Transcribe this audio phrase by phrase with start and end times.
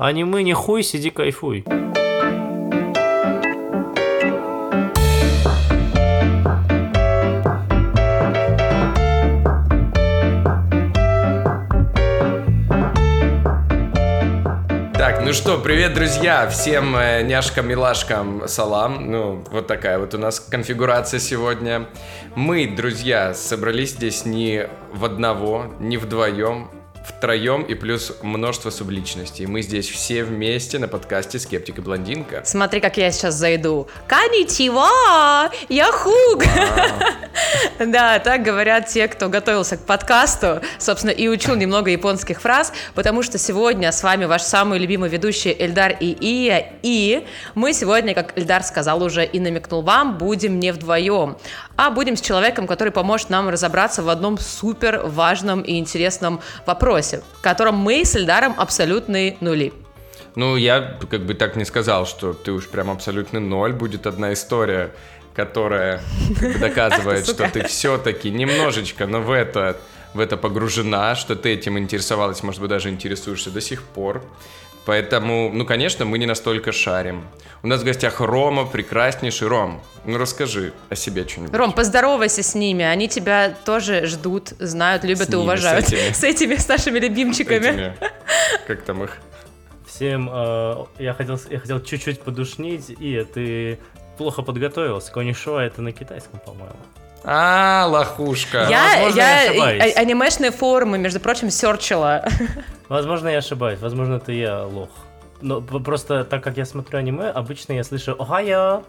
[0.00, 1.64] Аниме не хуй, сиди кайфуй.
[14.92, 19.10] Так, ну что, привет, друзья, всем э, няшкам-милашкам салам.
[19.10, 21.86] Ну, вот такая вот у нас конфигурация сегодня.
[22.34, 26.70] Мы, друзья, собрались здесь не в одного, не вдвоем,
[27.06, 29.46] втроем и плюс множество субличностей.
[29.46, 32.42] Мы здесь все вместе на подкасте «Скептик и блондинка».
[32.44, 33.88] Смотри, как я сейчас зайду.
[34.06, 35.50] Коничева!
[35.68, 36.44] Я Хуг!
[37.78, 43.22] Да, так говорят те, кто готовился к подкасту, собственно, и учил немного японских фраз, потому
[43.22, 48.36] что сегодня с вами ваш самый любимый ведущий Эльдар и Ия, и мы сегодня, как
[48.38, 51.36] Эльдар сказал уже и намекнул вам, будем не вдвоем,
[51.76, 56.95] а будем с человеком, который поможет нам разобраться в одном супер важном и интересном вопросе,
[57.02, 59.72] в котором мы с Эльдаром абсолютные нули.
[60.34, 63.72] Ну, я как бы так не сказал, что ты уж прям абсолютный ноль.
[63.72, 64.92] Будет одна история,
[65.34, 66.02] которая
[66.60, 69.78] доказывает, что ты все-таки немножечко, но в это,
[70.12, 74.22] в это погружена, что ты этим интересовалась, может быть, даже интересуешься до сих пор.
[74.86, 77.24] Поэтому, ну, конечно, мы не настолько шарим.
[77.64, 79.82] У нас в гостях Рома, прекраснейший Ром.
[80.04, 81.54] Ну, расскажи о себе что-нибудь.
[81.56, 85.88] Ром, поздоровайся с ними, они тебя тоже ждут, знают, любят С и ними, уважают.
[85.88, 86.12] с этими.
[86.12, 87.66] С этими, с нашими любимчиками.
[87.66, 87.96] Этими,
[88.68, 89.18] как там их?
[89.88, 93.80] Всем, э, я хотел, я хотел чуть-чуть подушнить, и ты
[94.16, 95.10] плохо подготовился.
[95.10, 96.76] Конишуа это на китайском, по-моему.
[97.28, 98.66] А, лохушка.
[98.70, 99.96] Я, возможно, я я ошибаюсь.
[99.96, 102.24] а- анимешные форумы, между прочим, серчила.
[102.88, 104.90] Возможно, я ошибаюсь, возможно, это я лох.
[105.40, 108.84] Но просто так как я смотрю аниме, обычно я слышу «Охайо!»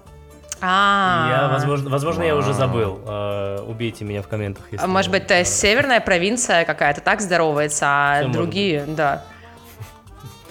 [0.61, 2.99] А, Я, возможно, возможно, я уже забыл.
[3.05, 4.83] Э, убейте меня в комментах, если...
[4.83, 9.23] А Может быть, это э, северная провинция какая-то так здоровается, а Всё может другие, да.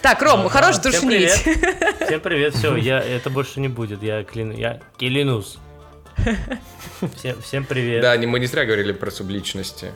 [0.02, 1.42] Так, Ром, А, хорош всем душнить.
[1.42, 1.96] привет.
[2.06, 5.58] Всем привет, все, я, это больше не будет, я, клин, я клянусь.
[7.16, 8.02] Всем, всем привет.
[8.02, 9.92] Да, не- мы не зря говорили про субличности.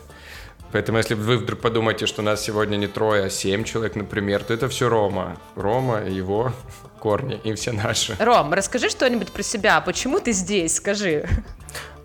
[0.73, 4.55] Поэтому, если вы вдруг подумаете, что нас сегодня не трое, а семь человек, например, то
[4.55, 5.37] это все Рома.
[5.57, 6.53] Рома, его
[7.01, 8.15] корни и все наши.
[8.21, 9.81] Ром, расскажи что-нибудь про себя.
[9.81, 10.77] Почему ты здесь?
[10.77, 11.27] Скажи.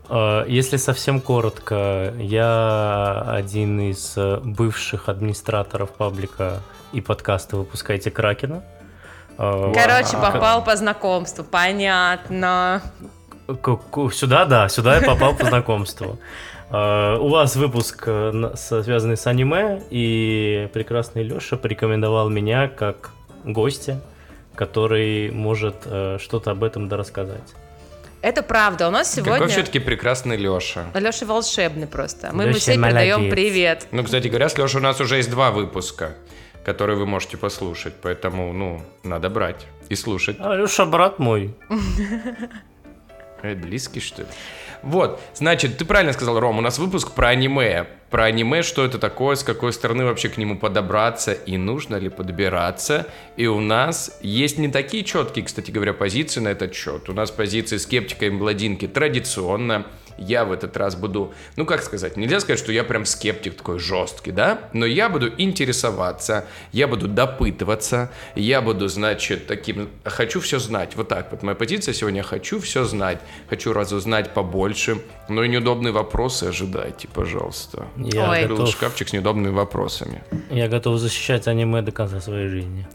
[0.10, 8.64] Э, Если совсем коротко, я один из э, бывших администраторов паблика и подкаста «Выпускайте Кракена».
[9.38, 11.44] Э, Короче, попал по знакомству.
[11.44, 12.82] Понятно.
[13.48, 16.18] Сюда, да, сюда я попал по знакомству.
[16.72, 23.12] Э, У вас выпуск, э, связанный с аниме, и прекрасный Леша порекомендовал меня как
[23.44, 24.02] гостя,
[24.56, 27.54] который может э, что-то об этом дорассказать.
[28.22, 28.88] Это правда.
[28.88, 29.48] У нас Какой сегодня...
[29.50, 30.86] все-таки прекрасный Леша.
[30.96, 32.32] Леша волшебный просто.
[32.34, 33.88] Мы ему Лёша все передаем привет.
[33.92, 36.16] Ну, кстати говоря, с Лешей у нас уже есть два выпуска,
[36.64, 37.94] которые вы можете послушать.
[38.02, 40.38] Поэтому, ну, надо брать и слушать.
[40.40, 41.54] А Леша брат мой.
[43.46, 44.28] Э, близкий, что ли?
[44.82, 47.88] Вот, значит, ты правильно сказал, Ром, у нас выпуск про аниме.
[48.10, 52.10] Про аниме, что это такое, с какой стороны вообще к нему подобраться и нужно ли
[52.10, 53.08] подбираться.
[53.36, 57.10] И у нас есть не такие четкие, кстати говоря, позиции на этот счет.
[57.10, 59.86] У нас позиции скептика и младинки традиционно.
[60.18, 63.80] Я в этот раз буду, ну как сказать, нельзя сказать, что я прям скептик такой
[63.80, 64.60] жесткий, да?
[64.74, 70.96] Но я буду интересоваться, я буду допытываться, я буду, значит, таким, хочу все знать.
[70.96, 75.92] Вот так вот моя позиция сегодня, хочу все знать, хочу разузнать побольше, но и неудобные
[75.92, 77.88] вопросы ожидайте, пожалуйста.
[77.98, 78.46] Я Ой.
[78.46, 80.24] Готов, шкафчик с неудобными вопросами.
[80.50, 82.88] я готов защищать аниме до конца своей жизни.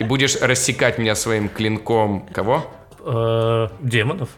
[0.00, 2.70] И будешь рассекать меня своим клинком кого?
[3.04, 4.30] Э, Демонов.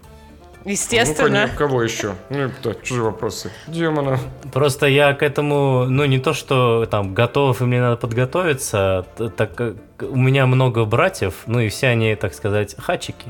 [0.68, 1.48] Естественно.
[1.50, 2.14] Ну, кого еще?
[2.30, 2.74] Ну, кто?
[2.74, 3.50] Чужие вопросы.
[3.66, 4.18] Демона.
[4.52, 9.06] Просто я к этому, ну не то, что там готов и мне надо подготовиться,
[9.36, 13.26] так как у меня много братьев, ну и все они, так сказать, хачики.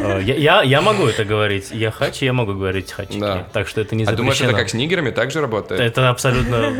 [0.00, 3.46] Э, Я, я, я могу это говорить, я хачи, я могу говорить хачики, Да.
[3.52, 4.58] так что это не А думаешь, это запрещено.
[4.58, 5.80] как с нигерами так же работает?
[5.80, 6.72] Это абсолютно...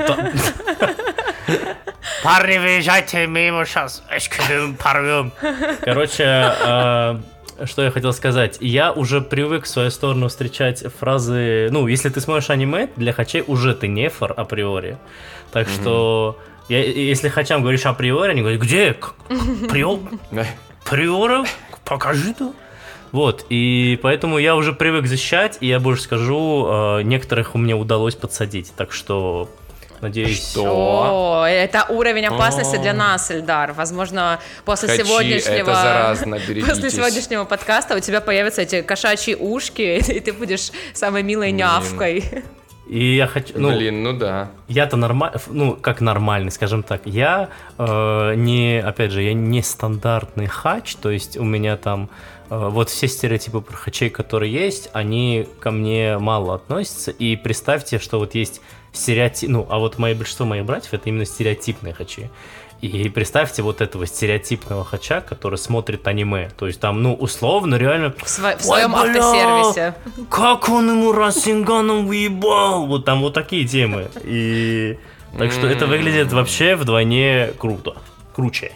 [2.23, 4.03] Парни, выезжайте мимо сейчас,
[4.83, 5.31] порвем.
[5.83, 7.17] Короче, э,
[7.65, 8.59] что я хотел сказать.
[8.61, 11.69] Я уже привык в свою сторону встречать фразы...
[11.71, 14.99] Ну, если ты смотришь аниме, для хачей уже ты нефор априори.
[15.53, 16.39] Так что...
[16.69, 18.97] Я, если хачам говоришь априори, они говорят, где?
[19.69, 20.01] Приор?
[20.91, 21.45] Приора?
[21.85, 22.55] Покажи то.
[23.13, 27.77] Вот, и поэтому я уже привык защищать, и я больше скажу, э, некоторых у меня
[27.77, 29.49] удалось подсадить, так что
[30.01, 30.51] надеюсь...
[30.51, 31.43] Что?
[31.43, 32.79] О, это уровень опасности О.
[32.79, 33.73] для нас, Эльдар.
[33.73, 35.71] Возможно, после Хачи, сегодняшнего...
[35.71, 41.23] это заразно, После сегодняшнего подкаста у тебя появятся эти кошачьи ушки, и ты будешь самой
[41.23, 41.57] милой Блин.
[41.57, 42.45] нявкой.
[42.87, 44.51] И я хочу, ну, Блин, ну да.
[44.69, 47.03] я-то нормальный, ну, как нормальный, скажем так.
[47.07, 47.49] Я
[47.79, 52.11] э, не, опять же, я не стандартный хач, то есть у меня там
[52.51, 57.11] э, вот все стереотипы про хачей, которые есть, они ко мне мало относятся.
[57.11, 58.61] И представьте, что вот есть
[58.95, 62.31] стереотип, ну, а вот мои большинство моих братьев это именно стереотипные хачи.
[62.81, 66.51] И представьте вот этого стереотипного хача, который смотрит аниме.
[66.57, 68.11] То есть там, ну, условно, реально...
[68.11, 69.95] В, сво- в «Ой, своем бля, автосервисе.
[70.29, 72.87] Как он ему Расинганом выебал?
[72.87, 74.09] Вот там вот такие темы.
[74.23, 74.99] И...
[75.39, 77.97] Так что это выглядит вообще вдвойне круто.
[78.35, 78.73] Круче.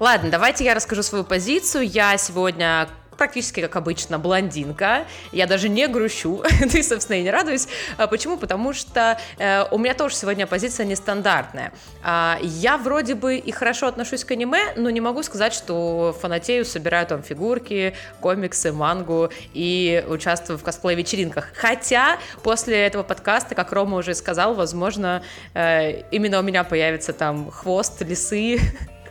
[0.00, 1.86] Ладно, давайте я расскажу свою позицию.
[1.86, 2.88] Я сегодня
[3.22, 5.04] практически как обычно блондинка.
[5.30, 6.42] Я даже не грущу,
[6.74, 7.68] и, собственно, и не радуюсь.
[7.96, 8.36] А Почему?
[8.36, 11.72] Потому что э, у меня тоже сегодня позиция нестандартная.
[12.02, 16.64] А, я вроде бы и хорошо отношусь к аниме, но не могу сказать, что фанатею,
[16.64, 21.52] собираю там фигурки, комиксы, мангу и участвую в косплей-вечеринках.
[21.54, 25.22] Хотя после этого подкаста, как Рома уже сказал, возможно,
[25.54, 28.58] э, именно у меня появится там хвост лисы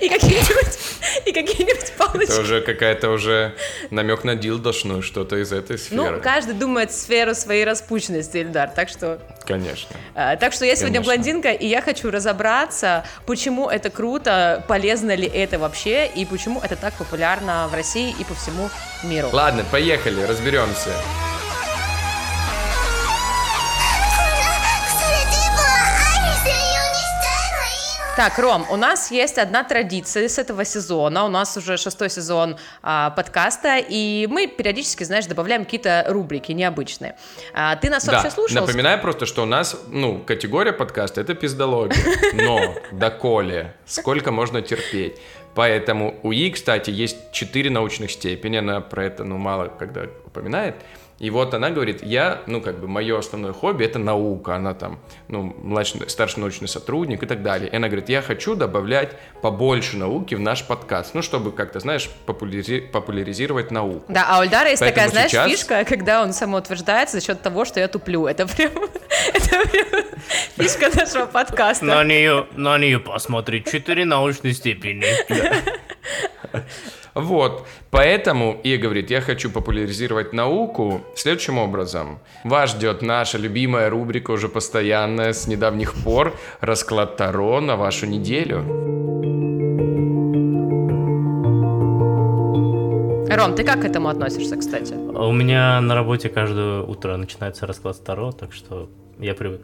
[0.00, 0.78] и какие-нибудь
[1.26, 2.30] и какие-нибудь палочки.
[2.32, 3.54] Это уже какая-то уже
[3.90, 6.20] намек на дилдошную, что-то из этой Ну, сферы.
[6.20, 9.18] каждый думает сферу своей распущенности, Ильдар, так что...
[9.46, 9.94] Конечно.
[10.14, 11.14] э, так что я сегодня Конечно.
[11.14, 16.76] блондинка, и я хочу разобраться, почему это круто, полезно ли это вообще, и почему это
[16.76, 18.70] так популярно в России и по всему
[19.02, 19.28] миру.
[19.32, 20.90] Ладно, поехали, разберемся.
[28.16, 31.24] Так, Ром, у нас есть одна традиция с этого сезона.
[31.24, 37.16] У нас уже шестой сезон а, подкаста, и мы периодически, знаешь, добавляем какие-то рубрики необычные.
[37.54, 38.60] А, ты нас вообще Да, слушал?
[38.60, 42.04] напоминаю просто, что у нас, ну, категория подкаста— это пиздология.
[42.34, 45.16] Но, доколе, сколько можно терпеть.
[45.56, 50.76] Поэтому у И, кстати, есть четыре научных степени, она про это, ну, мало когда упоминает.
[51.20, 54.56] И вот она говорит, я, ну, как бы, мое основное хобби— это наука.
[54.56, 57.70] Она там, ну, младший, старший научный сотрудник и так далее.
[57.70, 61.14] И она говорит, я хочу добавлять побольше науки в наш подкаст.
[61.14, 64.04] Ну, чтобы как-то, знаешь, популяри- популяризировать науку.
[64.08, 67.40] Да, а у Ильдара есть Поэтому такая, знаешь, сейчас- фишка, когда он самоутверждается за счет
[67.42, 68.26] того, что я туплю.
[68.26, 68.72] Это прям,
[69.34, 70.04] это прям
[70.56, 71.84] фишка нашего подкаста.
[71.84, 73.62] На нее, на нее посмотри.
[73.62, 75.04] Четыре научные степени.
[77.14, 82.18] Вот, поэтому и говорит, я хочу популяризировать науку следующим образом.
[82.42, 88.64] Вас ждет наша любимая рубрика, уже постоянная, с недавних пор, расклад Таро на вашу неделю.
[93.36, 94.94] Ром, ты как к этому относишься, кстати?
[94.94, 98.88] У меня на работе каждое утро начинается расклад Таро, так что
[99.18, 99.62] я привык.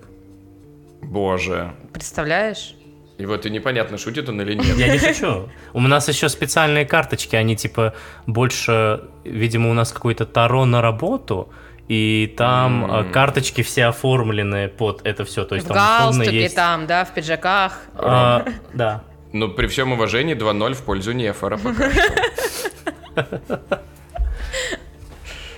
[1.03, 1.73] Боже.
[1.93, 2.75] Представляешь?
[3.21, 4.79] И вот и непонятно, шутит он или нет.
[4.79, 5.51] Я не шучу.
[5.75, 7.93] У нас еще специальные карточки, они типа
[8.27, 11.53] больше, видимо, у нас какой-то Таро на работу,
[11.87, 15.45] и там э, карточки все оформлены под это все.
[15.45, 16.57] То есть в там условно галстуке есть...
[16.57, 17.79] там, да, в пиджаках.
[17.95, 19.03] А, да.
[19.35, 23.83] Но при всем уважении 2-0 в пользу Нефора пока что.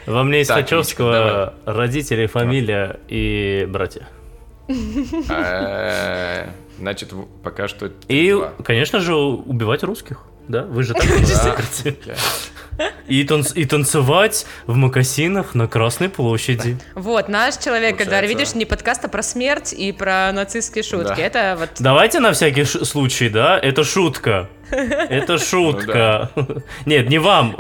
[0.07, 4.09] Во мне из Хачевского родители, фамилия и братья.
[6.79, 7.11] Значит,
[7.43, 7.91] пока что...
[8.09, 8.53] И, два.
[8.65, 10.21] конечно же, убивать русских.
[10.49, 11.97] Да, вы же так говорите.
[13.07, 16.79] И, танц- и танцевать в макасинах на Красной площади.
[16.95, 21.15] Вот, наш человек, Получается- видишь, не подкаст, а про смерть и про нацистские шутки.
[21.17, 21.23] Да.
[21.23, 21.69] Это вот...
[21.79, 23.59] Давайте на всякий ш- случай, да?
[23.59, 24.49] Это шутка.
[24.71, 26.31] Это шутка.
[26.87, 27.55] Нет, не вам.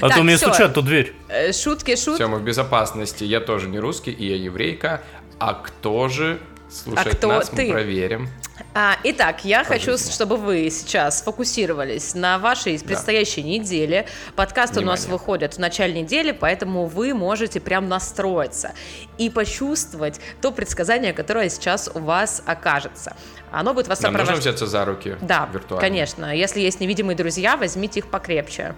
[0.00, 1.12] А Так, то мне стучат в ту дверь.
[1.28, 2.14] э, Шутки, шутки.
[2.22, 3.24] Все, мы в безопасности.
[3.24, 5.02] Я тоже не русский, и я еврейка.
[5.40, 6.38] А кто же
[6.74, 7.66] слушает кто нас, ты?
[7.66, 8.28] мы проверим.
[8.74, 10.12] А, итак, я хочу, жизни.
[10.12, 14.06] чтобы вы сейчас сфокусировались на вашей предстоящей неделе.
[14.36, 15.12] Подкаст у нас Внимание.
[15.18, 18.72] выходит в начале недели, поэтому вы можете прям настроиться
[19.18, 23.16] и почувствовать то предсказание, которое сейчас у вас окажется.
[23.52, 24.38] Оно будет вас сопровождать.
[24.38, 25.80] взяться за руки Да, виртуально.
[25.80, 26.36] конечно.
[26.36, 28.74] Если есть невидимые друзья, возьмите их покрепче.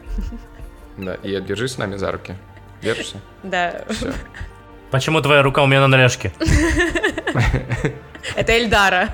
[0.99, 2.35] Да, и держись с нами за руки.
[2.83, 3.21] Держишься?
[3.43, 4.13] Да, Все.
[4.91, 6.33] Почему твоя рука у меня на наряжке?
[8.37, 9.09] это Эльдара.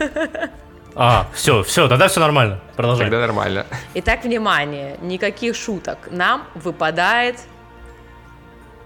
[0.95, 2.61] А, все, все, тогда все нормально.
[2.76, 3.07] Продолжай.
[3.07, 3.67] Тогда нормально.
[3.95, 5.99] Итак, внимание, никаких шуток.
[6.11, 7.38] Нам выпадает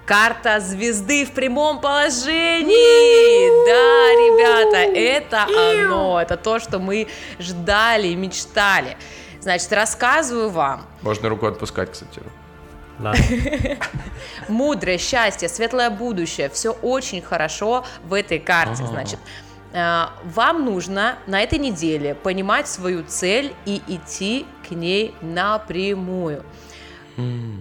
[0.04, 3.66] карта звезды в прямом положении.
[3.66, 7.08] Да, ребята, это оно, это то, что мы
[7.40, 8.96] ждали, мечтали.
[9.40, 10.86] Значит, рассказываю вам.
[11.02, 12.20] Можно руку отпускать, кстати.
[12.98, 13.14] Да.
[14.48, 16.48] Мудрое, счастье, светлое будущее.
[16.48, 18.84] Все очень хорошо в этой карте.
[18.86, 19.18] Значит,
[19.72, 26.44] э, вам нужно на этой неделе понимать свою цель и идти к ней напрямую.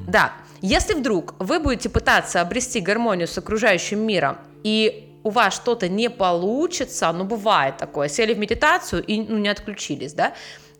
[0.07, 5.89] Да, Если вдруг вы будете пытаться обрести гармонию с окружающим миром, и у вас что-то
[5.89, 10.33] не получится, ну бывает такое, сели в медитацию и ну, не отключились, да,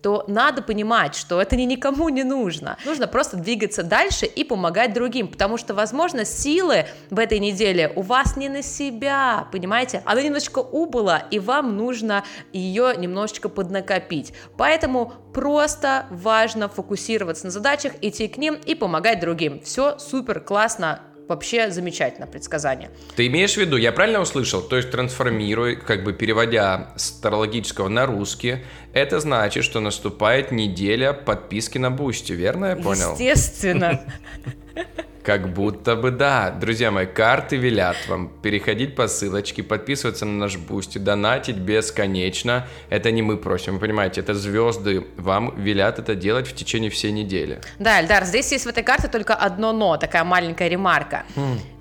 [0.05, 2.77] то надо понимать, что это ни никому не нужно.
[2.85, 8.03] Нужно просто двигаться дальше и помогать другим, потому что, возможно, силы в этой неделе у
[8.03, 10.03] вас не на себя, понимаете?
[10.05, 14.31] Она немножечко убыла, и вам нужно ее немножечко поднакопить.
[14.57, 19.59] Поэтому просто важно фокусироваться на задачах, идти к ним и помогать другим.
[19.61, 22.91] Все супер, классно, Вообще замечательно предсказание.
[23.15, 27.87] Ты имеешь в виду, я правильно услышал, то есть трансформируя, как бы переводя с тарологического
[27.87, 28.59] на русский,
[28.93, 33.13] это значит, что наступает неделя подписки на Boosty, верно я понял?
[33.13, 34.01] Естественно.
[35.25, 36.51] Как будто бы да.
[36.51, 42.67] Друзья мои, карты велят вам переходить по ссылочке, подписываться на наш Boosty, донатить бесконечно.
[42.89, 47.11] Это не мы просим, вы понимаете, это звезды вам велят это делать в течение всей
[47.11, 47.59] недели.
[47.79, 51.23] Да, Эльдар, здесь есть в этой карте только одно но, такая маленькая ремарка.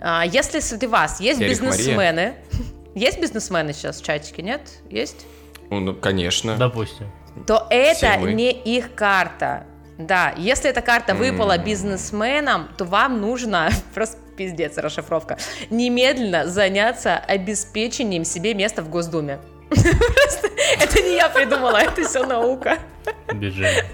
[0.01, 2.37] А, Если среди вас есть Эрик бизнесмены,
[2.95, 4.63] есть бизнесмены сейчас в чатике, нет?
[4.89, 5.27] Есть?
[5.69, 6.57] Ну, конечно.
[6.57, 7.13] Допустим.
[7.47, 9.67] то это не их карта.
[9.99, 15.39] Да, если эта карта выпала бизнесменам, то вам нужно, просто пиздец, расшифровка,
[15.71, 19.39] немедленно заняться обеспечением себе места в Госдуме.
[19.69, 22.79] Просто Это не я придумала, это все наука.
[23.33, 23.85] Бюджет.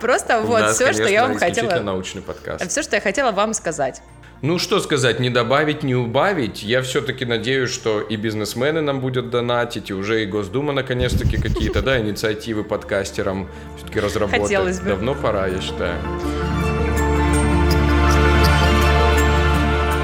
[0.00, 1.80] Просто вот все, что я вам хотела...
[1.80, 2.68] научный подкаст.
[2.68, 4.02] Все, что я хотела вам сказать.
[4.42, 6.62] Ну, что сказать, не добавить, не убавить.
[6.62, 11.80] Я все-таки надеюсь, что и бизнесмены нам будут донатить, и уже и Госдума наконец-таки какие-то,
[11.80, 14.42] да, инициативы подкастерам все-таки разработать.
[14.42, 14.88] Хотелось бы.
[14.90, 15.98] Давно пора, я считаю.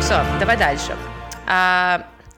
[0.01, 0.97] Все, давай дальше.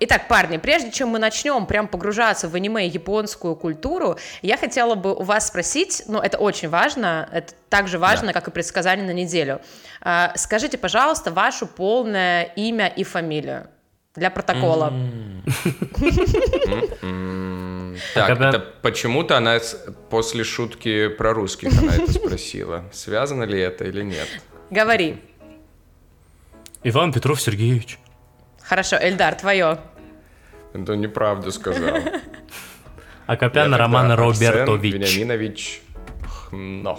[0.05, 4.97] Итак, парни, прежде чем мы начнем прям погружаться в аниме и японскую культуру, я хотела
[4.97, 8.33] бы у вас спросить, ну, это очень важно, это так же важно, Да.
[8.33, 9.61] как и предсказание на неделю.
[10.01, 13.69] А, Скажите, пожалуйста, ваше полное имя и фамилию
[14.17, 14.89] для протокола.
[17.03, 19.77] М, Так, когда- это почему-то она с-
[20.11, 22.85] после шутки про русских она это спросила.
[22.93, 24.27] Связано ли это или нет?
[24.71, 25.23] Говори.
[26.83, 28.01] Иван Петров Сергеевич.
[28.61, 29.79] Хорошо, Эльдар, твое.
[30.75, 31.99] Это неправду сказал.
[33.27, 34.95] Акопян Я Роман Робертович.
[34.95, 35.83] Вениаминович
[36.51, 36.99] Хно.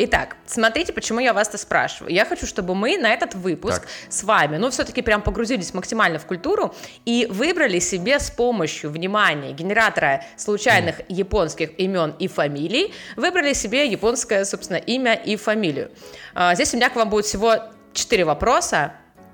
[0.00, 2.12] Итак, смотрите, почему я вас это спрашиваю.
[2.14, 3.88] Я хочу, чтобы мы на этот выпуск Так.
[4.08, 6.72] с вами, ну, все-таки прям погрузились максимально в культуру
[7.04, 14.44] и выбрали себе с помощью, внимания, генератора случайных японских имен и фамилий, выбрали себе японское,
[14.44, 15.90] собственно, имя и фамилию.
[16.32, 17.56] А, Здесь у меня к вам будет всего
[17.92, 18.92] четыре вопроса.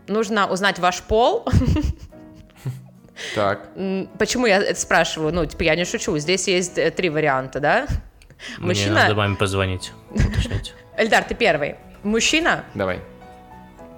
[0.09, 1.47] Нужно узнать ваш пол.
[3.35, 3.69] Так,
[4.19, 5.33] Почему я это спрашиваю?
[5.33, 6.19] Ну, типа, я не шучу.
[6.19, 7.87] Здесь есть э, три варианта, да?
[8.59, 8.95] Мне Мужчина...
[8.95, 9.93] надо маме позвонить.
[10.11, 10.75] уточнить.
[10.97, 11.77] Эльдар, ты первый.
[12.03, 12.65] Мужчина?
[12.75, 13.01] давай.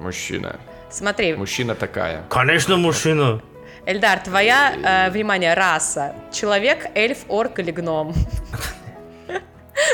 [0.00, 0.56] Мужчина.
[0.90, 2.22] Смотри, Мужчина такая.
[2.28, 3.42] Конечно, мужчина.
[3.86, 6.14] Эльдар, твоя, э, внимание, раса.
[6.32, 8.14] Человек, эльф, орк или гном?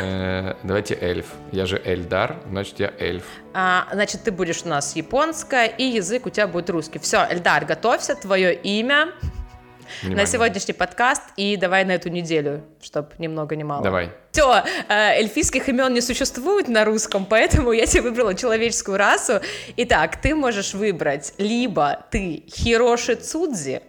[0.01, 1.27] Э, Давайте эльф.
[1.51, 3.25] Я же Эльдар, значит я эльф.
[3.53, 6.99] А, значит, ты будешь у нас японская, и язык у тебя будет русский.
[6.99, 10.27] Все, Эльдар, готовься, твое имя на Внимание.
[10.27, 13.83] сегодняшний подкаст, и давай на эту неделю, чтобы ни много ни мало.
[13.83, 14.11] Давай.
[14.31, 19.41] Все, эльфийских имен не существует на русском, поэтому я тебе выбрала человеческую расу.
[19.77, 23.83] Итак, ты можешь выбрать либо ты Хироши Цудзи,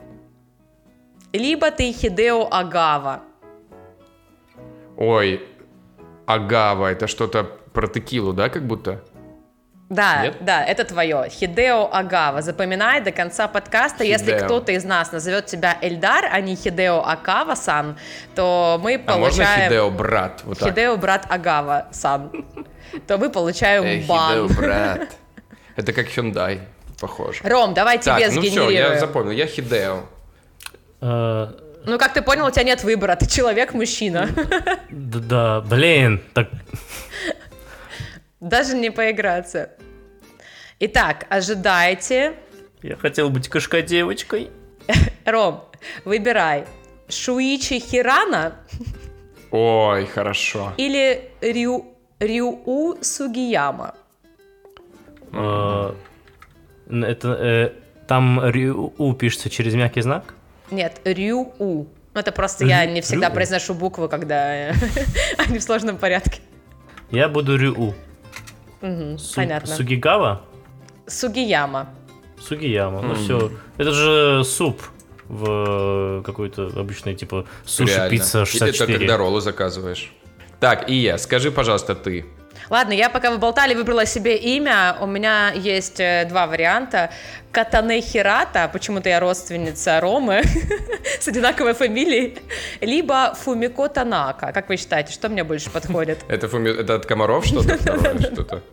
[1.31, 3.21] либо ты Хидео Агава.
[4.97, 5.41] Ой,
[6.25, 9.01] агава, это что-то про текилу, да, как будто?
[9.89, 10.37] Да, Нет?
[10.39, 11.27] да, это твое.
[11.29, 12.41] Хидео Агава.
[12.41, 14.03] Запоминай до конца подкаста.
[14.03, 14.45] Если Хидео.
[14.45, 17.97] кто-то из нас назовет тебя Эльдар, а не Хидео Акава-сан,
[18.33, 19.69] то мы А можно получаем...
[19.69, 20.41] Хидео брат?
[20.45, 20.69] Вот так.
[20.69, 22.31] Хидео брат Агава-сан.
[23.07, 24.47] То мы получаем Эй, бан.
[24.47, 25.09] Хидео брат.
[25.75, 26.61] Это как Hyundai,
[26.99, 27.41] похоже.
[27.43, 28.93] Ром, давай тебе Так, ну все, сгенерируем.
[28.93, 29.31] я запомнил.
[29.31, 30.03] Я Хидео.
[31.85, 34.29] Ну, как ты понял, у тебя нет выбора, ты человек-мужчина.
[34.89, 36.49] Да, блин, так
[38.39, 39.69] Даже не поиграться.
[40.79, 42.33] Итак, ожидайте.
[42.81, 44.49] я хотел быть кошка-девочкой.
[45.25, 45.65] Ром,
[46.05, 46.65] выбирай.
[47.09, 48.55] Шуичи Хирана
[49.51, 50.73] Ой, хорошо.
[50.77, 51.85] или Рю...
[52.19, 53.93] Рюу Сугияма?
[55.31, 55.93] Э,
[56.89, 57.71] Это э,
[58.07, 60.33] там Рю пишется через мягкий знак.
[60.71, 61.53] Нет, Рюу.
[61.59, 64.71] Ну, это просто я не всегда произношу буквы, когда
[65.37, 66.41] они в сложном порядке.
[67.11, 67.93] Я буду Рю.
[68.81, 69.75] Мгм, Су- Понятно.
[69.75, 70.41] Сугигава?
[71.07, 71.89] Сугияма.
[72.39, 73.01] Сугияма.
[73.01, 73.51] Ну все.
[73.77, 74.81] Это же суп
[75.27, 78.97] в э, какой-то обычной типа суши-пицца И Это 64.
[78.99, 80.11] когда роллы заказываешь.
[80.59, 81.17] Так, и я.
[81.17, 82.25] Скажи, пожалуйста, ты.
[82.73, 84.95] Ладно, я пока вы болтали, выбрала себе имя.
[84.99, 87.11] У меня есть э, два варианта.
[87.51, 90.41] Катане Хирата, почему-то я родственница Ромы
[91.19, 92.39] с одинаковой фамилией,
[92.81, 94.51] либо Фумико Танака.
[94.51, 96.25] Как вы считаете, что мне больше подходит?
[96.27, 96.69] Это, фуми...
[96.71, 97.77] это от комаров что-то?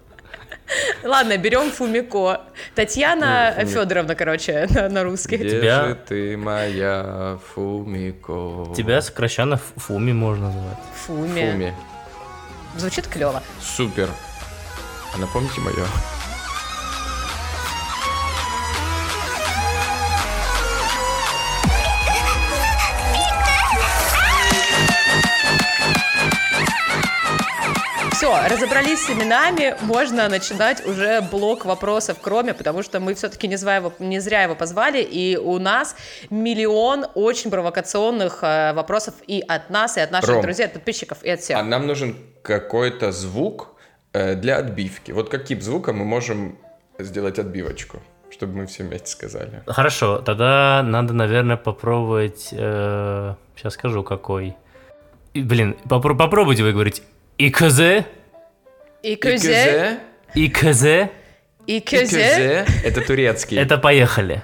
[1.04, 2.40] Ладно, берем Фумико.
[2.75, 5.37] Татьяна Ну, Фуми- Федоровна, короче, на, на русский.
[5.37, 8.73] Где Тебя- же ты моя Фумико?
[8.75, 10.78] Тебя сокращенно Фуми можно называть.
[11.07, 11.50] Фуми.
[11.50, 11.75] Фуми.
[12.77, 13.43] Звучит клево.
[13.61, 14.09] Супер.
[15.15, 15.87] А напомните мое.
[28.21, 33.57] Все, разобрались с именами, можно начинать уже блок вопросов кроме, потому что мы все-таки не,
[33.57, 35.97] зря его- не зря его позвали, и у нас
[36.29, 40.43] миллион очень провокационных э, вопросов и от нас, и от наших Ром.
[40.43, 41.57] друзей, от подписчиков, и от всех.
[41.57, 43.69] А нам нужен какой-то звук
[44.12, 45.12] э, для отбивки.
[45.12, 46.59] Вот каким звуком мы можем
[46.99, 48.00] сделать отбивочку,
[48.31, 49.62] чтобы мы все вместе сказали.
[49.67, 52.49] Хорошо, тогда надо, наверное, попробовать...
[52.50, 54.59] сейчас скажу, какой.
[55.33, 57.03] И, блин, попро- попробуйте вы говорить
[57.47, 58.04] ИКЗ,
[59.02, 59.99] И көзе,
[60.35, 61.09] ИКЗ, и көзе.
[61.66, 63.56] Икезе— это турецкий.
[63.59, 64.42] это поехали.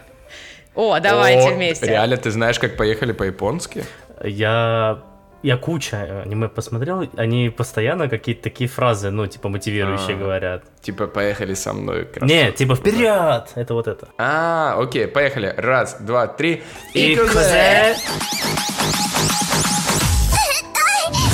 [0.75, 1.87] О, давайте О, вместе.
[1.87, 3.85] Реально, ты знаешь, как поехали по-японски?
[4.25, 5.03] Я...
[5.43, 10.19] Я куча аниме посмотрел, они постоянно какие-то такие фразы, ну, типа, мотивирующие А.
[10.19, 10.63] говорят.
[10.81, 12.05] Типа, поехали со мной.
[12.07, 12.27] красотка.
[12.27, 13.45] Не, типа, вперед!
[13.55, 14.09] Это вот это.
[14.19, 15.53] А, окей, поехали.
[15.57, 16.63] Раз, два, три.
[16.95, 17.37] ИКЗ!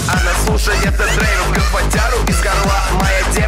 [0.09, 0.95] Она слушает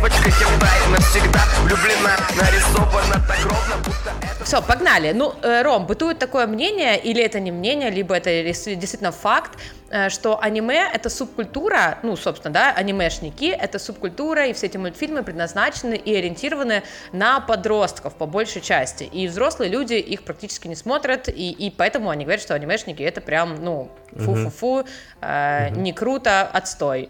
[0.05, 5.13] девочка хентай навсегда влюблена Нарисована так ровно, будто это Все, погнали.
[5.13, 9.59] Ну, э, Ром, бытует такое мнение, или это не мнение, либо это действительно факт,
[9.89, 15.23] э, что аниме— это субкультура, ну, собственно, да, анимешники— это субкультура, и все эти мультфильмы
[15.23, 16.83] предназначены и ориентированы
[17.13, 19.05] на подростков по большей части.
[19.05, 23.23] И взрослые люди их практически не смотрят, и, и поэтому они говорят, что анимешники— это
[23.23, 24.85] прям, ну, фу-фу-фу,
[25.23, 27.09] э, не круто, отстой.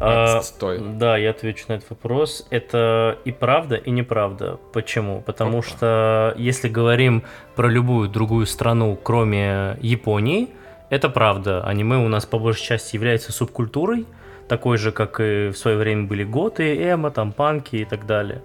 [0.00, 0.40] А.
[0.78, 2.46] Да, я отвечу на этот вопрос.
[2.50, 4.58] Это и правда, и неправда.
[4.72, 5.22] Почему?
[5.22, 5.68] Потому Опа.
[5.68, 7.24] что если говорим
[7.56, 10.48] про любую другую страну, кроме Японии,
[10.90, 11.64] это правда.
[11.64, 14.06] Аниме у нас по большей части является субкультурой,
[14.48, 18.42] такой же, как и в свое время были готы, эмо, там, панки и так далее.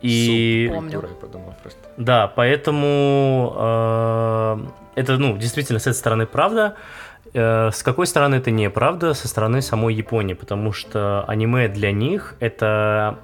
[0.00, 1.80] И Субкультура, я подумал просто.
[1.96, 4.58] да, поэтому э,
[4.96, 6.74] это, ну, действительно, с этой стороны правда.
[6.76, 7.01] Э,
[7.34, 9.14] с какой стороны это неправда?
[9.14, 13.18] Со стороны самой Японии, потому что аниме для них это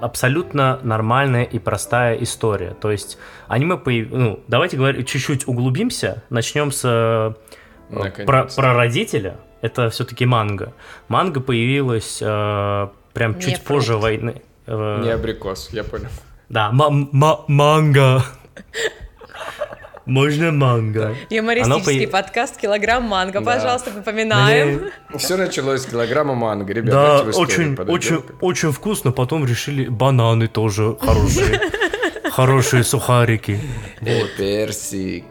[0.00, 2.74] абсолютно нормальная и простая история.
[2.80, 7.32] То есть аниме, появ- ну, давайте говорить, чуть-чуть углубимся, начнем с э,
[8.26, 9.36] про, про родителя.
[9.62, 10.74] Это все-таки манга.
[11.08, 13.66] Манга появилась э, прям Не чуть фрукт.
[13.68, 14.42] позже войны.
[14.66, 16.08] Э, Не абрикос, я понял.
[16.48, 18.22] да, ма- ма- манга.
[20.06, 21.16] Можно манга.
[21.30, 23.40] Юмористический по- подкаст «Килограмм манго».
[23.40, 23.52] Да.
[23.54, 24.90] Пожалуйста, напоминаем.
[25.18, 26.92] Все началось с килограмма манго, ребят.
[26.92, 29.10] Да, очень, очень, очень вкусно.
[29.10, 31.60] Потом решили бананы тоже хорошие.
[32.30, 33.58] Хорошие сухарики.
[34.00, 35.24] Э, Персик.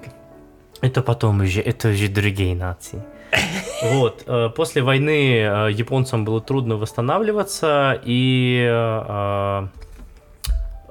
[0.81, 3.01] Это потом уже, это уже другие нации.
[3.83, 9.67] Вот, э, после войны э, японцам было трудно восстанавливаться, и э,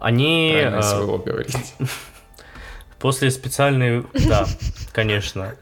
[0.00, 1.56] они Правильно СВО говорить.
[3.04, 4.02] После специальной...
[4.26, 4.46] Да,
[4.92, 5.56] конечно.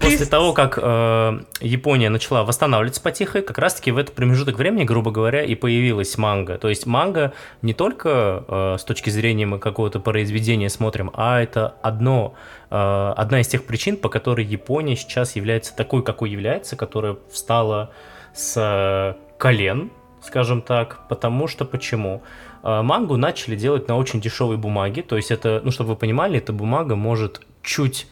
[0.00, 5.10] После того, как э, Япония начала восстанавливаться потихо, как раз-таки в этот промежуток времени, грубо
[5.10, 6.56] говоря, и появилась манга.
[6.56, 11.74] То есть манга не только э, с точки зрения мы какого-то произведения смотрим, а это
[11.82, 12.32] одно,
[12.70, 17.90] э, одна из тех причин, по которой Япония сейчас является такой, какой является, которая встала
[18.32, 19.90] с колен,
[20.22, 22.22] скажем так, потому что почему?
[22.62, 26.38] Э, Мангу начали делать на очень дешевой бумаге, то есть это, ну, чтобы вы понимали,
[26.38, 28.06] эта бумага может чуть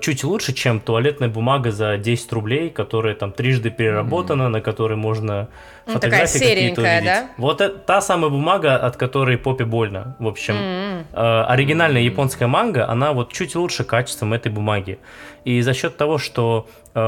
[0.00, 5.48] чуть лучше, чем туалетная бумага за 10 рублей, которая там трижды переработана, на которой можно
[5.86, 7.04] Ну, фотографии какие-то увидеть.
[7.04, 7.30] да?
[7.38, 10.16] Вот это та самая бумага, от которой попе больно.
[10.18, 11.06] В общем, М-м.
[11.12, 14.98] э, оригинальная японская манга, она вот чуть лучше качеством этой бумаги.
[15.46, 17.00] И за счет того, что э,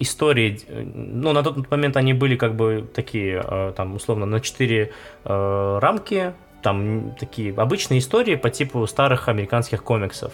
[0.00, 4.40] истории, э, ну, на тот момент они были как бы такие, э, там, условно, на
[4.40, 4.92] 4
[5.24, 10.32] э, рамки, там такие обычные истории по типу старых американских комиксов.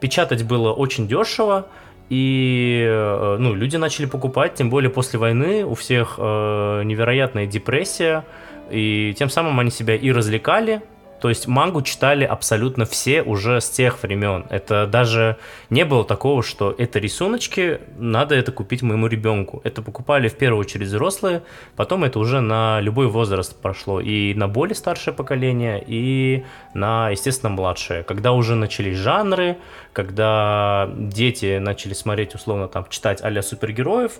[0.00, 1.66] Печатать было очень дешево,
[2.08, 8.24] и э, ну, люди начали покупать, тем более после войны у всех э, невероятная депрессия,
[8.70, 10.82] и тем самым они себя и развлекали,
[11.20, 14.46] То есть мангу читали абсолютно все уже с тех времен.
[14.50, 15.36] Это даже
[15.70, 19.60] не было такого, что это рисуночки, надо это купить моему ребенку.
[19.64, 21.42] Это покупали в первую очередь взрослые,
[21.76, 24.00] потом это уже на любой возраст прошло.
[24.00, 28.02] И на более старшее поколение, и на, естественно, младшее.
[28.02, 29.56] Когда уже начались жанры,
[29.92, 34.12] когда дети начали смотреть, условно, там, читать а супергероев,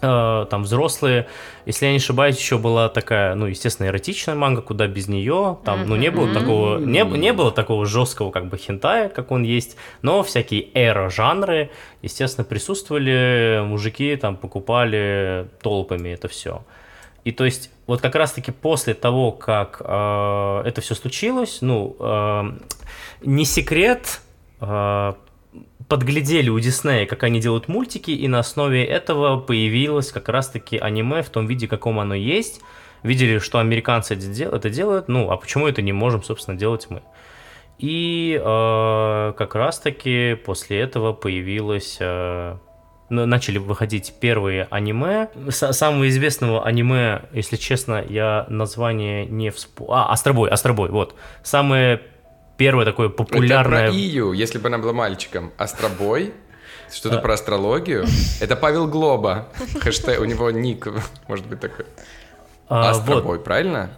[0.00, 1.26] там взрослые,
[1.66, 5.86] если я не ошибаюсь, еще была такая, ну, естественно, эротичная манга, куда без нее, там,
[5.86, 9.76] ну, не было такого, не, не было такого жесткого, как бы, хентая, как он есть,
[10.02, 11.70] но всякие эро-жанры,
[12.02, 16.62] естественно, присутствовали, мужики там покупали толпами это все.
[17.24, 22.42] И то есть, вот как раз-таки после того, как э, это все случилось, ну, э,
[23.22, 24.20] не секрет,
[24.60, 25.12] э,
[25.90, 31.22] подглядели у Диснея, как они делают мультики, и на основе этого появилось как раз-таки аниме
[31.22, 32.60] в том виде, каком оно есть.
[33.02, 37.02] Видели, что американцы это делают, ну, а почему это не можем, собственно, делать мы?
[37.78, 41.98] И э, как раз-таки после этого появилось...
[42.00, 42.56] Э,
[43.08, 45.30] начали выходить первые аниме.
[45.48, 49.94] С самого известного аниме, если честно, я название не вспомнил.
[49.94, 51.16] А, Астробой, Астробой, вот.
[51.42, 52.00] Самое
[52.60, 53.84] первое такое популярное...
[53.84, 55.50] Это про Ию, если бы она была мальчиком.
[55.56, 56.34] Астробой,
[56.92, 58.04] что-то про астрологию.
[58.38, 59.48] Это Павел Глоба.
[59.80, 60.86] Хэштег, у него ник,
[61.26, 61.86] может быть, такой.
[62.68, 63.92] А, Астробой, правильно?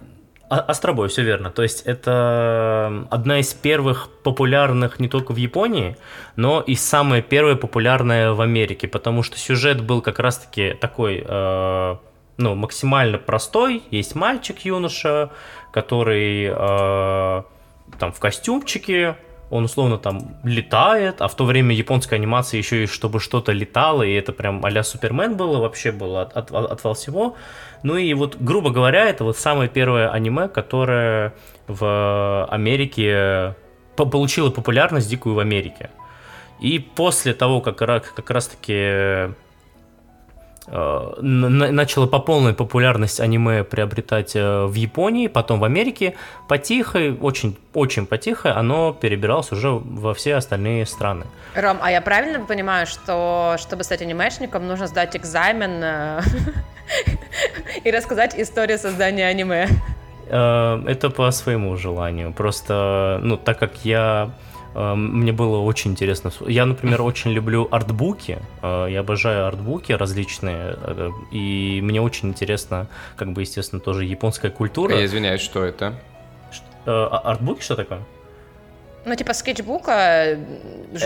[0.49, 1.51] А, Астробой, все верно.
[1.51, 5.97] То есть это одна из первых популярных не только в Японии,
[6.37, 11.95] но и самая первая популярная в Америке, потому что сюжет был как раз-таки такой, э,
[12.37, 13.83] ну, максимально простой.
[13.91, 15.31] Есть мальчик-юноша,
[15.73, 17.43] который э,
[17.99, 19.17] там в костюмчике,
[19.49, 24.01] он условно там летает, а в то время японская анимация еще и чтобы что-то летало,
[24.03, 27.35] и это прям а Супермен было, вообще было от, от, отвал всего.
[27.83, 31.33] Ну и вот, грубо говоря, это вот самое первое аниме, которое
[31.67, 33.55] в Америке
[33.95, 35.91] получило популярность дикую в Америке.
[36.59, 39.33] И после того, как, как раз-таки Э,
[40.67, 46.15] начало по полной популярность аниме приобретать э, в Японии, потом в Америке,
[46.47, 51.25] потихо, очень, очень потихо оно перебиралось уже во все остальные страны.
[51.55, 56.21] Ром, а я правильно понимаю, что чтобы стать анимешником, нужно сдать экзамен э,
[57.83, 59.67] и рассказать историю создания аниме?
[60.29, 62.31] Это по своему желанию.
[62.31, 64.31] Просто, ну, так как я
[64.73, 66.31] мне было очень интересно.
[66.47, 68.39] Я, например, очень люблю артбуки.
[68.61, 70.75] Э, я обожаю артбуки различные.
[70.77, 74.95] Э, и мне очень интересно, как бы, естественно, тоже японская культура.
[74.95, 75.93] Я извиняюсь, что это?
[76.85, 77.99] Э, а, артбуки что такое?
[79.05, 80.37] Ну, типа скетчбука...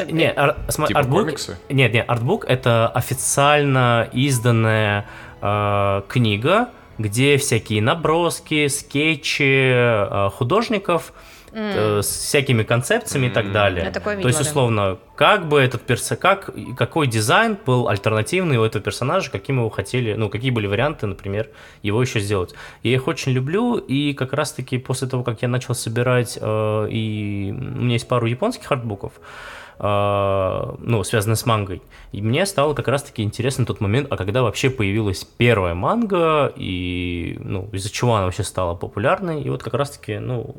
[0.07, 1.21] Не, ар, типа артбук...
[1.21, 1.57] Комиксы?
[1.69, 5.07] Нет, нет, артбук— это официально изданная
[5.41, 11.11] э, книга, где всякие наброски, скетчи э, художников—
[11.57, 12.01] mm.
[12.01, 13.29] с всякими концепциями mm.
[13.29, 13.85] и так далее.
[13.85, 18.57] Я такое видела, То есть, условно, как бы этот персонаж, как, какой дизайн был альтернативный
[18.57, 21.49] у этого персонажа, каким его хотели, ну, какие были варианты, например,
[21.81, 22.53] его еще сделать.
[22.83, 27.53] Я их очень люблю, и как раз-таки после того, как я начал собирать, э, и
[27.57, 31.81] у меня есть пару японских артбуков, э, ну, связанные с мангой.
[32.11, 37.37] И мне стало как раз-таки интересен тот момент, а когда вообще появилась первая манга, и,
[37.43, 40.55] ну, из-за чего она вообще стала популярной, и вот как раз-таки, ну,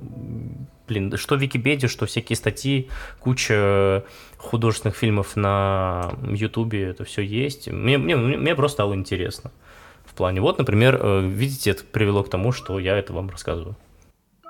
[0.87, 2.89] блин, что Википедия, что всякие статьи,
[3.21, 4.05] куча
[4.37, 7.69] художественных фильмов на Ютубе, это все есть.
[7.69, 9.51] Мне, мне, мне просто стало интересно.
[10.05, 13.77] В плане, вот, например, э, видите, это привело к тому, что я это вам рассказываю.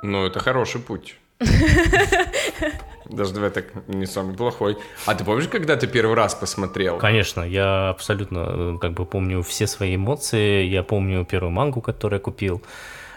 [0.03, 1.17] Ну, это хороший путь.
[3.09, 4.77] Даже давай так не самый плохой.
[5.07, 6.99] А ты помнишь, когда ты первый раз посмотрел?
[6.99, 10.65] Конечно, я абсолютно э, как бы помню все свои эмоции.
[10.65, 12.63] Я помню первую мангу, которую я купил.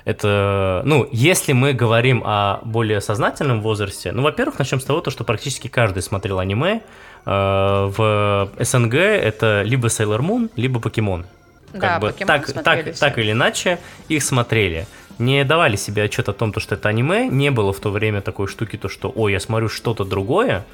[0.06, 5.24] Это, ну, если мы говорим о более сознательном возрасте, ну, во-первых, начнем с того, что
[5.24, 6.82] практически каждый смотрел аниме.
[7.26, 11.26] Э, в СНГ это либо Sailor Moon, либо Покемон.
[11.74, 14.88] Как да, бы так, так, так или иначе их смотрели.
[15.22, 17.28] Не давали себе отчет о том, что это аниме.
[17.28, 20.66] Не было в то время такой штуки, то что, ой, я смотрю что-то другое.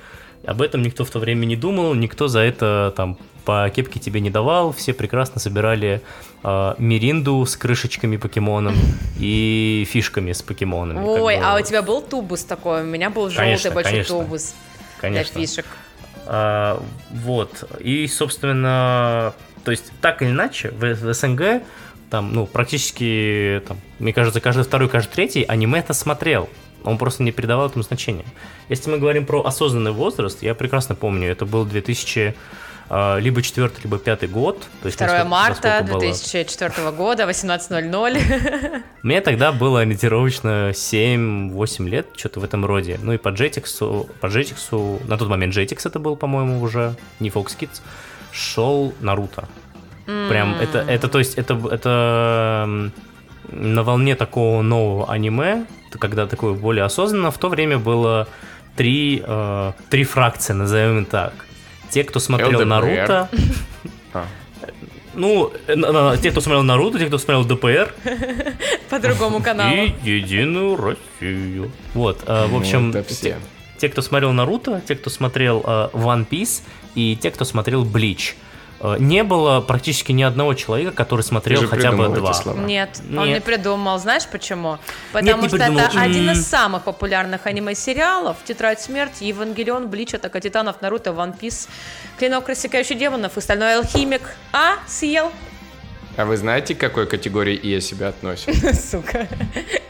[0.45, 4.21] Об этом никто в то время не думал, никто за это там по кепке тебе
[4.21, 6.01] не давал, все прекрасно собирали
[6.43, 8.75] э, миринду с крышечками покемоном
[9.19, 11.03] и фишками с покемонами.
[11.03, 11.49] Ой, как бы.
[11.49, 12.83] а у тебя был тубус такой?
[12.83, 14.19] У меня был желтый большой конечно.
[14.19, 14.55] тубус
[15.01, 15.33] конечно.
[15.33, 15.65] для фишек.
[16.25, 19.33] А, вот, и, собственно,
[19.65, 21.63] то есть так или иначе в СНГ
[22.09, 26.49] там, ну, практически, там, мне кажется, каждый второй, каждый третий аниме это смотрел.
[26.83, 28.25] Он просто не придавал этому значения.
[28.69, 32.33] Если мы говорим про осознанный возраст, я прекрасно помню, это был 2000
[32.89, 34.65] э, либо четвертый, либо пятый год.
[34.81, 35.99] То есть 2 насколько- марта насколько было.
[35.99, 38.83] 2004 года, 18.00.
[39.03, 42.99] Мне тогда было ориентировочно 7-8 лет, что-то в этом роде.
[43.01, 47.29] Ну и по Jetix, по Jetix, на тот момент Jetix это был, по-моему, уже, не
[47.29, 47.81] Fox Kids,
[48.31, 49.49] шел Наруто.
[50.29, 52.91] Прям это, это, то есть, это, это
[53.51, 55.65] на волне такого нового аниме,
[55.99, 58.27] когда такое более осознанно, в то время было
[58.77, 61.33] три, э, три фракции, назовем так.
[61.89, 62.65] Те, кто смотрел ЛДПР.
[62.65, 63.29] Наруто,
[64.13, 64.25] А.
[65.13, 67.93] ну, э, те, кто смотрел Наруто, те, кто смотрел ДПР,
[68.89, 69.75] По другому каналу.
[69.75, 71.71] и Единую Россию.
[71.93, 73.15] Вот, э, в Ну, общем, это все.
[73.31, 73.35] те,
[73.79, 76.61] те, кто смотрел Наруто, те, кто смотрел э, One Piece
[76.95, 78.35] и те, кто смотрел Блич.
[78.81, 82.33] Не было практически ни одного человека, который смотрел хотя бы два.
[82.33, 82.59] слова.
[82.59, 83.35] Нет, он Нет.
[83.35, 83.97] не придумал.
[83.99, 84.77] Знаешь почему?
[85.11, 85.79] Потому не что придумал.
[85.79, 88.37] это один из самых популярных аниме-сериалов.
[88.45, 91.67] Тетрадь смерти, Евангелион, Блич, Атака Титанов, Наруто, Ван Пис,
[92.19, 94.21] Клинок рассекающий демонов и Стальной Алхимик.
[94.53, 95.31] А, съел?
[96.15, 98.55] А вы знаете, к какой категории я себя относит?
[98.79, 99.27] Сука.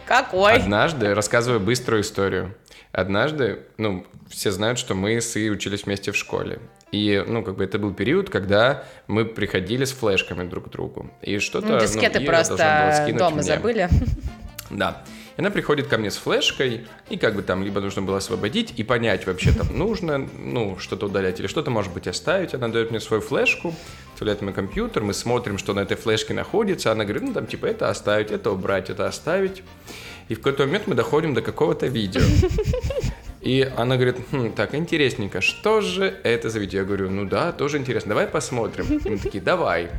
[0.05, 0.53] Какой?
[0.53, 2.55] Однажды, рассказываю быструю историю.
[2.91, 6.59] Однажды, ну, все знают, что мы с Ией учились вместе в школе.
[6.91, 11.11] И, ну, как бы это был период, когда мы приходили с флешками друг к другу.
[11.21, 11.67] И что-то...
[11.67, 13.43] Ну, дискеты была просто дома мне.
[13.43, 13.89] забыли.
[14.69, 15.01] Да.
[15.37, 18.73] И она приходит ко мне с флешкой, и как бы там либо нужно было освободить
[18.75, 22.53] и понять, вообще там нужно, ну, что-то удалять или что-то, может быть, оставить.
[22.53, 23.73] Она дает мне свою флешку,
[24.13, 26.91] вставляет мой компьютер, мы смотрим, что на этой флешке находится.
[26.91, 29.63] Она говорит, ну, там, типа, это оставить, это убрать, это оставить.
[30.27, 32.21] И в какой-то момент мы доходим до какого-то видео.
[33.41, 36.79] И она говорит, «Хм, так, интересненько, что же это за видео?
[36.79, 38.85] Я говорю, ну да, тоже интересно, давай посмотрим.
[39.05, 39.89] И мы такие, давай.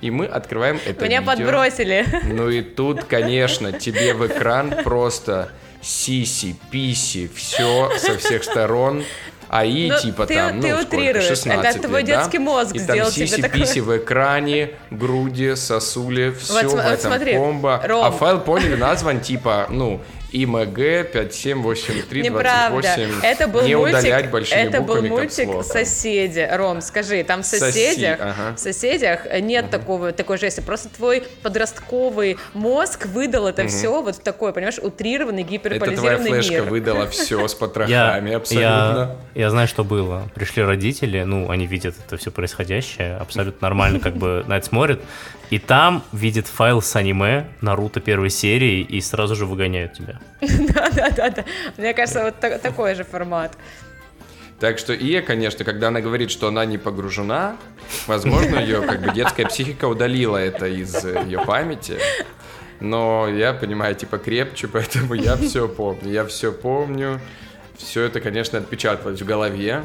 [0.00, 1.32] И мы открываем это Меня видео.
[1.36, 2.06] подбросили.
[2.24, 5.50] Ну и тут, конечно, тебе в экран просто
[5.82, 9.04] сиси, писи, все со всех сторон.
[9.52, 11.24] А и Ну, типа ты- там, ты ну, сколько, утрируешь.
[11.26, 12.16] 16 Это твой лет, да?
[12.22, 13.60] детский мозг И сделал там тебе такое.
[13.60, 17.80] писи в экране, груди, сосули, все Вот в вот этом смотри, комбо.
[17.84, 18.04] Ром.
[18.04, 20.00] А файл поняли, назван типа, ну,
[20.32, 22.80] ИМГ 5783 Неправда.
[22.80, 23.14] 28.
[23.22, 23.98] Это был Не мультик.
[23.98, 26.48] удалять большими это был мультик соседи.
[26.52, 28.56] Ром, скажи, там в Соси, соседях, ага.
[28.56, 30.60] в соседях нет такого такой жести.
[30.60, 36.30] Просто твой подростковый мозг выдал это все вот в такой, понимаешь, утрированный, Это твоя гиперполизированный
[36.30, 36.62] флешка мир.
[36.64, 39.16] выдала все с потрохами, абсолютно.
[39.34, 40.28] я, я знаю, что было.
[40.34, 45.00] Пришли родители, ну, они видят это все происходящее, абсолютно нормально как бы на это смотрят.
[45.50, 50.20] И там видят файл с аниме Наруто первой серии и сразу же выгоняют тебя.
[50.40, 51.44] Да-да-да.
[51.76, 53.56] Мне кажется, вот та- такой же формат.
[54.60, 57.56] Так что Ия, конечно, когда она говорит, что она не погружена,
[58.06, 61.98] возможно, ее как бы детская психика удалила это из ее памяти.
[62.78, 66.10] Но я, понимаю, типа крепче, поэтому я все помню.
[66.10, 67.20] Я все помню.
[67.76, 69.84] Все это, конечно, отпечаталось в голове.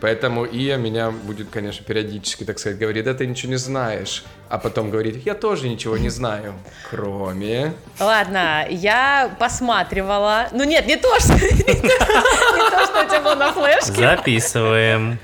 [0.00, 4.24] Поэтому Ия меня будет, конечно, периодически, так сказать, говорит, да ты ничего не знаешь.
[4.50, 6.54] А потом говорит, я тоже ничего не знаю.
[6.90, 7.72] Кроме...
[7.98, 10.48] Ладно, я посматривала.
[10.52, 13.94] Ну нет, не то, что, не то, что у тебя было на флешке.
[14.02, 15.18] Записываем.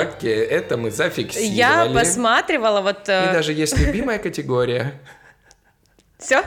[0.00, 1.94] Окей, это мы Я зафиксировали.
[1.94, 3.08] посматривала вот...
[3.08, 4.94] э, И даже есть любимая категория.
[6.18, 6.44] Все?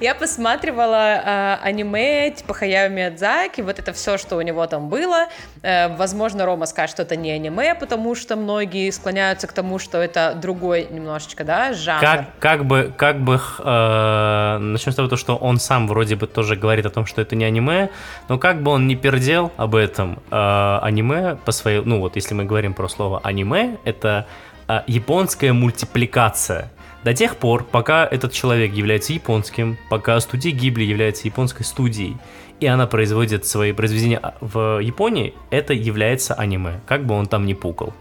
[0.00, 5.26] Я посматривала э, аниме типа Хаяо Миядзаки, вот это все, что у него там было.
[5.62, 9.98] Э, возможно, Рома скажет, что это не аниме, потому что многие склоняются к тому, что
[9.98, 12.00] это другой немножечко, да, жанр.
[12.00, 16.56] Как, как бы, как бы, э, начнем с того, что он сам вроде бы тоже
[16.56, 17.90] говорит о том, что это не аниме,
[18.28, 22.34] но как бы он не пердел об этом, э, аниме по своей, ну вот, если
[22.34, 24.26] мы говорим про слово аниме, это
[24.68, 26.70] э, японская мультипликация.
[27.04, 32.16] До тех пор, пока этот человек является японским, пока студия Гибли является японской студией,
[32.60, 37.54] и она производит свои произведения в Японии, это является аниме, как бы он там ни
[37.54, 37.94] пукал.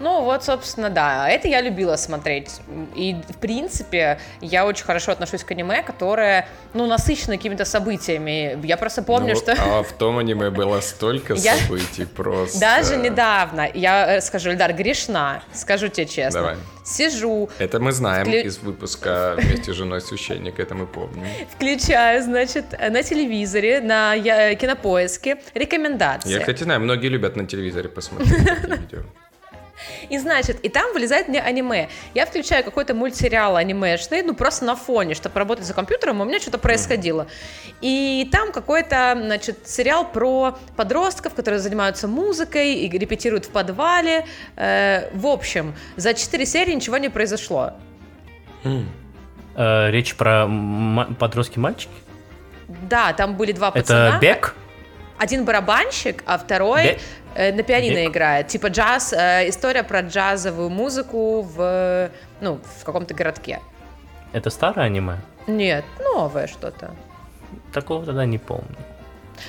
[0.00, 2.60] Ну вот, собственно, да, это я любила смотреть.
[2.94, 8.58] И, в принципе, я очень хорошо отношусь к аниме, которое, ну, насыщено какими-то событиями.
[8.64, 9.52] Я просто помню, Ну, что...
[9.58, 12.60] А в том аниме было столько событий просто.
[12.60, 16.40] Даже недавно, я э, скажу, Эльдар, грешна, скажу тебе честно.
[16.40, 16.56] Давай.
[16.84, 21.26] Сижу, Это мы знаем Вклю- из выпуска вместе с женой священник, это мы помним.
[21.52, 26.30] включаю, значит, на телевизоре, на я- кинопоиске рекомендации.
[26.30, 29.00] Я, кстати, знаю, многие любят на телевизоре посмотреть такие видео.
[30.08, 31.88] И значит, и там вылезает мне аниме.
[32.14, 36.40] Я включаю какой-то мультсериал анимешный, ну просто на фоне, чтобы работать за компьютером, у меня
[36.40, 37.26] что-то происходило.
[37.80, 44.26] И там какой-то, значит, сериал про подростков, которые занимаются музыкой и репетируют в подвале.
[44.56, 47.72] Э, в общем, за 4 серии ничего не произошло.
[49.56, 50.48] Э, речь про
[51.18, 51.90] подростки-мальчики?
[52.68, 54.08] Да, там были два пацана.
[54.08, 54.54] Это Бек?
[55.18, 56.98] Один барабанщик, а второй Бе- э,
[57.34, 58.10] на пианино Век.
[58.10, 58.48] играет.
[58.48, 62.10] Типа джаз, э, история про джазовую музыку в,
[62.40, 63.60] ну, в каком-то городке.
[64.32, 65.16] Это старое аниме?
[65.46, 66.94] Нет, новое что-то.
[67.72, 68.76] Такого тогда не помню.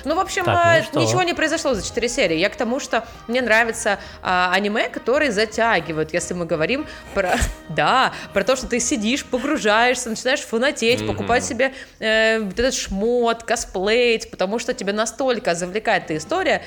[0.04, 1.00] Ну, в общем, Так, ну э, что?
[1.00, 2.36] ничего не произошло за 4 серии.
[2.36, 7.34] Я к тому, что мне нравятся а, аниме, которые затягивают, если мы говорим про...
[7.68, 13.44] Да, про то, что ты сидишь, погружаешься, начинаешь фанатеть, покупать себе э, вот этот шмот,
[13.44, 16.62] косплеить, потому что тебя настолько завлекает эта история.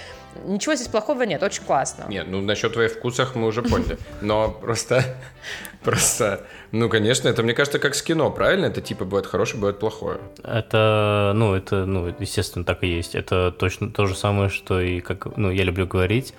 [0.46, 2.06] Ничего здесь плохого нет, очень классно.
[2.10, 3.98] Нет, ну насчет твоих вкусах мы уже поняли.
[4.22, 5.04] Но просто,
[5.84, 8.66] просто, ну, конечно, это, мне кажется, как с кино, правильно?
[8.66, 10.20] Это типа бывает хорошее, бывает плохое.
[10.44, 13.16] Это, ну, это, ну, естественно, так и есть.
[13.16, 16.34] Это точно то же самое, что и как, ну, я люблю говорить.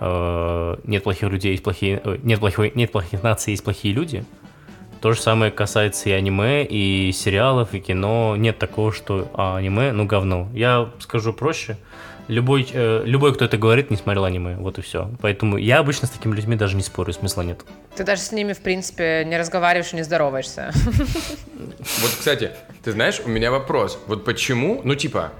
[0.00, 4.24] э, Нет плохих людей, есть плохие, нет плохих, нет плохих наций, есть плохие люди.
[5.02, 8.36] То же самое касается и аниме, и сериалов, и кино.
[8.36, 10.48] Нет такого, что а, аниме, ну, говно.
[10.54, 11.76] Я скажу проще.
[12.28, 14.54] Любой, э, любой, кто это говорит, не смотрел аниме.
[14.54, 15.10] Вот и все.
[15.20, 17.62] Поэтому я обычно с такими людьми даже не спорю, смысла нет.
[17.96, 20.70] Ты даже с ними, в принципе, не разговариваешь и не здороваешься.
[20.74, 22.52] Вот, кстати,
[22.84, 23.98] ты знаешь, у меня вопрос.
[24.06, 25.32] Вот почему, ну, типа,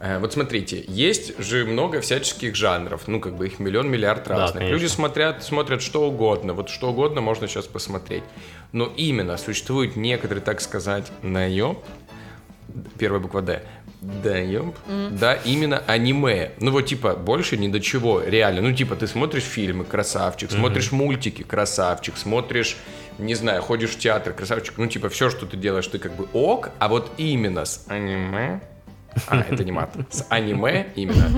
[0.00, 4.54] вот смотрите, есть же много всяческих жанров, ну, как бы их миллион, миллиард Да, разных.
[4.60, 4.72] конечно.
[4.74, 8.24] Люди смотрят, смотрят что угодно, вот что угодно можно сейчас посмотреть.
[8.72, 11.78] Но именно существует некоторый, так сказать, наеб,
[12.98, 13.62] первая буква «Д»,
[14.00, 14.74] Даёб,
[15.10, 16.52] да, именно аниме.
[16.58, 18.62] Ну вот типа больше ни до чего, реально.
[18.62, 22.78] Ну типа ты смотришь фильмы, красавчик, смотришь мультики, красавчик, смотришь,
[23.18, 24.78] не знаю, ходишь в театр, красавчик.
[24.78, 28.62] Ну типа все, что ты делаешь, ты как бы ок, а вот именно с аниме,
[29.26, 31.30] а это не мат, с аниме именно,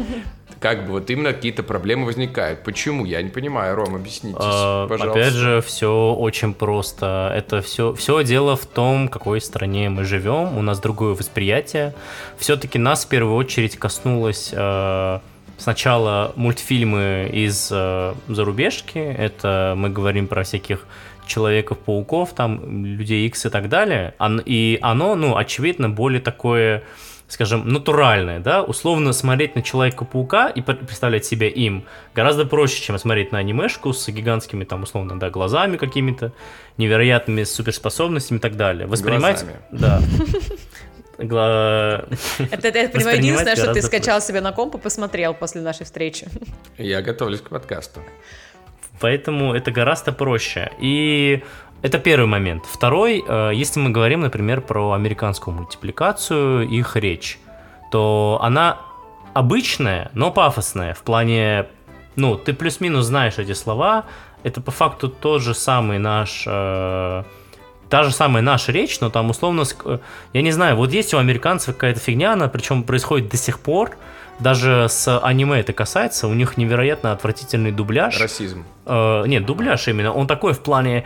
[0.61, 2.63] как бы вот именно какие-то проблемы возникают.
[2.63, 3.05] Почему?
[3.05, 5.21] Я не понимаю, Ром, объяснитесь, А, пожалуйста.
[5.21, 7.33] Опять же, все очень просто.
[7.35, 10.57] Это все, все дело в том, в какой стране мы живем.
[10.57, 11.95] У нас другое восприятие.
[12.39, 15.19] Все-таки нас в первую очередь коснулось э,
[15.59, 18.99] сначала мультфильмы из э, зарубежки.
[18.99, 20.87] Это мы говорим про всяких
[21.27, 24.15] Человеков-пауков, там, Людей Икс и так далее.
[24.45, 26.83] И оно, ну, очевидно, более такое
[27.33, 32.99] скажем, натуральное, да, условно смотреть на Человека-паука и пр- представлять себя им гораздо проще, чем
[32.99, 36.33] смотреть на анимешку с гигантскими, там, условно, да, глазами какими-то,
[36.77, 38.87] невероятными суперспособностями и так далее.
[38.87, 39.45] Воспринимать...
[39.45, 39.59] Глазами.
[39.71, 40.01] Да.
[41.19, 42.05] Гла-
[42.51, 46.27] Это, это, понимаю, единственное, что ты скачал себе на комп и посмотрел после нашей встречи.
[46.77, 48.01] Я готовлюсь к подкасту.
[49.01, 50.71] Поэтому это гораздо проще.
[50.81, 51.43] И
[51.83, 52.65] это первый момент.
[52.67, 57.39] Второй, э, если мы говорим, например, про американскую мультипликацию, их речь,
[57.91, 58.79] то она
[59.35, 60.95] обычная, но пафосная.
[60.95, 61.67] В плане,
[62.17, 64.05] ну, ты плюс-минус знаешь эти слова.
[64.43, 66.45] Это по факту тот же самый наш...
[66.47, 67.25] э,
[67.93, 69.65] Та же самая наша речь, но там условно,
[70.33, 73.99] я не знаю, вот есть у американцев какая-то фигня, она причем происходит до сих пор,
[74.43, 78.21] даже с аниме это касается, у них невероятно отвратительный дубляж.
[78.21, 78.65] Расизм.
[78.85, 80.13] Э, нет, дубляж именно.
[80.13, 81.05] Он такой в плане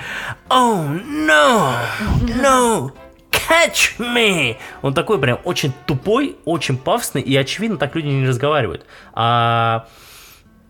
[0.48, 1.74] Oh no,
[2.22, 2.90] no,
[3.30, 4.56] catch me.
[4.82, 8.86] Он такой прям очень тупой, очень пафосный, и очевидно так люди не разговаривают.
[9.12, 9.86] А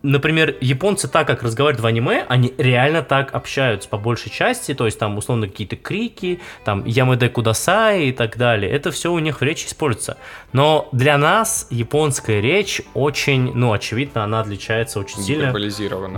[0.07, 4.85] Например, японцы так, как разговаривают в аниме, они реально так общаются по большей части, то
[4.85, 9.41] есть там условно какие-то крики, там ямэдэ кудасай и так далее, это все у них
[9.41, 10.15] в речи используется.
[10.53, 15.47] Но для нас японская речь очень, ну, очевидно, она отличается очень сильно.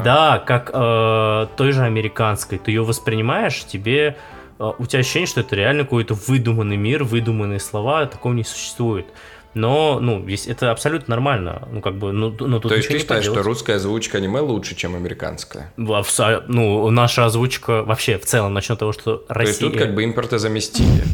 [0.04, 2.60] Да, как э, той же американской.
[2.60, 4.18] Ты ее воспринимаешь, тебе
[4.60, 9.08] э, у тебя ощущение, что это реально какой-то выдуманный мир, выдуманные слова, такого не существует.
[9.56, 11.68] Но, ну, есть, это абсолютно нормально.
[11.72, 13.48] Ну, как бы, ну, ну тут То есть ты считаешь, что поделать.
[13.48, 15.74] русская озвучка аниме лучше, чем американская?
[15.78, 19.48] Вса- Ну, наша озвучка вообще в целом, начнем с того, что То Россия...
[19.48, 21.04] есть тут как бы импортозаместили.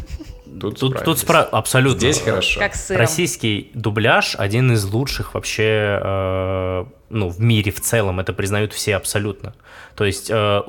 [0.58, 1.48] Тут, Тут, тут справились.
[1.50, 1.98] спра- абсолютно.
[1.98, 2.60] Здесь хорошо.
[2.60, 3.00] Как сыром.
[3.00, 8.96] Российский дубляж один из лучших вообще, э, ну, в мире в целом, это признают все
[8.96, 9.54] абсолютно.
[9.96, 10.62] То есть э,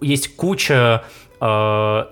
[0.00, 1.04] есть куча,
[1.40, 2.04] э,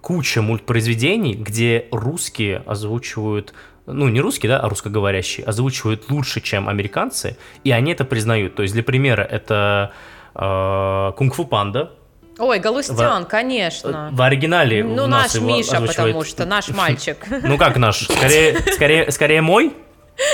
[0.00, 3.54] куча мультпроизведений, где русские озвучивают,
[3.86, 8.54] ну, не русские, да, а русскоговорящие, озвучивают лучше, чем американцы, и они это признают.
[8.54, 9.92] То есть, для примера, это
[10.34, 11.92] э, Кунг-фу Панда,
[12.36, 14.08] Ой, Галустян, Во- конечно.
[14.12, 17.16] в оригинале Ну, у нас наш его Миша, озвучивает- потому что наш мальчик.
[17.44, 18.06] Ну как наш?
[18.08, 19.72] Скорее, скорее, скорее мой,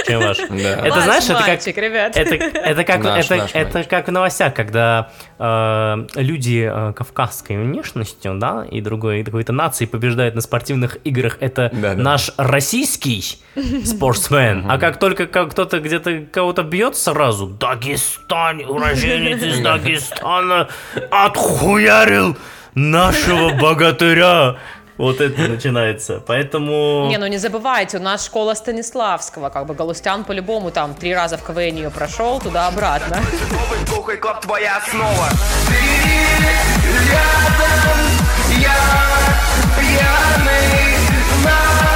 [0.06, 0.38] чем ваш.
[0.38, 0.86] Да.
[0.86, 2.16] Это Ваш знаешь, это как ребят.
[2.16, 7.56] это, это как Наш, это, наш это как в новостях, когда э, люди э, кавказской
[7.56, 13.38] внешностью, да, и другой какой-то нации побеждают на спортивных играх, это наш российский
[13.84, 14.66] спортсмен.
[14.68, 20.68] А как только как кто-то где-то кого-то бьет сразу, Дагестан, уроженец из Дагестана,
[21.10, 22.36] отхуярил
[22.74, 24.56] нашего богатыря.
[24.96, 26.22] Вот это начинается.
[26.26, 27.06] Поэтому...
[27.08, 31.36] Не, ну не забывайте, у нас школа Станиславского, как бы Галустян по-любому там три раза
[31.36, 33.22] в КВН ее прошел, туда-обратно.
[34.42, 35.28] Твоя основа
[35.68, 35.74] Ты
[37.10, 37.98] рядом,
[38.60, 38.76] я
[39.78, 40.98] пьяный
[41.44, 41.89] на айпаде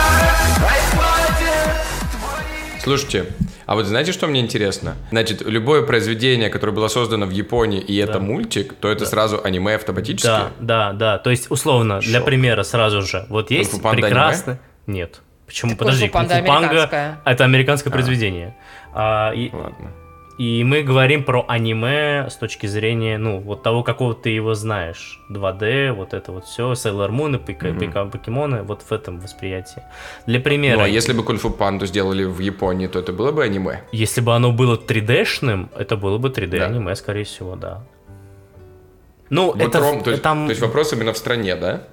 [2.85, 3.27] Слушайте,
[3.65, 4.97] а вот знаете, что мне интересно?
[5.11, 9.75] Значит, любое произведение, которое было создано в Японии, и это мультик, то это сразу аниме
[9.75, 10.27] автоматически?
[10.27, 11.19] Да, да, да.
[11.19, 12.27] То есть, условно, для Шок.
[12.27, 13.27] примера сразу же.
[13.31, 14.59] Вот есть панда прекрасный...
[14.87, 15.23] Нет.
[15.47, 15.71] Почему?
[15.73, 17.21] Так Подожди, панда американская.
[17.25, 18.55] это американское произведение.
[18.93, 19.93] А, и, Ладно.
[20.39, 25.21] И мы говорим про аниме с точки зрения, ну, вот того, какого ты его знаешь.
[25.31, 29.83] 2D, вот это вот все, Sailor Moon и пика- пика- покемоны, вот в этом восприятии.
[30.27, 33.45] Для примера, Ну, а если бы Кунг-фу панду сделали в Японии, то это было бы
[33.45, 33.83] аниме?
[33.93, 36.67] если бы оно было 3D-шным, это было бы 3D Да.
[36.67, 37.83] аниме, скорее всего, да.
[39.31, 40.47] Ну, Вот, это Ром, то, есть, там...
[40.47, 41.85] то есть вопрос именно в стране, да?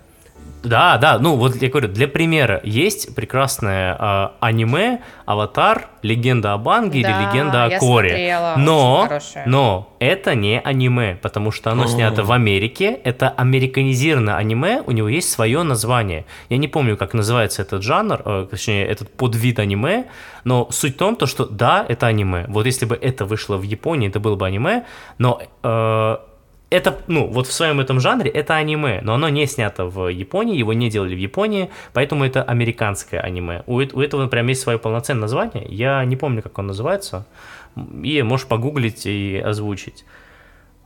[0.63, 5.87] Да, да, ну вот я говорю, для примера есть прекрасное а, аниме «Аватар.
[6.03, 8.09] Легенда об Анге» Да, или «Легенда о Коре».
[8.09, 9.09] смотрела, но,
[9.45, 15.09] но это не аниме, потому что оно снято в Америке, это американизированное аниме, у него
[15.09, 16.25] есть свое название.
[16.49, 20.05] Я не помню, как называется этот жанр, э, точнее, этот подвид аниме,
[20.43, 22.45] но суть в том, то, что да, это аниме.
[22.47, 24.85] Вот если бы это вышло в Японии, это было бы аниме,
[25.17, 26.17] но э,
[26.71, 30.57] это, ну, вот в своем этом жанре это аниме, но оно не снято в Японии,
[30.57, 33.63] его не делали в Японии, поэтому это американское аниме.
[33.67, 37.25] У, у этого прям есть свое полноценное название, я не помню, как он называется,
[37.75, 40.05] и можешь погуглить и озвучить.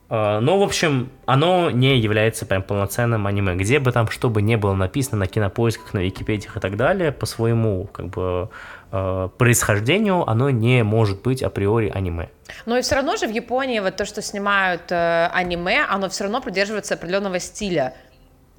[0.10, 3.56] А, Ну, в общем, оно не является прям полноценным аниме.
[3.56, 7.12] Где бы там что бы не было написано на кинопоисках, на Википедиях и так далее,
[7.12, 8.50] по своему как бы
[8.96, 12.30] э, происхождению оно не может быть априори аниме.
[12.66, 16.24] Но и все равно же в Японии вот то, что снимают э, аниме, оно все
[16.24, 17.94] равно придерживается определенного стиля.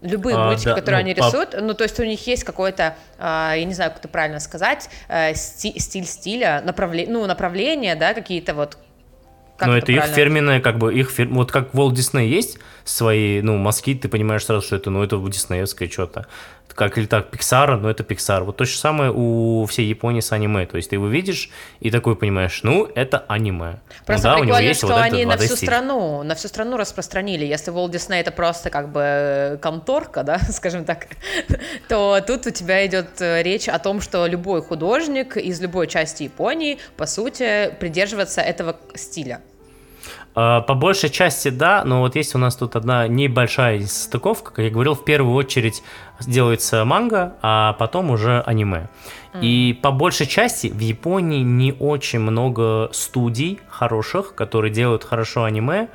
[0.03, 2.45] Любые А, мультики, да, которые ну, они по- рисуют, ну то есть у них есть
[2.45, 7.27] какой-то, э, я не знаю, как это правильно сказать, э, сти- стиль стиля, направление, ну
[7.27, 8.77] направления, да, какие-то вот.
[9.57, 10.15] как Но это их правильно?
[10.17, 11.29] фирменное, как бы их фир...
[11.29, 15.17] вот как Walt Disney есть свои, ну, мазки, ты понимаешь сразу, что это, ну, это
[15.19, 16.27] диснеевское что-то.
[16.75, 18.45] Как или так, Pixar, ну, это Pixar.
[18.45, 20.67] Вот то же самое у всей Японии с аниме.
[20.67, 21.49] То есть ты его видишь
[21.81, 23.79] и такой понимаешь, ну, это аниме.
[24.05, 25.69] Просто ну, да, прикольно, что вот они на 2D всю стиль.
[25.69, 27.47] страну, на всю страну распространили.
[27.47, 31.07] Если Walt Disney это просто как бы э, конторка, да, скажем так,
[31.89, 36.25] то тут у тебя идет э, речь о том, что любой художник из любой части
[36.25, 39.41] Японии, по сути, придерживается этого стиля.
[40.39, 44.53] А, По большей части да, но вот есть у нас тут одна небольшая стыковка.
[44.53, 45.83] Как я говорил, в первую очередь
[46.21, 48.89] делается манга, а потом уже аниме.
[49.41, 55.89] И по большей части в Японии не очень много студий хороших, которые делают хорошо аниме.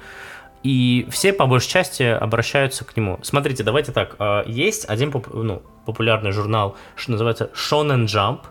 [0.63, 3.17] И все по большей части обращаются к нему.
[3.23, 4.15] Смотрите, давайте так.
[4.19, 8.41] а, Есть один поп- ну, популярный журнал, что называется Shonen Jump.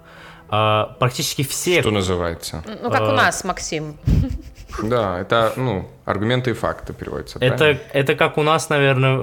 [0.49, 2.65] А, Практически все Что называется?
[2.83, 3.97] Ну, как у Э, нас, Максим.
[4.83, 7.39] Да, это, ну, аргументы и факты переводятся.
[7.41, 7.81] Это, правильно?
[7.93, 9.19] это как у нас, наверное,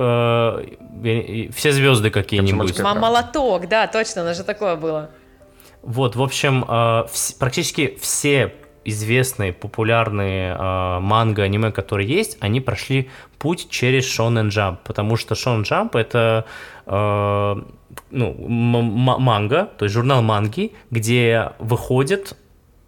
[1.04, 2.52] э, все звезды какие-нибудь.
[2.76, 5.10] Комсомольская М- Молоток, да, точно, у нас же такое было.
[5.84, 6.68] Вот, в общем, э,
[7.08, 14.48] вс- практически все известные, популярные э, манго, аниме, которые есть, они прошли путь через Shonen
[14.50, 16.46] Jump, потому что Shonen Jump это
[16.86, 17.56] э,
[18.12, 22.38] ну, м- м- манга, то есть журнал манги, где выходит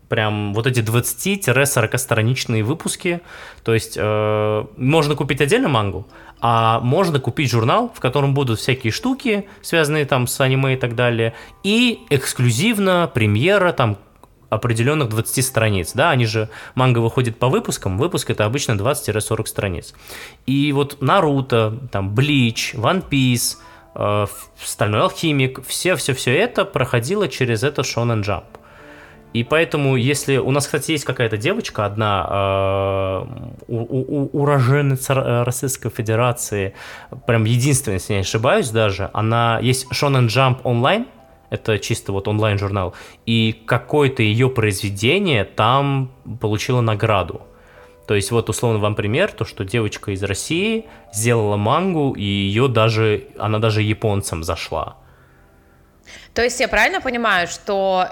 [0.09, 3.21] прям вот эти 20-40 страничные выпуски.
[3.63, 6.07] То есть э, можно купить отдельно мангу,
[6.41, 10.95] а можно купить журнал, в котором будут всякие штуки, связанные там с аниме и так
[10.95, 11.33] далее,
[11.63, 13.97] и эксклюзивно премьера там
[14.49, 19.93] определенных 20 страниц, да, они же, манга выходит по выпускам, выпуск это обычно 20-40 страниц.
[20.47, 23.57] И вот Наруто, там, Блич, One Piece,
[23.93, 24.25] э,
[24.59, 28.58] Стальной Алхимик, все-все-все это проходило через это Shonen Jump.
[29.31, 33.25] И поэтому, если у нас, кстати, есть какая-то девочка, одна э,
[33.67, 36.73] у- у- у- уроженец Р- э, Российской Федерации,
[37.27, 41.05] прям единственная, если не ошибаюсь даже, она есть Shonen Jump онлайн,
[41.51, 42.95] это чисто вот онлайн-журнал,
[43.27, 46.11] и какое-то ее произведение там
[46.41, 47.41] получило награду.
[48.07, 52.67] То есть вот условно вам пример, то что девочка из России сделала мангу, и ее
[52.67, 54.95] даже, она даже японцам зашла.
[56.33, 58.07] То есть я правильно понимаю, что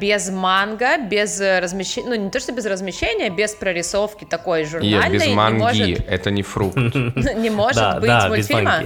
[0.00, 4.70] без манго, без э, размещения, ну не то что без размещения, без прорисовки такой Нет,
[4.70, 6.76] журнальной без не манги, может, это не фрукт.
[6.76, 8.82] не может быть без мультфильма?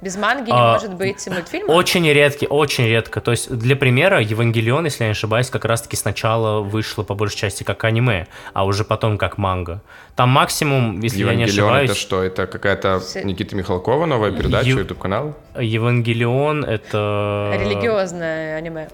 [0.00, 1.72] Без манги не А, может быть мультфильма?
[1.72, 3.22] Очень редкий, очень редко.
[3.22, 7.38] То есть, для примера, Евангелион, если я не ошибаюсь, как раз-таки сначала вышло по большей
[7.38, 9.80] части как аниме, а уже потом как манга.
[10.14, 12.22] Там максимум, если я не Евангелион ошибаюсь, это что?
[12.22, 15.34] Это какая-то С- Никита Михалкова новая передача, Ю- YouTube канал?
[15.58, 17.58] Евангелион это...
[17.58, 18.88] Религиозное аниме.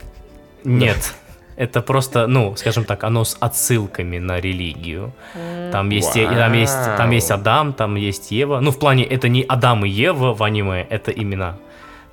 [0.65, 1.15] Нет.
[1.57, 5.13] Это просто, ну, скажем так, оно с отсылками на религию.
[5.73, 7.39] Там есть, и там есть, там есть Вау.
[7.39, 8.61] Адам, там есть Ева.
[8.61, 11.57] Ну, в плане, это не Адам и Ева в аниме, это имена.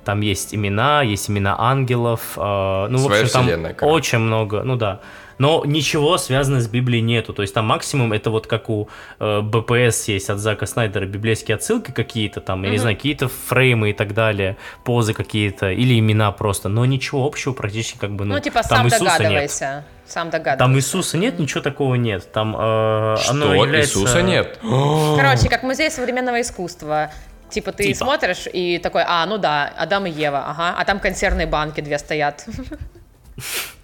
[0.04, 2.20] Там есть имена, есть имена ангелов.
[2.36, 3.84] э, ну, в Своя общем, там короче.
[3.84, 5.00] очень много, ну да.
[5.38, 7.32] Но ничего связанного с Библией нету.
[7.32, 8.88] То есть там максимум это вот как у
[9.20, 13.90] э, БПС есть от Зака Снайдера библейские отсылки какие-то там, я не знаю, какие-то фреймы
[13.90, 16.68] и так далее, позы какие-то или имена просто.
[16.68, 19.18] Но ничего общего практически как бы, ну, Ну, типа, там сам Иисуса нет.
[19.18, 19.84] догадывайся.
[20.06, 20.58] Сам догадывайся.
[20.58, 22.32] Там Иисуса нет, ничего такого нет.
[22.32, 23.54] Там э, оно Что?
[23.54, 23.98] является...
[24.00, 24.58] Иисуса нет?
[24.60, 27.12] Короче, как музей современного искусства.
[27.50, 28.04] Типа ты Типа.
[28.04, 31.98] смотришь и такой, а, ну да, Адам и Ева, ага, а там консервные банки две
[31.98, 32.46] стоят.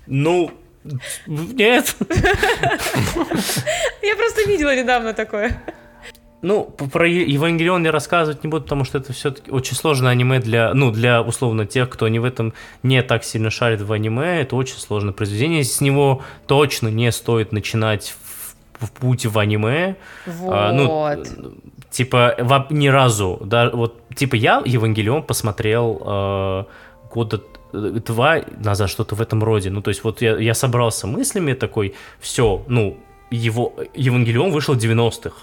[0.07, 0.51] Ну,
[1.27, 1.97] нет.
[4.03, 5.57] Я просто видела недавно такое.
[6.45, 10.75] Ну, про Евангелион я рассказывать не буду, потому что это все-таки очень сложное аниме для,
[10.75, 12.53] ну, для, условно, тех, кто не в этом
[12.83, 14.43] не так сильно шарит в аниме.
[14.43, 15.65] Это очень сложное произведение.
[15.65, 18.15] С него точно не стоит начинать
[18.79, 19.97] в, в путь в аниме.
[20.27, 21.29] А, ну, Вот.
[21.95, 22.35] Типа,
[22.71, 26.65] ни разу, да, вот, типа, я Евангелион посмотрел э,
[27.15, 27.41] года
[27.73, 29.71] э, два назад, что-то в этом роде.
[29.71, 32.97] Ну, то есть, вот я, я собрался мыслями такой, все, ну,
[33.31, 35.37] его, Евангелион вышел в 90-х.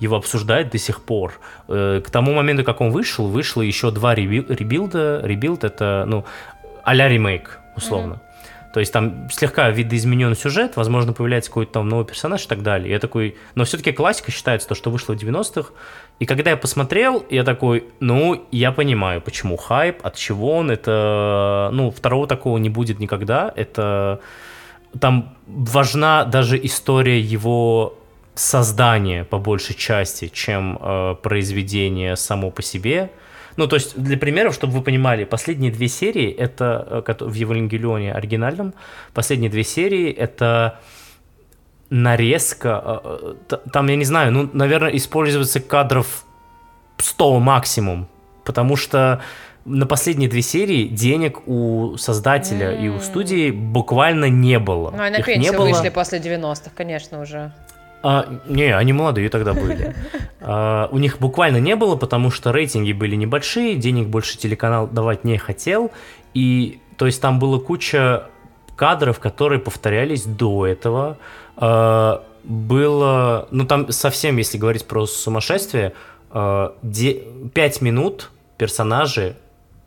[0.00, 1.34] Его обсуждают до сих пор.
[1.68, 5.32] Э, К тому моменту, как он вышел, вышло еще два rebui- rebuild а.
[5.32, 6.24] Rebuild это, ну,
[6.82, 8.20] а-ля ремейк, условно.
[8.72, 12.90] То есть там слегка видоизменен сюжет, возможно, появляется какой-то там новый персонаж и так далее.
[12.90, 15.72] Я такой, но все-таки классика считается то, что вышло в 90-х.
[16.18, 21.70] И когда я посмотрел, я такой, ну, я понимаю, почему хайп, от чего он, это,
[21.72, 23.52] ну, второго такого не будет никогда.
[23.56, 24.20] Это
[24.98, 27.98] там важна даже история его
[28.34, 33.10] создания по большей части, чем э, произведение само по себе.
[33.56, 38.12] Ну, то есть, для примеров, чтобы вы понимали, последние две серии, это э, в Евангелионе
[38.12, 38.74] оригинальном,
[39.14, 40.80] последние две серии, это
[41.90, 46.24] нарезка, э, э, там, я не знаю, ну, наверное, используется кадров
[46.96, 48.08] 100 максимум,
[48.44, 49.20] потому что
[49.64, 54.90] на последние две серии денег у создателя и у студии буквально не было.
[54.90, 55.68] Ну, и на Их не пенсию было.
[55.68, 57.52] вышли после 90-х, конечно, уже.
[58.02, 59.94] А, не, они молодые тогда были.
[60.40, 65.22] А, у них буквально не было, потому что рейтинги были небольшие, денег больше телеканал давать
[65.24, 65.92] не хотел.
[66.34, 68.24] И, то есть, там была куча
[68.74, 71.18] кадров, которые повторялись до этого.
[71.56, 75.92] А, было, ну, там совсем, если говорить про сумасшествие,
[76.30, 76.74] а,
[77.80, 79.36] минут персонажи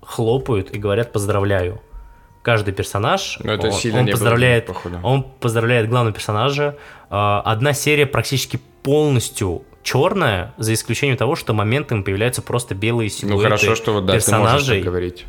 [0.02, 1.82] хлопают и говорят «поздравляю».
[2.46, 5.00] Каждый персонаж, Ну, это он, сильно он не было, поздравляет, походу.
[5.02, 6.76] он поздравляет главного персонажа.
[7.10, 13.30] А, Одна серия практически полностью черная, за исключением того, что моментами появляются просто белые Ну
[13.30, 14.82] силуэты хорошо, что вот да, ты можешь так персонажей.
[14.84, 15.26] говорить.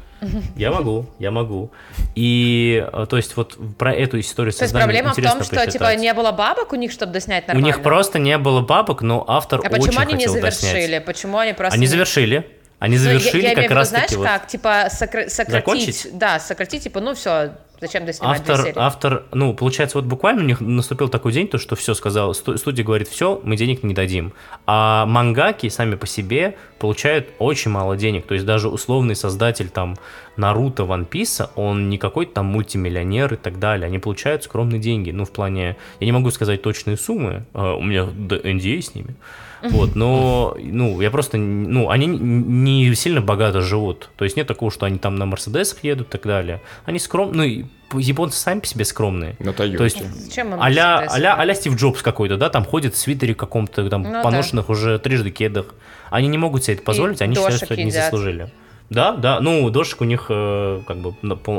[0.57, 1.71] Я могу, я могу.
[2.15, 5.71] И, э, то есть, вот про эту историю То есть проблема в том, интересно что
[5.71, 7.67] типа не было бабок у них, чтобы доснять У нормально.
[7.67, 10.81] них просто не было бабок, но автор А очень почему они не хотел завершили?
[10.81, 11.05] доснять.
[11.05, 11.75] Почему они просто...
[11.77, 12.47] Они завершили.
[12.79, 14.27] Они Ну, я- завершили я, в как раз знаешь, таки вот...
[14.27, 15.51] как, типа, сокра- сократить...
[15.53, 16.09] Закончить?
[16.13, 18.79] Да, сократить, типа, ну все, зачем доснимать две Автор, серии?
[18.79, 22.59] автор, ну, получается, вот буквально у них наступил такой день, то, что все сказал, сту-
[22.59, 24.35] студия говорит, все, мы денег не дадим.
[24.67, 28.27] А мангаки сами по себе получают очень мало денег.
[28.27, 29.97] То есть даже условный создатель там
[30.37, 33.87] Наруто, Ван Писа, он не какой-то там мультимиллионер и так далее.
[33.87, 35.13] Они получают скромные деньги.
[35.13, 39.15] Ну, в плане, я не могу сказать точные суммы, а у меня NDA с ними.
[39.63, 44.11] Вот, но, ну, я просто, ну, они не сильно богато живут.
[44.17, 46.61] То есть нет такого, что они там на Мерседесах едут и так далее.
[46.85, 47.65] Они скромные, ну, и
[48.01, 49.37] японцы сами по себе скромные.
[49.39, 49.79] На Тойоте.
[49.79, 53.35] То есть Зачем им а-ля, а-ля, а-ля Стив Джобс какой-то, да, там ходит в свитере
[53.35, 54.23] каком-то, там, Ну да.
[54.23, 55.75] поношенных уже трижды кедах.
[56.11, 58.51] Они не могут себе это позволить, они считают, дошек что это не заслужили.
[58.91, 61.15] Да, да, ну, дошик у них э, как бы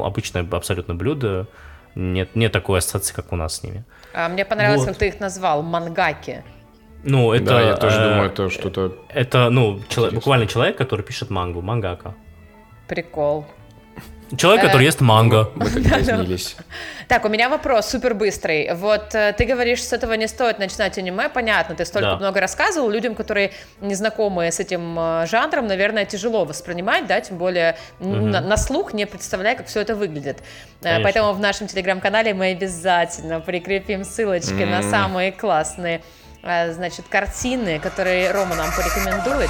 [0.06, 1.48] обычное абсолютно блюдо.
[1.96, 3.84] Нет, нет такой ассоциации, как у нас с ними.
[4.14, 4.90] А, мне понравилось, Вот.
[4.90, 6.44] как ты их назвал, мангаки.
[7.04, 7.46] Ну, это...
[7.46, 8.98] да, я тоже э, думаю, это что-то...
[9.10, 10.12] Это, ну, чело- Интересно.
[10.16, 12.16] буквально человек, который пишет мангу, мангака.
[12.88, 13.46] Прикол.
[14.36, 15.52] Человек, Э, который ест манго.
[15.56, 16.58] Мы так разнились.
[17.08, 18.74] Так, у меня вопрос супер быстрый.
[18.74, 22.18] Вот э, ты говоришь, с этого не стоит начинать аниме, понятно, ты столько Да.
[22.18, 27.38] много рассказывал, людям, которые не знакомы с этим э, жанром, наверное, тяжело воспринимать, да, тем
[27.38, 30.40] более на, на слух, не представляя, как все это выглядит.
[30.40, 30.44] Э,
[30.84, 31.04] Конечно.
[31.04, 36.02] Поэтому в нашем телеграм-канале мы обязательно прикрепим ссылочки на самые классные, э,
[36.50, 39.50] а, значит, картины, которые Рома нам порекомендует.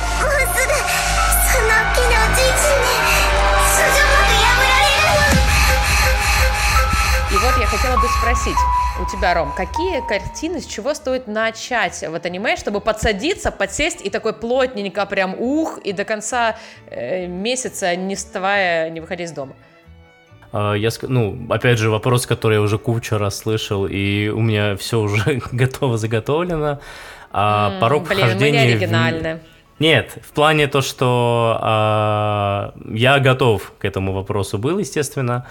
[7.30, 8.58] И вот я хотела бы спросить
[9.00, 14.10] у тебя, Ром, какие картины, с чего стоит начать вот аниме, чтобы подсадиться, подсесть и
[14.10, 16.56] такой плотненько прям ух, и до конца
[16.90, 19.54] э, месяца не вставая, не выходя из дома?
[20.54, 24.76] А, Я, ну, опять же, вопрос, который я уже кучу раз слышал, и у меня
[24.76, 26.80] все уже готово заготовлено.
[27.32, 29.40] А, М, порог Блин, мы не вхождения в- оригинальны.
[29.80, 35.46] Нет, в плане то, что а, я готов к этому вопросу был, естественно.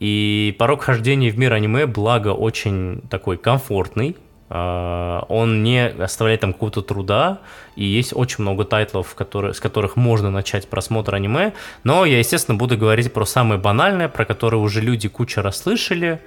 [0.00, 4.16] И порог хождения в мир аниме, благо, очень такой комфортный.
[4.50, 7.38] А, он не оставляет там какого-то труда,
[7.76, 11.52] и есть очень много тайтлов, которые, с которых можно начать просмотр аниме.
[11.84, 16.20] Но я, естественно, буду говорить про самое банальное, про которое уже люди куча расслышали.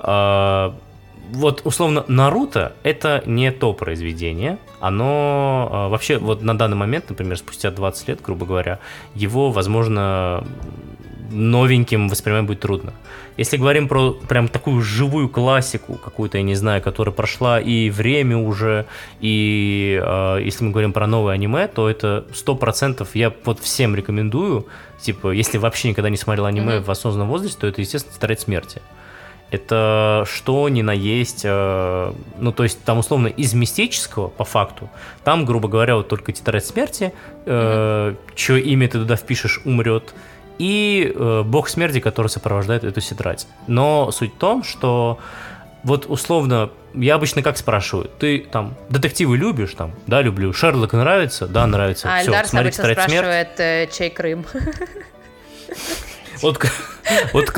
[0.00, 0.74] А,
[1.32, 7.36] вот условно Наруто это не то произведение, оно э, вообще вот на данный момент, например,
[7.36, 8.78] спустя 20 лет, грубо говоря,
[9.14, 10.46] его, возможно,
[11.30, 12.92] новеньким воспринимать будет трудно.
[13.36, 18.38] Если говорим про прям такую живую классику, какую-то, я не знаю, которая прошла и время
[18.38, 18.86] уже,
[19.20, 24.66] и э, если мы говорим про новое аниме, то это 100% я вот всем рекомендую,
[25.00, 26.84] типа, если вообще никогда не смотрел аниме Мгм.
[26.84, 28.80] в осознанном возрасте, то это, естественно, «Тетрадь смерти».
[29.50, 34.90] Это что ни на есть, э, ну, то есть там условно из мистического, по факту,
[35.22, 37.12] там, грубо говоря, вот только тетрадь смерти,
[37.44, 40.14] э, чье имя ты туда впишешь, умрет,
[40.58, 43.46] и э, бог смерти, который сопровождает эту тетрадь.
[43.66, 45.18] Но суть в том, что
[45.82, 49.94] вот условно, я обычно как спрашиваю, ты там детективы любишь там?
[50.06, 50.52] Да, люблю.
[50.52, 51.46] Шерлок нравится?
[51.46, 52.08] Да, нравится.
[52.12, 54.46] А Все, Эльдар смотри обычно спрашивает, э, чей Крым.
[56.42, 56.62] Вот,
[57.32, 57.50] вот,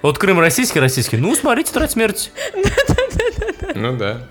[0.00, 1.16] вот Крым российский, российский.
[1.18, 2.30] Ну, смотри тетрадь смерти.
[3.74, 4.22] Ну да.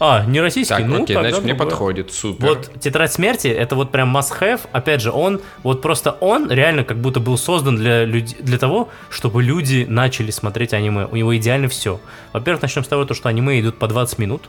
[0.00, 2.46] А, не российский, Так, ну, окей, тогда значит, мне подходит, супер.
[2.46, 4.60] Вот «Тетрадь смерти»— это вот прям must-have.
[4.72, 8.88] Опять же, он, вот просто он реально как будто был создан для, люд- для того,
[9.08, 11.06] чтобы люди начали смотреть аниме.
[11.06, 12.00] У него идеально все.
[12.32, 14.42] Во-первых, начнем с того, то, что аниме идут по 20 минут.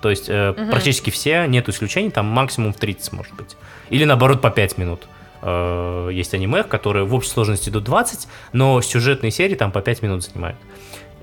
[0.00, 3.56] То есть э, практически все, нет исключений, там максимум в 30 может быть.
[3.90, 5.02] Или наоборот по 5 минут.
[5.42, 10.02] Э, есть аниме, которые в общей сложности идут 20, но сюжетные серии там по 5
[10.02, 10.56] минут занимают.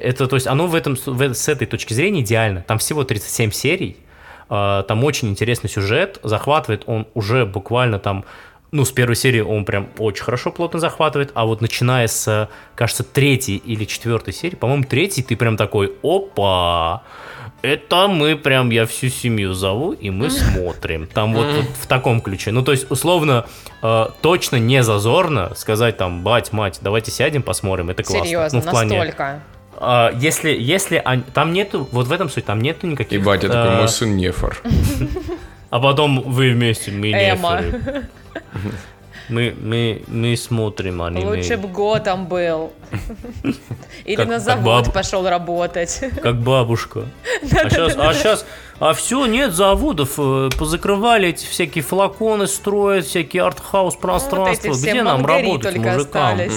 [0.02, 2.62] Это, то есть, оно в этом, в- с этой точки зрения идеально.
[2.68, 3.98] Там всего 37 серий,
[4.50, 8.24] э, там очень интересный сюжет, захватывает он уже буквально там,
[8.72, 13.04] ну, с первой серии он прям очень хорошо, плотно захватывает, а вот начиная с, кажется,
[13.04, 17.02] третьей или четвертой серии, по-моему, третьей, ты прям такой, опа,
[17.62, 21.08] это мы прям, я всю семью зову, и мы смотрим.
[21.08, 22.52] Там вот, вот в таком ключе.
[22.52, 23.48] Ну, то есть, условно,
[23.82, 28.26] э, точно не зазорно сказать там, бать, мать, давайте сядем, посмотрим, это классно.
[28.26, 29.42] Серьезно, Ну, в плане, настолько.
[29.80, 33.20] А, если, если они- там нету, вот в этом суть, там нету никаких.
[33.20, 34.62] И батя э, такой, мой сын нефор.
[35.70, 37.62] А потом вы вместе, мы Эма.
[39.30, 41.26] Мы, мы, мы смотрим аниме.
[41.26, 42.74] Лучше бы Готом был.
[44.06, 46.02] Или Как- на завод баб- пошел работать.
[46.22, 47.06] Как бабушка.
[47.44, 48.46] А сейчас, а сейчас,
[48.80, 54.70] а все, нет заводов, э, позакрывали эти всякие флаконы строят, всякие артхаус пространства.
[54.70, 55.98] Вот Где нам работать, мужикам?
[56.40, 56.54] остались.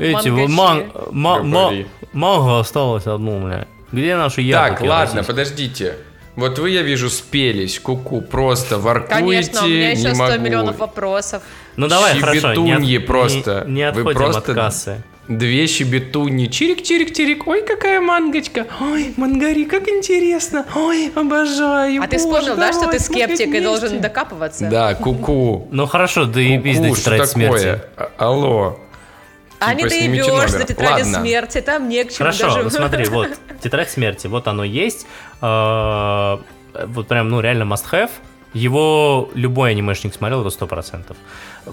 [0.00, 1.72] Эти ман- ма- ма-
[2.12, 3.66] манго осталось одно, бля.
[3.92, 5.96] Где наши яблоки Так, ладно, подождите.
[6.38, 10.38] Вот вы, я вижу, спелись, куку, просто воркуете, Конечно, у меня еще не 100 могу.
[10.40, 11.42] миллионов вопросов.
[11.74, 13.64] Ну давай, хорошо, не, от- просто.
[13.66, 15.02] не, не Вы просто от кассы.
[15.26, 16.48] Две щебетуньи.
[16.48, 17.42] Чирик-чирик-чирик.
[17.46, 18.68] Ой, какая мангочка.
[18.80, 20.64] Ой, мангари, как интересно.
[20.76, 22.02] Ой, обожаю.
[22.04, 24.70] А ты Боже, вспомнил, да, что ты скептик и должен докапываться?
[24.70, 25.66] Да, куку.
[25.72, 27.80] Ну хорошо, да и что тетрадь смерти.
[27.96, 28.78] А- Алло.
[29.60, 30.58] А не Типа, снимите доебешь номер.
[30.60, 31.20] до тетради Ладно.
[31.20, 32.62] смерти, там не к чему Хорошо, даже.
[32.62, 33.28] ну смотри, вот,
[33.60, 35.04] тетрадь смерти, вот оно есть.
[35.42, 36.38] Э,
[36.86, 38.10] Вот прям, ну, реально must have.
[38.54, 41.16] Его любой анимешник смотрел, это 100%.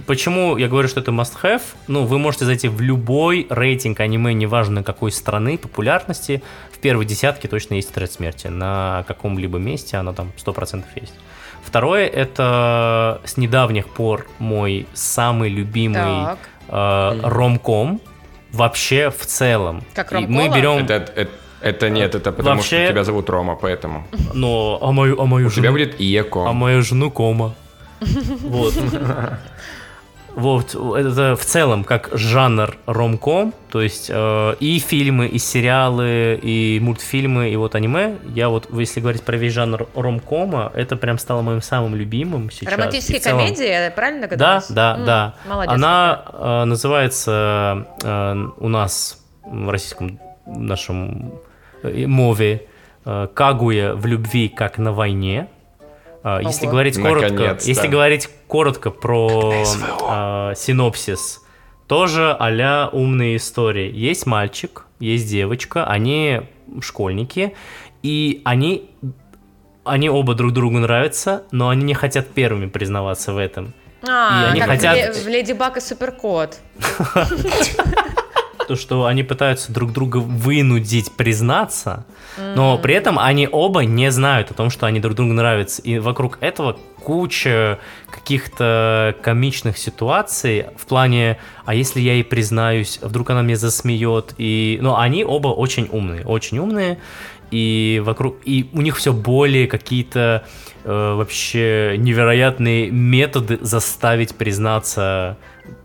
[0.08, 1.62] Почему я говорю, что это must have?
[1.88, 6.42] Ну, вы можете зайти в любой рейтинг аниме, неважно какой страны, популярности.
[6.72, 8.48] В первой десятке точно есть тетрадь смерти.
[8.48, 11.14] На каком-либо месте она там 100% есть.
[11.64, 16.38] Второе, это с недавних пор мой самый любимый Так.
[16.68, 18.02] э, ромком
[18.52, 19.84] вообще в целом.
[19.94, 21.32] Как И мы берем, Это, это,
[21.62, 24.06] это нет, это потому Вообще- что тебя зовут Рома, поэтому.
[24.34, 26.46] но а мою, а мою У тебя жену, будет Иеко.
[26.48, 27.54] а мою жену кома.
[28.42, 28.74] Вот.
[30.36, 36.78] Вот, это в целом как жанр ромком, то есть э, и фильмы, и сериалы, и
[36.82, 38.18] мультфильмы, и вот аниме.
[38.34, 42.74] Я вот, если говорить про весь жанр ромкома, это прям стало моим самым любимым сейчас.
[42.74, 44.68] Романтические целом- комедии, я правильно Да, догадалась?
[44.68, 45.34] да, М, да.
[45.48, 45.74] Молодец.
[45.74, 51.34] Она э, называется э, у нас в российском нашем
[51.84, 52.68] э, мове
[53.06, 55.48] э, «Кагуя в любви, как на войне».
[56.24, 56.72] А, Если Ого.
[56.72, 57.70] говорить коротко, Наконец-то.
[57.70, 59.54] если говорить коротко про
[60.02, 61.42] а, синопсис,
[61.88, 63.92] тоже а умные истории.
[63.94, 66.42] Есть мальчик, есть девочка, они
[66.82, 67.54] школьники,
[68.02, 68.90] и они,
[69.84, 73.74] они оба друг другу нравятся, но они не хотят первыми признаваться в этом.
[74.08, 76.58] А, И они как хотят- в Леди Баг и Суперкот.
[78.68, 82.06] То, что они пытаются друг друга вынудить признаться,
[82.38, 85.82] но при этом они оба не знают о том, что они друг другу нравятся.
[85.84, 93.30] И вокруг этого куча каких-то комичных ситуаций в плане, а если я ей признаюсь, вдруг
[93.30, 94.34] она мне засмеет.
[94.40, 96.98] И, ну, они оба очень умные, очень умные.
[97.52, 100.46] И вокруг, и у них все более какие-то
[100.84, 105.38] э, вообще невероятные методы заставить признаться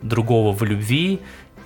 [0.03, 1.21] другого в любви.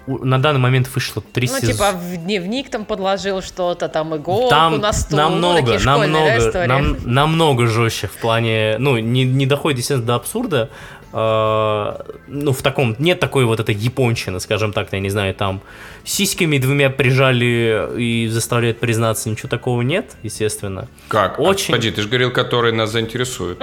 [0.07, 1.73] На данный момент вышло три Ну, сезона.
[1.73, 5.19] типа, в дневник там подложил что-то, там иголку Там на стол.
[5.19, 6.67] ну, намного, да, намного, истории?
[6.69, 10.69] нам- намного жестче в плане, ну, не, не доходит, естественно, до абсурда,
[11.15, 15.61] ну, в таком, нет такой вот этой японщины, скажем так, я не знаю, там,
[16.05, 20.89] сиськами двумя прижали и заставляют признаться, ничего такого нет, естественно.
[21.09, 21.39] Как?
[21.39, 21.73] Очень.
[21.73, 23.63] Погоди, ты же говорил, который нас заинтересует.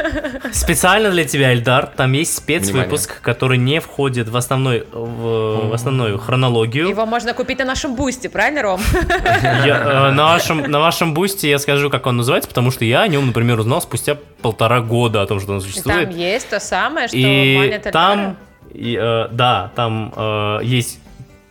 [0.52, 6.18] Специально для тебя, Эльдар, там есть спецвыпуск, который не входит в, основной, в, в основную
[6.18, 6.88] хронологию.
[6.88, 8.80] Его можно купить на нашем бусте, правильно, Ром?
[9.22, 13.02] Я, э, на, вашем, на вашем бусте я скажу, как он называется, потому что я
[13.02, 16.10] о нем, например, узнал спустя полтора года о том, что он существует.
[16.10, 17.92] там есть то самое, что И Эльдара.
[17.92, 18.36] там,
[18.72, 21.00] и, э, да, там э, есть,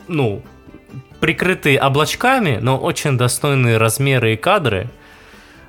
[0.07, 0.41] ну,
[1.19, 4.87] прикрытые облачками, но очень достойные размеры и кадры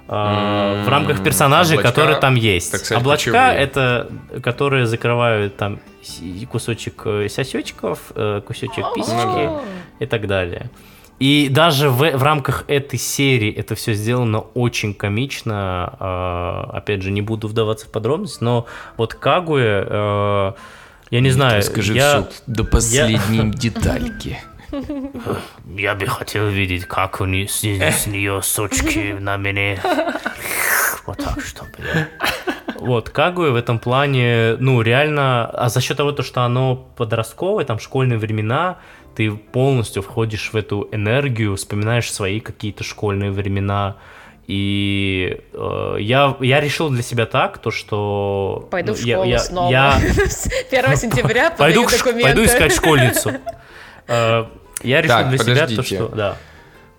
[0.09, 2.73] э, в рамках персонажей, облачка, которые там есть.
[2.73, 4.09] так сказать, Облачка это,
[4.43, 5.79] которые закрывают там
[6.51, 9.51] кусочек э, сосечков, э, кусочек писечки
[9.99, 10.71] и так далее.
[11.19, 15.97] И даже в, в рамках этой серии это все сделано очень комично.
[15.99, 18.67] э, опять же, не буду вдаваться в подробности, но
[18.99, 20.53] вот Кагуэ, э,
[21.11, 21.63] я не знаю,
[21.95, 24.39] я, до последней детальки.
[25.77, 29.79] я бы хотел видеть, как у нее, с, с нее сочки на меня.
[31.07, 31.71] Вот так, чтобы...
[31.95, 32.09] я-
[32.79, 37.65] Вот, Кагуэ в этом плане, ну, реально, а за счет того, то, что оно подростковое,
[37.65, 38.79] там, школьные времена,
[39.17, 43.97] ты полностью входишь в эту энергию, вспоминаешь свои какие-то школьные времена,
[44.47, 48.69] и э, я, я решил для себя так, то, что...
[48.71, 49.71] Пойду ну, в школу я- снова.
[49.73, 49.95] я-
[50.71, 53.33] 1 сентября пойду, в пойду искать школьницу.
[54.09, 54.45] Э,
[54.85, 55.97] Я решил Так, для себя то, подождите.
[55.97, 56.09] что...
[56.11, 56.37] Да,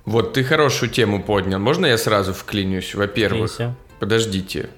[0.03, 1.57] Вот ты хорошую тему поднял.
[1.57, 2.93] Можно я сразу вклинюсь?
[2.95, 3.57] Во-первых,
[3.99, 4.69] подождите,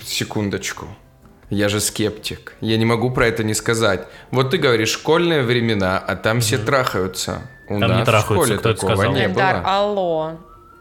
[0.00, 0.86] секундочку.
[1.52, 2.54] Я же скептик.
[2.62, 4.08] Я не могу про это не сказать.
[4.30, 7.42] Вот ты говоришь, школьные времена, а там все трахаются.
[7.68, 9.12] У Там не нас трахаются, в школе кто такого сказал?
[9.14, 9.70] не Эльдар, было.
[9.76, 10.32] алло.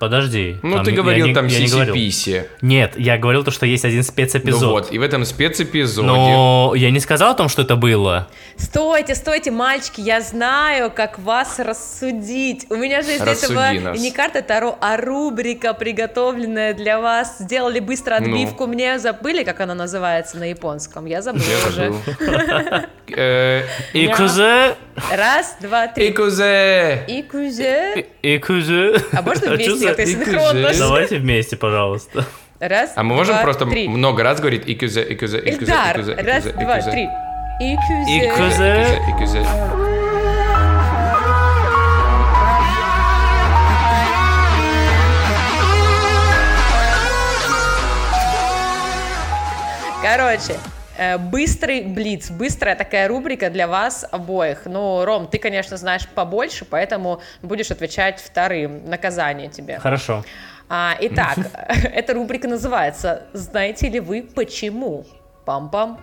[0.01, 0.57] Подожди.
[0.63, 1.93] Ну, ты я говорил не- там я не говорил.
[1.93, 2.47] сиси-писи.
[2.63, 4.71] Нет, я говорил то, что есть один Ну спецэпизод.
[4.71, 6.07] вот, и в этом спецэпизоде...
[6.07, 8.27] Но я не сказал о том, что это было.
[8.57, 12.65] Стойте, стойте, мальчики, я знаю, как вас рассудить.
[12.71, 13.99] У меня же из Рассуди этого нас.
[13.99, 17.37] не карта Таро, а рубрика, приготовленная для вас.
[17.39, 18.25] Сделали быстро Ну.
[18.25, 18.65] отбивку.
[18.65, 21.05] Мне забыли, как она называется на японском.
[21.05, 21.93] Я забыла Я уже.
[23.13, 24.75] Э, И Я- кузе,
[25.11, 26.09] Раз, два, три.
[26.11, 27.03] Икузе!
[27.09, 28.05] И кузе.
[28.21, 28.93] и кузе.
[29.11, 30.25] А можно чё вместе икузе?
[30.25, 30.69] синхронно?
[30.77, 32.25] Давайте вместе, пожалуйста.
[32.59, 33.87] Раз, А мы можем два, просто три.
[33.87, 37.07] много раз говорить икузе, икузе, икузе, Эльдар, икузе, раз, два, три.
[37.59, 38.17] И кузе.
[38.17, 38.99] И кузе.
[39.09, 39.45] Икузе, икузе.
[50.01, 50.57] Короче,
[51.17, 54.65] быстрый блиц, быстрая такая рубрика для вас обоих.
[54.65, 58.89] Ну, Ром, ты, конечно, знаешь побольше, поэтому будешь отвечать вторым.
[58.89, 59.79] Наказание тебе.
[59.79, 60.23] Хорошо.
[60.69, 61.37] А, итак,
[61.67, 65.05] эта рубрика называется «Знаете ли вы почему?»
[65.45, 65.99] Пам-пам.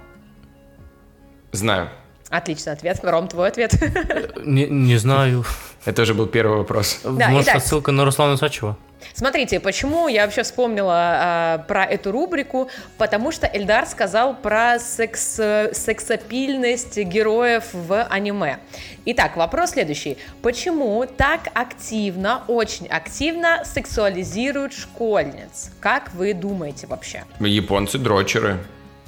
[1.52, 1.88] Знаю.
[2.28, 2.98] Отличный ответ.
[3.02, 3.72] Ром, твой ответ.
[4.44, 5.44] Не, не знаю.
[5.84, 7.00] Это уже был первый вопрос.
[7.04, 7.62] Может, итак.
[7.62, 8.76] ссылка на Руслана Сачева?
[9.14, 15.40] Смотрите, почему я вообще вспомнила а, про эту рубрику, потому что Эльдар сказал про секс,
[15.72, 18.58] сексапильность героев в аниме.
[19.06, 20.18] Итак, вопрос следующий.
[20.42, 25.70] Почему так активно, очень активно сексуализируют школьниц?
[25.80, 27.24] Как вы думаете вообще?
[27.40, 28.58] Японцы дрочеры.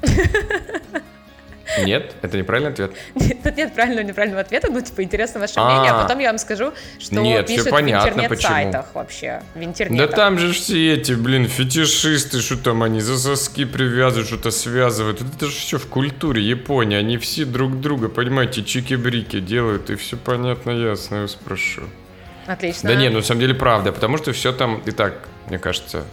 [1.85, 2.15] Нет?
[2.23, 2.93] Это неправильный ответ?
[3.43, 5.65] Тут нет правильного неправильного ответа, ну, типа, интересно ваше А.
[5.65, 10.17] мнение, а потом я вам скажу, что Нет, пишут в интернет-сайтах вообще, в Да интернетах.
[10.17, 15.21] там же все эти, блин, фетишисты, что там они за соски привязывают, что-то связывают.
[15.23, 16.99] Это же все в культуре Японии.
[16.99, 21.83] Они все друг друга, понимаете, чики-брики делают, и все понятно, ясно, я вас прошу.
[22.47, 22.89] Отлично.
[22.89, 25.15] Да не, ну на самом деле правда, потому что все там и так,
[25.47, 26.05] мне кажется,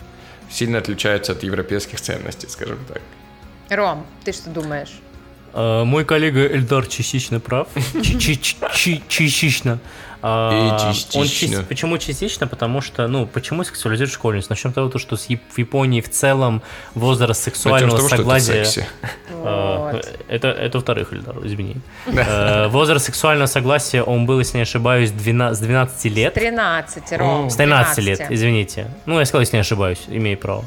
[0.49, 3.01] сильно отличаются от европейских ценностей, скажем так.
[3.69, 4.99] Ром, ты что думаешь?
[5.57, 7.67] Э, Мой коллега Эльдар частично прав.
[8.03, 9.79] Частично.
[10.21, 11.57] А, И он частично.
[11.57, 12.47] част- Почему частично?
[12.47, 14.49] Потому что, ну, почему сексуализируют школьниц?
[14.49, 16.61] Начнем с того, то, что с Яп- в Японии в целом
[16.95, 18.65] возраст сексуального с того, это согласия...
[18.65, 18.87] секси.
[19.49, 20.05] А, Вот.
[20.27, 21.75] Это, это во-вторых, Эльдар, извини.
[22.07, 26.33] Э, Возраст сексуального согласия, он был, если не ошибаюсь, 12 с 12 лет.
[26.33, 27.49] 13, Ром.
[27.49, 28.87] С 13 лет, извините.
[29.05, 30.65] Ну, я сказал, если не ошибаюсь, имею право.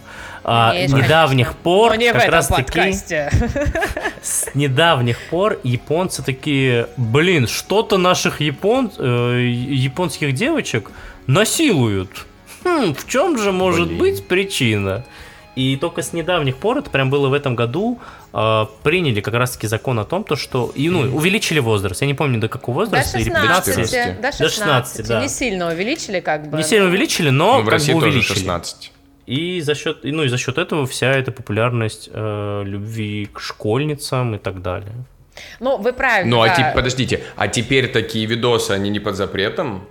[0.52, 1.62] А, с недавних конечно.
[1.62, 3.30] пор, Но не в как этом раз таки, подкасте.
[4.20, 10.90] с недавних пор японцы такие, блин, что-то наших япон, э, японских девочек
[11.28, 12.26] насилуют.
[12.64, 13.98] Хм, в чем же может Блин.
[13.98, 15.04] быть причина?
[15.56, 17.98] И только с недавних пор, это прям было в этом году,
[18.32, 22.00] э, приняли как раз-таки закон о том, то, что и, ну, увеличили возраст.
[22.00, 23.18] Я не помню, до какого До возраста.
[23.18, 24.20] или 16, 14.
[24.20, 25.20] до 16, 16, да.
[25.22, 26.56] Не сильно увеличили, как бы.
[26.56, 28.34] Не сильно увеличили, но Ну, в как России бы тоже увеличили.
[28.38, 28.92] 16.
[29.30, 34.34] И за счет, ну, и за счет этого вся эта популярность э, любви к школьницам
[34.34, 34.92] и так далее.
[35.60, 36.30] Ну, вы правильно.
[36.36, 36.54] Ну, а да.
[36.56, 39.86] те- подождите, а теперь такие видосы, они не под запретом?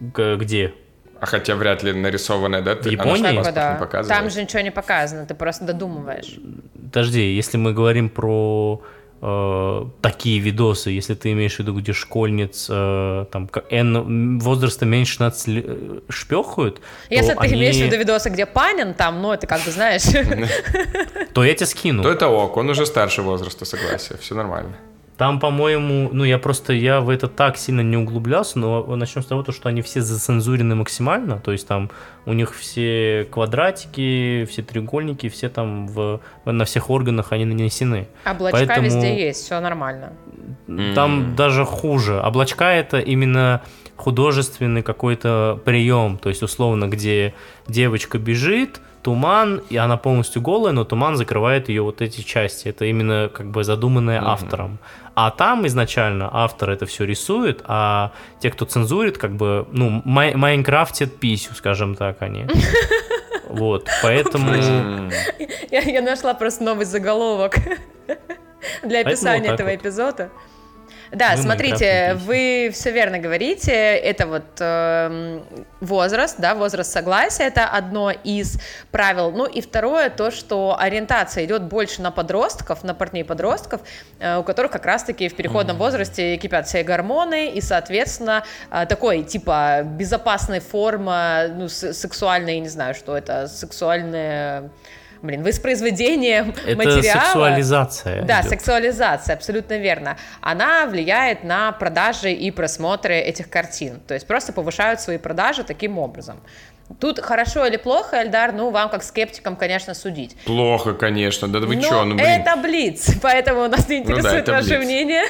[0.00, 0.72] Г- где?
[1.20, 2.74] А хотя вряд ли нарисованная, да?
[2.74, 3.16] ты- она Японии?
[3.16, 3.72] же Как бы паспорт да.
[3.74, 4.20] не показывает.
[4.20, 6.38] Там же ничего не показано, ты просто додумываешь.
[6.74, 8.80] Подожди, если мы говорим про
[9.20, 15.12] э, такие видосы, если ты имеешь в виду, где школьниц э, там N возраста меньше
[15.12, 19.22] 16 лет э, шпехают, Если то ты они- имеешь в виду видосы, где Панин там,
[19.22, 20.02] ну, это как бы, знаешь...
[21.34, 22.02] то я тебе скину.
[22.02, 24.76] То это ок, он уже старше возраста, согласия, все нормально.
[25.16, 29.26] Там, по-моему, ну я просто, я в это так сильно не углублялся, но начнем с
[29.26, 31.90] того, то, что они все зацензурены максимально, то есть там
[32.26, 38.08] у них все квадратики, все треугольники, все там в, на всех органах они нанесены.
[38.26, 40.12] Облачка Поэтому- везде есть, все нормально.
[40.94, 42.20] Там даже хуже.
[42.20, 43.62] Облачка это именно
[43.96, 47.32] художественный какой-то прием, то есть условно, где
[47.66, 52.68] девочка бежит, туман, и она полностью голая, но туман закрывает ее вот эти части.
[52.68, 54.78] Это именно как бы задуманное автором.
[55.16, 60.34] А там изначально автор это все рисует, а те, кто цензурит, как бы, ну, май-
[60.34, 62.46] майнкрафтят писю, скажем так, они.
[63.48, 64.52] Вот, поэтому...
[65.70, 67.54] Я, я нашла просто новый заголовок
[68.82, 70.30] для описания этого эпизода.
[71.16, 73.72] Да, Вы смотрите, вы все верно говорите.
[73.72, 75.42] Это вот эм,
[75.80, 78.58] возраст, да, возраст согласия, это одно из
[78.90, 79.30] правил.
[79.30, 83.80] Ну и второе, то, что ориентация идет больше на подростков, на парней подростков,
[84.20, 89.22] э, у которых как раз-таки в переходном возрасте кипят все гормоны, и, соответственно, э, такой,
[89.22, 94.70] типа, безопасной форма, ну, с- сексуальной, я не знаю, что это, сексуальная...
[95.26, 97.20] Блин, воспроизведение Это материала.
[97.24, 98.22] сексуализация.
[98.22, 98.50] Да, идет.
[98.50, 100.16] сексуализация, абсолютно верно.
[100.40, 104.00] Она влияет на продажи и просмотры этих картин.
[104.06, 106.40] То есть просто повышают свои продажи таким образом.
[107.00, 110.36] Тут хорошо или плохо, Эльдар, ну, вам как скептикам, конечно, судить.
[110.44, 114.12] Плохо, конечно, да вы Но чё, ну блин, это Блиц, поэтому нас не Ну да,
[114.12, 114.84] интересует это ваше Блиц.
[114.84, 115.24] мнение.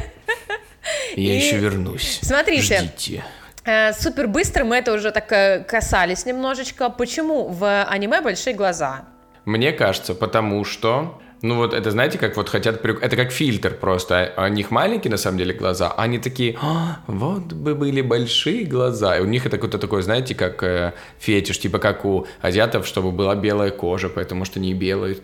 [1.17, 2.21] я и- еще вернусь.
[2.23, 2.79] Смотрите.
[2.81, 3.25] Ждите.
[3.65, 6.91] Э, Супер быстро мы это уже так э, касались немножечко.
[6.91, 9.07] Почему в аниме большие глаза?
[9.47, 11.19] Мне кажется, потому что...
[11.43, 12.85] Ну вот это, знаете, как вот хотят...
[12.85, 14.33] прик- Это как фильтр просто.
[14.37, 18.01] А У них маленькие, на самом деле, глаза, а они такие, «А, вот бы были
[18.01, 19.17] большие глаза.
[19.17, 23.13] И у них это какое-то такое, знаете, как э, фетиш, типа как у азиатов, чтобы
[23.13, 25.19] была белая кожа, потому что не белые.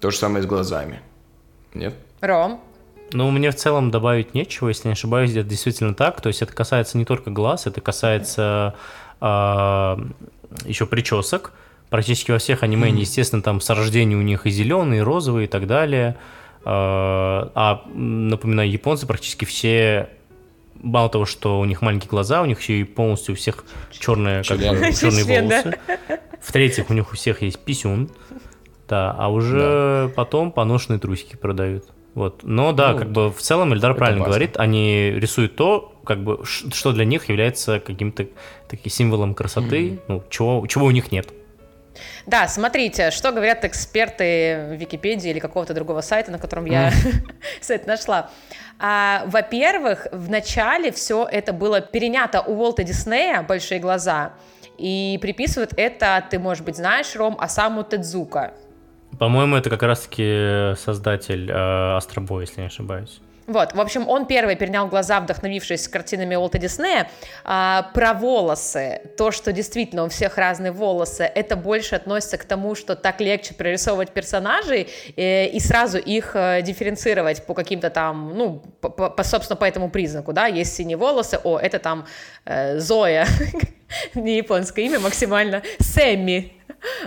[0.00, 1.00] То же самое с глазами.
[1.74, 1.94] Нет?
[2.20, 2.60] Ром?
[3.12, 6.20] Ну, мне в целом добавить нечего, если не ошибаюсь, это действительно так.
[6.20, 8.74] То есть это касается не только глаз, это касается
[9.20, 9.98] а,
[10.64, 11.52] еще причесок.
[11.90, 15.46] Практически во всех аниме, они, естественно, там с рождения у них и зеленые, и розовые,
[15.46, 16.16] и так далее.
[16.64, 20.10] А, а, напоминаю, японцы практически все
[20.82, 24.42] мало того, что у них маленькие глаза, у них еще и полностью у всех черные,
[24.42, 25.40] как бы, черные да.
[25.40, 25.78] волосы.
[26.40, 28.10] В-третьих, у них у всех есть писюн.
[28.88, 31.84] Да, а уже потом поношенные трусики продают.
[32.14, 32.40] Вот.
[32.44, 34.38] Но да, Ну, как бы в целом Эльдар правильно опасно.
[34.38, 38.26] говорит, они рисуют то, как бы, что для них является каким-то
[38.68, 41.28] таким символом красоты, ну, чего, чего у них нет.
[42.26, 46.92] Да, смотрите, что говорят эксперты Википедии или какого-то другого сайта, на котором я
[47.60, 48.30] сайт нашла.
[48.78, 54.32] А, во-первых, в начале все это было перенято у Уолта Диснея «Большие глаза»,
[54.78, 58.52] и приписывают это, ты, может быть, знаешь, Ром, Асаму Тедзука.
[59.18, 63.20] По-моему, это как раз-таки создатель э, Астробой, если не ошибаюсь.
[63.46, 67.08] Вот, в общем, он первый перенял глаза, вдохновившись картинами Уолта Диснея.
[67.44, 72.74] А, про волосы, то, что действительно у всех разные волосы, это больше относится к тому,
[72.74, 78.62] что так легче прорисовывать персонажей э, и сразу их э, дифференцировать по каким-то там, ну,
[78.80, 82.06] по, по- по- собственно, по этому признаку, да, есть синие волосы, о, это там
[82.44, 83.26] э, Зоя,
[84.14, 86.52] не японское имя максимально, Сэмми,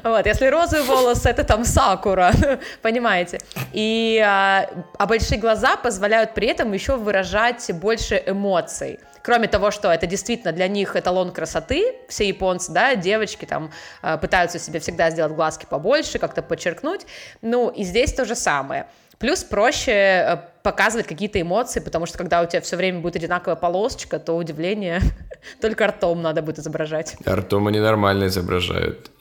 [0.03, 2.31] Вот, если розовый волос, это там сакура,
[2.81, 3.39] понимаете?
[3.73, 8.99] И, а, а большие глаза позволяют при этом еще выражать больше эмоций.
[9.21, 13.71] Кроме того, что это действительно для них эталон красоты, все японцы, да, девочки там
[14.01, 17.05] а, пытаются себе всегда сделать глазки побольше, как-то подчеркнуть.
[17.41, 18.87] Ну, и здесь то же самое.
[19.19, 23.57] Плюс проще э, показывать какие-то эмоции, потому что когда у тебя все время будет одинаковая
[23.57, 25.01] полосочка, то удивление
[25.61, 27.17] только ртом надо будет изображать.
[27.25, 29.11] Артем они нормально изображают.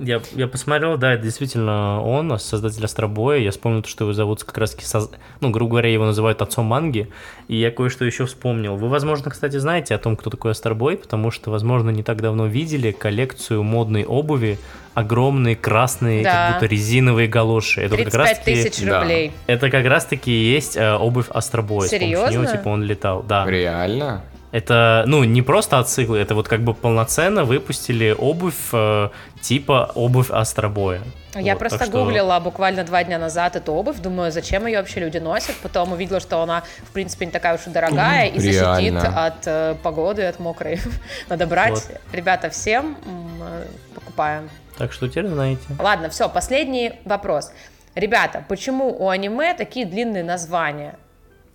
[0.00, 3.38] Я, я посмотрел, да, это действительно он, создатель Астробоя.
[3.38, 5.10] Я вспомнил, то, что его зовут как раз соз-
[5.40, 7.08] ну, грубо говоря, его называют отцом манги.
[7.46, 8.76] И я кое-что еще вспомнил.
[8.76, 12.46] Вы, возможно, кстати, знаете о том, кто такой Астробой, потому что, возможно, не так давно
[12.46, 14.58] видели коллекцию модной обуви,
[14.94, 16.32] огромные красные, Да.
[16.32, 17.82] как будто резиновые галоши.
[17.82, 19.00] Это вот как раз 35 тысяч да.
[19.00, 19.32] рублей.
[19.46, 21.86] Это как раз-таки и есть э, обувь Астробоя.
[21.88, 22.56] С помощью него, Серьезно?
[22.56, 23.22] типа, он летал.
[23.22, 23.44] Да.
[23.46, 24.22] Реально?
[24.52, 29.08] Это, ну, не просто отциклы, это вот как бы полноценно выпустили обувь э,
[29.40, 31.00] типа обувь Астробоя.
[31.34, 34.78] Я Вот, просто так что- гуглила буквально два дня назад эту обувь, думаю, зачем ее
[34.78, 35.56] вообще люди носят.
[35.56, 39.26] Потом увидела, что она, в принципе, не такая уж и дорогая и защитит Реально.
[39.26, 40.78] от э, погоды, от мокрой.
[41.28, 41.70] Надо брать.
[41.72, 41.90] Вот.
[42.12, 42.96] Ребята, всем
[43.42, 43.64] э,
[43.96, 44.48] покупаем.
[44.78, 45.62] Так что теперь знаете.
[45.78, 47.52] Ладно, все, последний вопрос.
[47.94, 50.98] Ребята, почему у аниме такие длинные названия?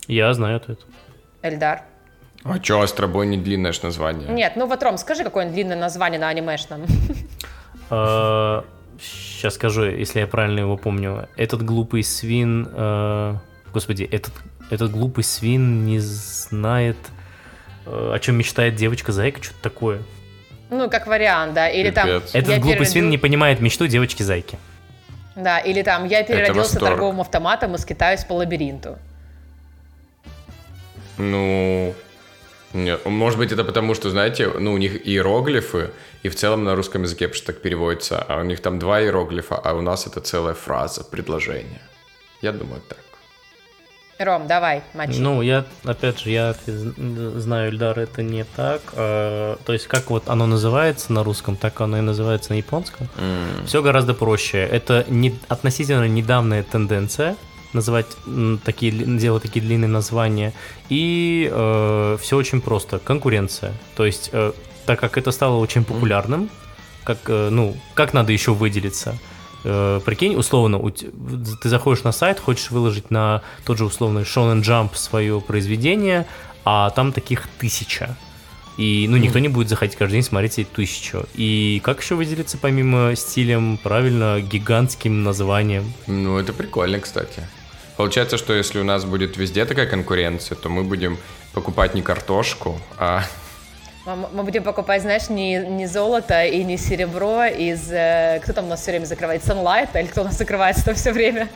[0.07, 0.79] Я знаю ответ.
[1.41, 1.83] Эльдар?
[2.43, 4.29] А чё, Астробой не длинное ж название?
[4.29, 6.85] Нет, ну вот, Ром, скажи какое-нибудь длинное название на анимешном.
[9.01, 11.29] Сейчас скажу, если я правильно его помню.
[11.37, 12.67] Этот глупый свин...
[12.71, 13.35] э,
[13.73, 14.33] Господи, этот,
[14.69, 16.97] этот глупый свин не знает,
[17.85, 20.01] э, о чем мечтает девочка-зайка, что-то такое.
[20.69, 21.69] Ну, как вариант, да.
[21.69, 22.07] Или там...
[22.07, 24.57] Этот глупый свин переродил- не понимает мечту девочки-зайки.
[25.35, 28.97] Да, или там я переродился торговым автоматом и скитаюсь по лабиринту.
[31.17, 31.93] Ну,
[32.73, 35.89] нет, может быть, это потому, что, знаете, ну, у них иероглифы,
[36.23, 39.01] и в целом на русском языке потому что так переводится, а у них там два
[39.01, 41.81] иероглифа, а у нас это целая фраза, предложение.
[42.41, 42.97] Я думаю, так.
[44.19, 45.17] Ром, давай, мочи.
[45.17, 46.53] Ну, я, опять же, я
[47.37, 48.81] знаю, Эльдар, это не так.
[48.91, 53.07] Э, То есть, как вот оно называется на русском, так оно и называется на японском.
[53.65, 54.57] Все гораздо проще.
[54.57, 57.37] Это не, относительно недавняя тенденция
[57.71, 58.07] называть
[58.65, 60.53] такие, делать такие длинные названия.
[60.89, 61.49] И
[62.19, 62.99] все очень просто.
[62.99, 63.71] Конкуренция.
[63.95, 64.51] То есть, э,
[64.85, 66.49] так как это стало очень популярным,
[67.05, 69.17] как, э, ну, как надо еще выделиться?
[69.63, 74.95] Э, прикинь, условно, ты заходишь на сайт, хочешь выложить на тот же условный Shonen Jump
[74.95, 76.25] свое произведение,
[76.65, 78.15] а там таких тысяча.
[78.77, 81.25] И, ну, никто не будет заходить каждый день смотреть эти тысячу.
[81.35, 85.91] И как еще выделиться помимо стилем, правильно, гигантским названием?
[86.07, 87.45] Ну, это прикольно, кстати.
[87.97, 91.17] Получается, что если у нас будет везде такая конкуренция, то мы будем
[91.51, 93.25] покупать не картошку, а
[94.15, 97.91] Мы, будем покупать, знаешь, не, не золото и не серебро из...
[97.91, 99.43] э, кто там у нас все время закрывает?
[99.43, 99.89] Sunlight?
[99.99, 101.49] Или кто у нас закрывается там все время?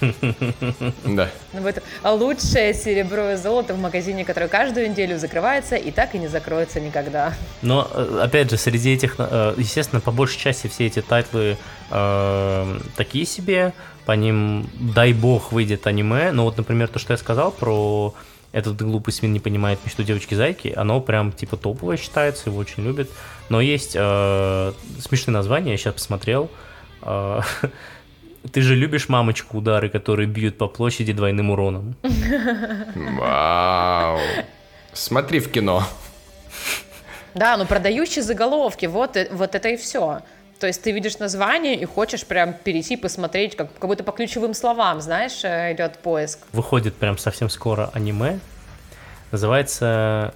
[0.00, 1.28] да.
[1.52, 6.18] Ну, будет лучшее серебро и золото в магазине, который каждую неделю закрывается и так и
[6.18, 7.34] не закроется никогда.
[7.62, 11.56] Но, э, опять же, среди этих, э, естественно, по большей части все эти тайтлы
[11.90, 13.72] э, такие себе,
[14.06, 16.30] по ним, дай бог, выйдет аниме.
[16.32, 18.14] Но вот, например, то, что я сказал про
[18.54, 23.10] этот глупый свин не понимает мечту девочки-зайки, оно прям типа топовое считается, его очень любят.
[23.48, 26.48] Но есть э, смешные названия, я сейчас посмотрел.
[27.02, 27.40] Э,
[28.52, 31.96] Ты же любишь мамочку удары, которые бьют по площади двойным уроном.
[33.18, 34.18] Вау.
[34.92, 35.82] Смотри в кино.
[37.34, 40.20] Да, ну продающие заголовки, вот, и- вот это и все.
[40.64, 44.54] То есть ты видишь название и хочешь прям перейти, посмотреть, как, как будто по ключевым
[44.54, 46.38] словам, знаешь, э, идет поиск.
[46.52, 48.38] выходит прям совсем скоро аниме.
[49.30, 50.32] Называется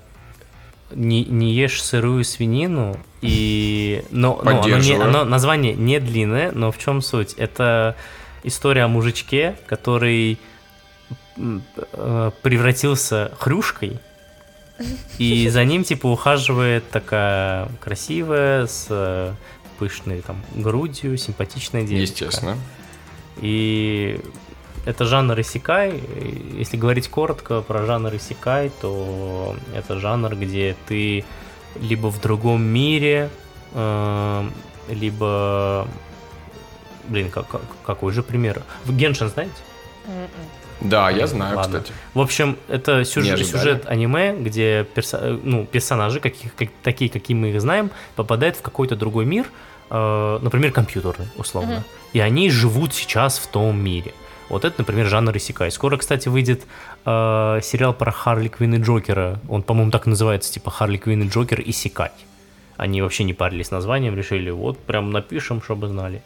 [0.90, 6.70] не, не ешь сырую свинину и но, но оно, не- оно- название не длинное, но
[6.72, 7.32] в чем суть?
[7.38, 7.96] Это
[8.42, 10.38] история о мужичке, который
[11.38, 13.98] э, превратился хрюшкой,
[15.18, 19.32] и за ним типа ухаживает такая красивая с э,
[19.78, 22.24] пышной там грудью, симпатичная девочка.
[22.24, 22.56] Естественно.
[23.40, 24.20] И
[24.84, 26.00] это жанр исекай.
[26.54, 31.24] Если говорить коротко про жанр исекай, то это жанр, где ты
[31.80, 33.30] либо в другом мире,
[33.74, 34.44] э,
[34.88, 35.86] либо...
[37.08, 38.62] Блин, как, как- какой же пример?
[38.84, 39.52] В Геншин знаете?
[40.80, 41.80] Да, я знаю, Ладно.
[41.80, 41.92] кстати.
[42.14, 47.50] В общем, это сюжет, сюжет аниме, где перса- ну, персонажи, каких, как- такие, какие мы
[47.50, 49.46] их знаем, попадают в какой-то другой мир,
[49.90, 51.84] э, например, компьютерный, условно.
[52.12, 54.12] И они живут сейчас в том мире.
[54.48, 55.70] Вот это, например, жанр Исекай.
[55.70, 56.66] Скоро, кстати, выйдет
[57.04, 59.40] э, сериал про Харли Квинн и Джокера.
[59.48, 62.12] Он, по-моему, так и называется, типа Харли Квинн и Джокер Исекай.
[62.78, 66.22] Они вообще не парились с названием, решили, вот прям напишем, чтобы знали.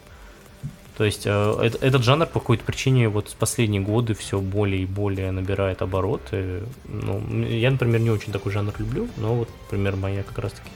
[0.97, 4.83] То есть э, эт- этот жанр по какой-то причине вот с последние годы все более
[4.83, 6.61] и более набирает обороты.
[6.85, 10.69] Ну, я, например, не очень такой жанр люблю, но вот, например, моя как раз-таки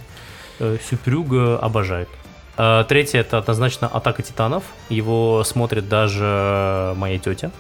[0.60, 2.10] э, Сюпрюга обожает.
[2.58, 4.64] А, Третье это однозначно Атака Титанов.
[4.90, 7.52] Его смотрит даже моя тетя.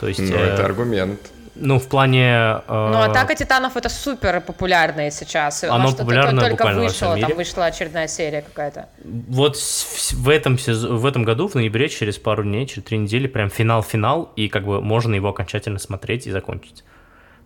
[0.00, 1.20] То есть, Ну, э, это аргумент.
[1.54, 2.24] ну, в плане...
[2.26, 5.62] э, Ну, Атака Титанов это супер популярное сейчас.
[5.64, 7.34] Оно что популярно только буквально во вышло, всем там мире.
[7.34, 8.88] вышла очередная серия какая-то.
[9.04, 13.50] Вот в этом, в этом году, в ноябре, через пару дней, через три недели, прям
[13.50, 16.84] финал-финал, и как бы можно его окончательно смотреть и закончить.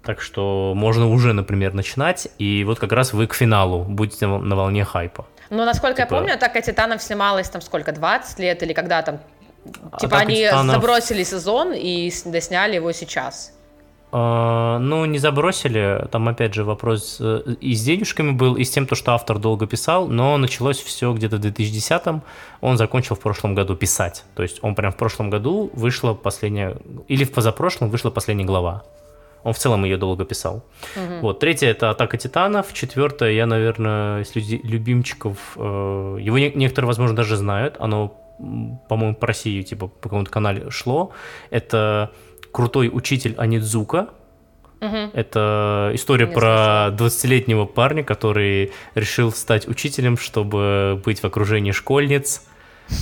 [0.03, 4.55] Так что можно уже, например, начинать, и вот как раз вы к финалу будете на
[4.55, 5.27] волне хайпа.
[5.51, 9.19] Но, насколько я Типа- помню, Атака Титанов снималась там сколько, 20 лет или когда там?
[9.65, 13.53] Типа Атака они Титанов- забросили сезон и досняли его сейчас.
[14.13, 16.07] А, Ну, не забросили.
[16.11, 19.39] Там, опять же, вопрос э, и с денежками был, и с тем, то, что автор
[19.39, 22.23] долго писал, но началось все где-то в 2010-м.
[22.61, 24.25] Он закончил в прошлом году писать.
[24.35, 26.77] То есть он прям в прошлом году вышла последняя...
[27.09, 28.85] Или в позапрошлом вышла последняя глава.
[29.43, 30.65] Он в целом ее долго писал.
[31.21, 32.73] Вот, третье это Атака Титанов.
[32.73, 35.37] Четвертое, я, наверное, из люди- любимчиков.
[35.57, 35.61] э,
[36.21, 37.77] его не- некоторые, возможно, даже знают.
[37.79, 38.09] Оно,
[38.89, 41.13] по-моему, по России, типа, по какому-то канале шло.
[41.51, 42.11] Это
[42.53, 44.09] крутой учитель Анидзука.
[45.15, 52.47] Это история Не про 20-летнего парня, который решил стать учителем, чтобы быть в окружении школьниц.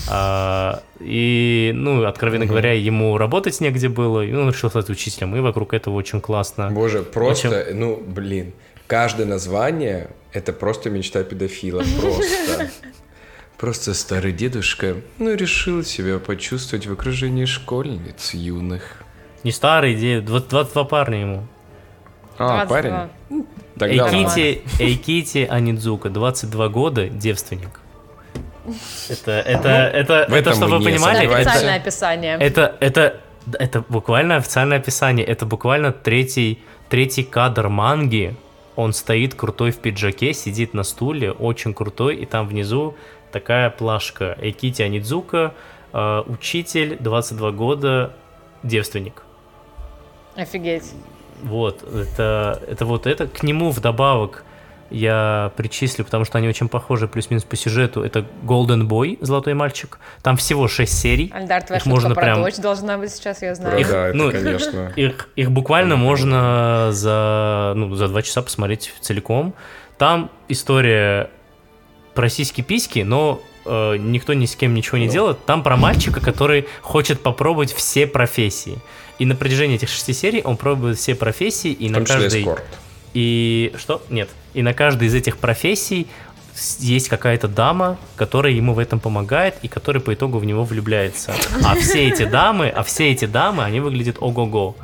[0.09, 5.41] А, и, ну, откровенно говоря, ему работать негде было, и он решил стать учителем, и
[5.41, 6.71] вокруг этого очень классно.
[6.71, 8.53] Боже, просто, ну, блин,
[8.87, 12.71] каждое название— это просто мечта педофила, просто.
[13.59, 19.03] Просто старый дедушка, ну, решил себя почувствовать в окружении школьниц юных.
[19.45, 21.47] Не старый, де- 20 22 парня ему.
[22.39, 22.67] А, 22.
[22.67, 23.45] парень?
[23.79, 24.17] Тогда ладно.
[24.17, 27.81] Эйкити, Эйкити Анидзука, 22 года, девственник.
[29.09, 32.39] Это, это, это, В это, этом чтобы вы понимали, это, Официальное описание.
[32.39, 33.21] это, это,
[33.53, 38.35] это буквально официальное описание, это буквально третий, третий кадр манги,
[38.77, 42.97] он стоит крутой в пиджаке, сидит на стуле, очень крутой, и там внизу
[43.31, 44.37] такая плашка.
[44.41, 45.55] Эйкити Анидзука,
[45.93, 48.15] э, учитель, 22 года,
[48.63, 49.23] девственник.
[50.37, 50.93] Офигеть.
[51.43, 53.27] Вот, это, это вот это.
[53.29, 54.45] К нему вдобавок
[54.91, 58.03] я причислю, потому что они очень похожи плюс-минус по сюжету.
[58.03, 59.99] Это Golden Boy, Золотой мальчик.
[60.23, 61.33] Там всего 6 серий.
[61.35, 63.81] Альдар, твоя Их можно про прям- дочь должна быть сейчас, я знаю.
[63.81, 64.93] Их- да, это, ну, конечно.
[64.97, 69.55] Их, их буквально можно за, ну, за два часа посмотреть целиком.
[69.99, 71.31] Там история
[72.15, 75.45] про сиськи-письки, но э, никто ни с кем ничего не делает.
[75.47, 78.79] Там про мальчика, который хочет попробовать все профессии.
[79.19, 82.41] И на протяжении этих шести серий он пробует все профессии, и В на каждой...
[82.43, 82.65] эскорт.
[83.15, 84.03] И что?
[84.11, 84.29] Нет.
[84.53, 86.07] И на каждой из этих профессий
[86.79, 91.35] есть какая-то дама, которая ему в этом помогает и которая по итогу в него влюбляется.
[91.65, 94.77] А все эти дамы, а все эти дамы, они выглядят ого-го.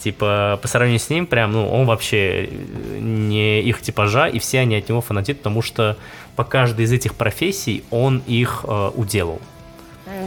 [0.00, 4.60] Типа, по сравнению с ним, прям, ну, он вообще э, не их типажа, и все
[4.60, 5.96] они от него фанатеют, потому что
[6.36, 9.40] по каждой из этих профессий он их э, уделал.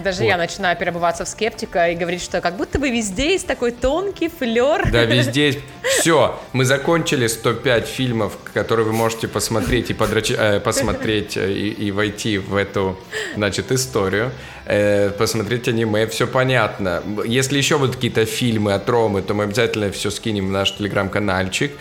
[0.03, 0.27] Даже Вот.
[0.27, 4.27] я начинаю переобуваться в скептика и говорить, что как будто бы везде есть такой тонкий
[4.27, 4.89] флер.
[4.91, 5.59] Да, везде есть.
[5.99, 11.69] Все, мы закончили 105 фильмов, которые вы можете посмотреть и подрачи- э, посмотреть э, и,
[11.69, 12.97] и войти в эту,
[13.35, 14.31] значит, историю.
[14.65, 17.03] Э, посмотреть аниме, все понятно.
[17.25, 21.71] Если еще будут какие-то фильмы от Ромы, то мы обязательно все скинем в наш телеграм-канальчик.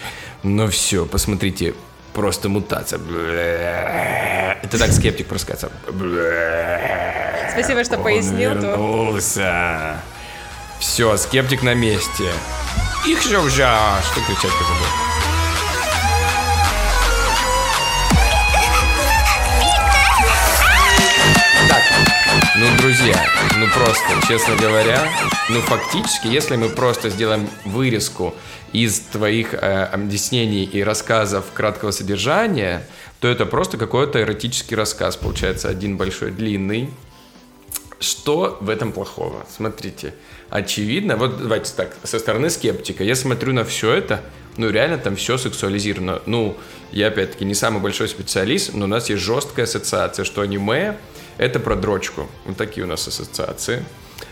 [0.42, 1.74] Но все, посмотрите,
[2.16, 2.98] просто мутация.
[4.62, 5.70] Это так скептик просто скажется.
[7.52, 8.52] Спасибо, что Он пояснил.
[8.54, 9.96] то- вернулся.
[10.80, 12.24] Все, скептик на месте.
[13.06, 13.68] Их же уже,
[14.10, 14.86] что кричать забыл.
[21.68, 21.82] Так,
[22.58, 23.22] ну, друзья,
[23.58, 25.06] ну просто, честно говоря,
[25.50, 28.34] ну фактически, если мы просто сделаем вырезку
[28.72, 32.86] из твоих э, объяснений и рассказов краткого содержания,
[33.20, 36.90] то это просто какой-то эротический рассказ, получается, один большой, длинный,
[38.00, 39.46] что в этом плохого?
[39.54, 40.14] Смотрите,
[40.48, 44.22] очевидно, вот давайте так, со стороны скептика, я смотрю на все это,
[44.56, 46.22] ну реально там все сексуализировано.
[46.24, 46.56] Ну,
[46.92, 50.96] я опять-таки не самый большой специалист, но у нас есть жесткая ассоциация, что аниме
[51.38, 52.28] это про дрочку.
[52.44, 53.84] Вот такие у нас ассоциации.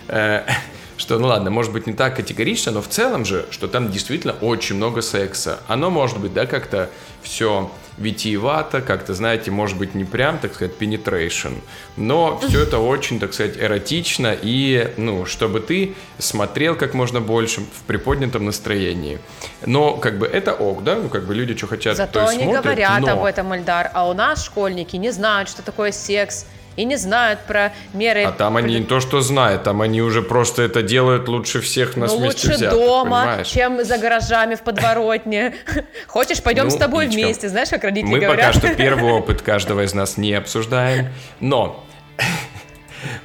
[0.08, 0.42] Э,
[0.96, 4.34] что, ну ладно, может быть не так категорично, но в целом же, что там действительно
[4.40, 5.60] очень много секса.
[5.66, 6.88] Оно может быть, да, как-то
[7.22, 11.54] все витиевато, как-то, знаете, может быть не прям, так сказать, penetration,
[11.96, 17.60] но все это очень, так сказать, эротично и, ну, чтобы ты смотрел как можно больше
[17.60, 19.20] в приподнятом настроении.
[19.64, 22.34] Но, как бы, это ок, да, ну, как бы люди что хотят, Зато то и
[22.34, 25.92] они смотрят, говорят но- об этом, Эльдар, а у нас школьники не знают, что такое
[25.92, 28.24] секс, и не знают про меры...
[28.24, 31.96] А там они не то, что знают, там они уже просто это делают лучше всех
[31.96, 33.48] на Ну, вместе лучше взятых, дома, понимаешь?
[33.48, 35.54] чем за гаражами в подворотне.
[36.06, 37.14] Хочешь, пойдем Ну, с тобой и чё?
[37.14, 38.54] вместе, знаешь, как родители Мы говорят.
[38.54, 41.08] пока что первый опыт каждого из нас не обсуждаем,
[41.40, 41.84] но...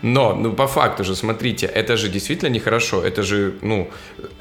[0.02, 3.04] Но, ну, по факту же, смотрите, это же действительно нехорошо.
[3.04, 3.90] Это же, ну,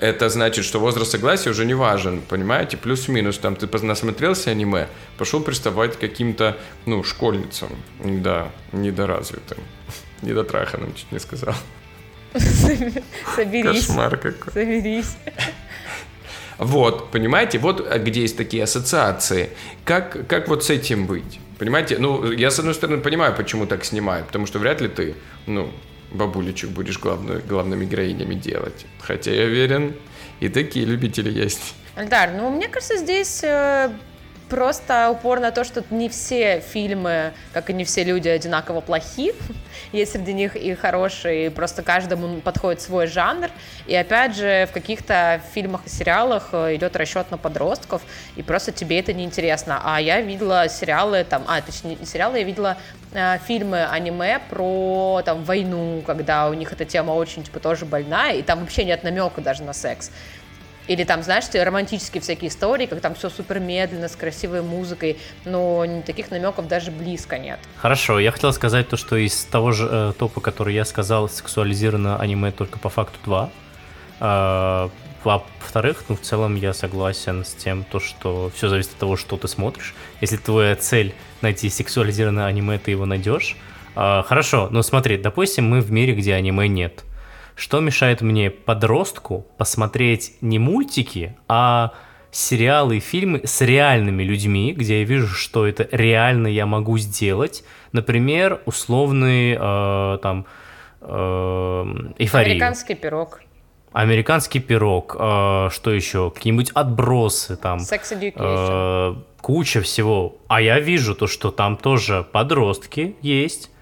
[0.01, 2.77] это значит, что возраст согласия уже не важен, понимаете?
[2.77, 6.57] Плюс-минус, там, ты насмотрелся аниме, пошел приставать к каким-то,
[6.87, 9.59] ну, школьницам, да, недоразвитым,
[10.23, 11.55] недотраханным, чуть не сказал.
[13.35, 14.53] Соберись, Кошмар какой.
[14.53, 15.17] соберись.
[16.59, 19.51] Вот, понимаете, вот а, где есть такие ассоциации.
[19.85, 21.39] Как, как вот с этим быть?
[21.59, 25.15] Понимаете, ну, я, с одной стороны, понимаю, почему так снимают, потому что вряд ли ты,
[25.47, 25.71] ну,
[26.13, 28.87] бабулечек будешь главной, главными героинями делать.
[29.01, 29.95] Хотя я уверен,
[30.41, 31.75] и такие любители есть.
[31.97, 33.91] Эльдар, ну, мне кажется, здесь э,
[34.49, 39.33] просто упор на то, что не все фильмы, как и не все люди, одинаково плохи.
[39.93, 43.51] Есть среди них и хорошие, и просто каждому подходит свой жанр.
[43.87, 48.03] И опять же, в каких-то фильмах и сериалах э, идет расчет на подростков,
[48.37, 49.81] и просто тебе это неинтересно.
[49.85, 52.77] А я видела сериалы, там, а, точнее, не сериалы, я видела
[53.13, 58.35] э, фильмы аниме про там войну, когда у них эта тема очень типа тоже больная,
[58.35, 60.11] и там вообще нет намека даже на секс.
[60.89, 65.85] Или там, знаешь, романтические всякие истории, как там все супер медленно, с красивой музыкой, но
[66.05, 67.61] таких намеков даже близко нет.
[67.77, 72.19] Хорошо, я хотел сказать то, что из того же э, топа, который я сказал, сексуализировано
[72.19, 73.51] аниме только по факту 2.
[74.21, 74.91] А,
[75.25, 79.37] во-вторых, ну, в целом я согласен с тем, то, что все зависит от того, что
[79.37, 79.95] ты смотришь.
[80.21, 83.57] Если твоя цель найти сексуализированное аниме, ты его найдешь.
[83.95, 87.05] А, хорошо, но смотри, допустим, мы в мире, где аниме нет.
[87.59, 91.93] Что мешает мне подростку посмотреть не мультики, а
[92.31, 97.65] сериалы и фильмы с реальными людьми, где я вижу, что это реально я могу сделать.
[97.91, 100.47] Например, условный э, там
[101.01, 101.07] э,
[102.19, 102.53] эйфорию.
[102.53, 103.41] Американский пирог,
[103.93, 106.31] Американский пирог, э, что еще?
[106.31, 107.81] Какие-нибудь отбросы там.
[107.81, 108.35] Sex Education.
[108.37, 110.37] Э, куча всего.
[110.47, 113.73] А я вижу то, что там тоже подростки есть,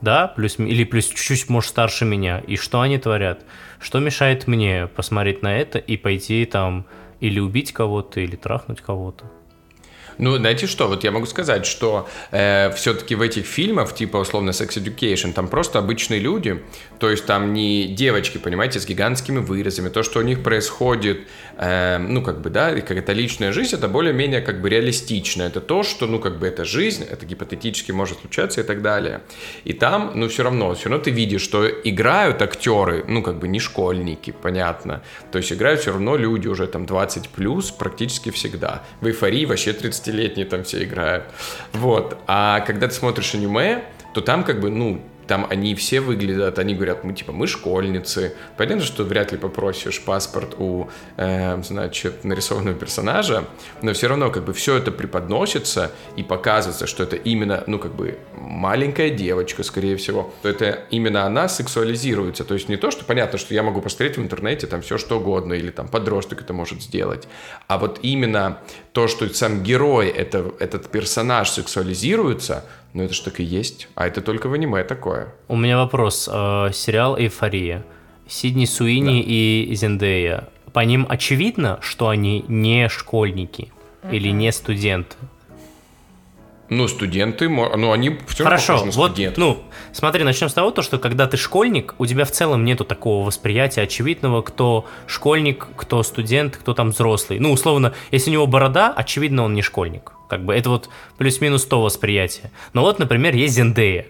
[0.00, 2.38] да, плюс или плюс чуть-чуть, может, старше меня.
[2.38, 3.44] И что они творят?
[3.80, 6.86] Что мешает мне посмотреть на это и пойти там
[7.20, 9.30] или убить кого-то, или трахнуть кого-то?
[10.18, 14.82] Ну, знаете что, вот я могу сказать, что все-таки в этих фильмах, типа условно Sex
[14.82, 16.62] Education, там просто обычные люди,
[16.98, 21.26] то есть там не девочки, понимаете, с гигантскими вырезами, то, что у них происходит,
[21.56, 25.60] э, ну, как бы, да, и какая-то личная жизнь, это более-менее как бы реалистично, это
[25.60, 29.22] то, что, ну, как бы, это жизнь, это гипотетически может случаться и так далее.
[29.64, 33.48] И там, ну, все равно, все равно ты видишь, что играют актеры, ну, как бы,
[33.48, 38.82] не школьники, понятно, то есть играют все равно люди уже там 20 плюс практически всегда.
[39.00, 39.72] В эйфории вообще
[40.10, 41.24] 30-летние там все играют.
[41.72, 42.18] Вот.
[42.26, 43.84] А когда ты смотришь аниме,
[44.14, 48.34] то там как бы, ну, там они все выглядят, они говорят, мы типа, мы школьницы.
[48.56, 53.44] Понятно, что вряд ли попросишь паспорт у, э, значит, нарисованного персонажа,
[53.80, 57.94] но все равно как бы все это преподносится и показывается, что это именно, ну, как
[57.94, 62.44] бы маленькая девочка, скорее всего, то это именно она сексуализируется.
[62.44, 65.20] То есть не то, что понятно, что я могу посмотреть в интернете там все что
[65.20, 67.28] угодно, или там подросток это может сделать,
[67.68, 68.58] а вот именно
[68.92, 73.88] то, что сам герой, это, этот персонаж сексуализируется, ну это ж так и есть.
[73.94, 75.34] А это только в аниме такое.
[75.48, 76.28] У меня вопрос.
[76.32, 77.84] Э, сериал «Эйфория».
[78.28, 80.48] Сидни Суини и Зендея.
[80.72, 83.72] По ним очевидно, что они не школьники
[84.10, 85.16] или не студенты?
[86.68, 89.38] Ну, студенты, ну они все Хорошо, похожи на вот, студентов.
[89.38, 89.58] ну,
[89.92, 93.26] смотри, начнем с того, то, что когда ты школьник, у тебя в целом нету такого
[93.26, 97.40] восприятия очевидного, кто школьник, кто студент, кто там взрослый.
[97.40, 100.12] Ну, условно, если у него борода, очевидно, он не школьник.
[100.30, 100.88] Как бы это вот
[101.18, 102.50] плюс-минус то восприятие.
[102.72, 104.06] Но вот, например, есть Зендея.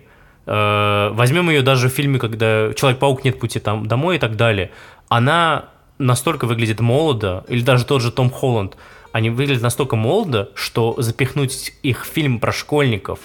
[0.46, 4.70] Э, Возьмем ее даже в фильме, когда Человек-паук нет пути там домой и так далее.
[5.08, 8.76] Она настолько выглядит молодо, или даже тот же Том Холланд,
[9.12, 13.18] они выглядят настолько молодо, что запихнуть их в фильм про школьников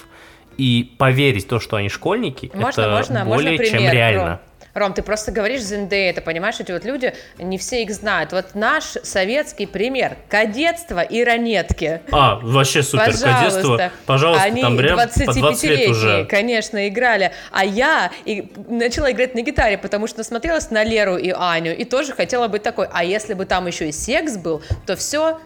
[0.57, 3.71] и поверить в то, что они школьники, Можно, это можно, более можно пример?
[3.71, 4.41] чем реально.
[4.75, 8.33] Ром, ты просто говоришь Зендея, ты понимаешь, эти вот люди, не все их знают.
[8.33, 12.01] Вот наш советский пример, кадетство и ранетки.
[12.11, 13.91] А, вообще супер, кадетство.
[14.05, 16.25] Пожалуйста, Они там прям по 20 лет 25-летние, уже.
[16.25, 17.31] конечно, играли.
[17.51, 21.85] А я и начала играть на гитаре, потому что насмотрелась на Леру и Аню и
[21.85, 22.89] тоже хотела быть такой.
[22.91, 25.39] А если бы там еще и секс был, то все,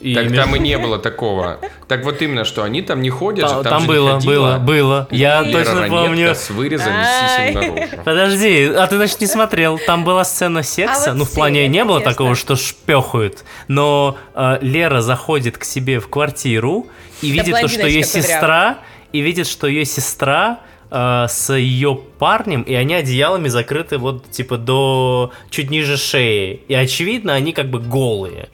[0.00, 1.60] И Так между- там и не было такого.
[1.88, 4.58] Так вот именно, что они там не ходят же, Та- там, Там же было, было,
[4.58, 5.08] было.
[5.10, 6.34] Я Лера точно помню.
[6.34, 7.48] с вырезами Ай.
[7.52, 8.02] сисем наружу.
[8.04, 9.78] Подожди, а ты, значит, не смотрел?
[9.78, 12.12] Там была сцена секса, А вот ну, в плане не было конечно.
[12.12, 16.86] такого, что шпехают, но э, Лера заходит к себе в квартиру
[17.22, 18.78] и видит то, что ее сестра,
[19.12, 20.60] и видит, что ее сестра
[20.90, 26.60] э, с ее парнем, и они одеялами закрыты вот, типа, до чуть ниже шеи.
[26.68, 28.48] И, очевидно, они как бы голые.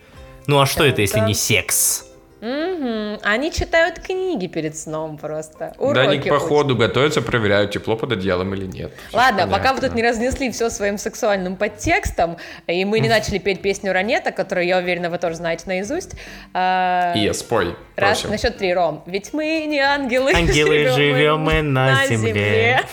[0.46, 2.06] Ну, а что это, если не секс?
[2.40, 3.18] Мгм.
[3.22, 5.74] Они читают книги перед сном просто.
[5.78, 6.48] Да, они Уроки по учат.
[6.48, 8.92] ходу готовятся, проверяют, тепло под одеялом или нет.
[9.12, 9.56] Ладно, понятно.
[9.58, 13.92] пока вы тут не разнесли все своим сексуальным подтекстом, и мы не начали петь песню
[13.92, 16.14] Ранета, которую, я уверена, вы тоже знаете наизусть.
[16.54, 19.02] а, Ия, спой, Раз, на счет три, Ром.
[19.04, 22.80] Ведь мы не ангелы, Ангелы, живем мы на земле.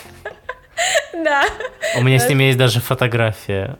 [1.14, 1.46] Да.
[1.98, 3.78] У меня с ними есть даже фотография.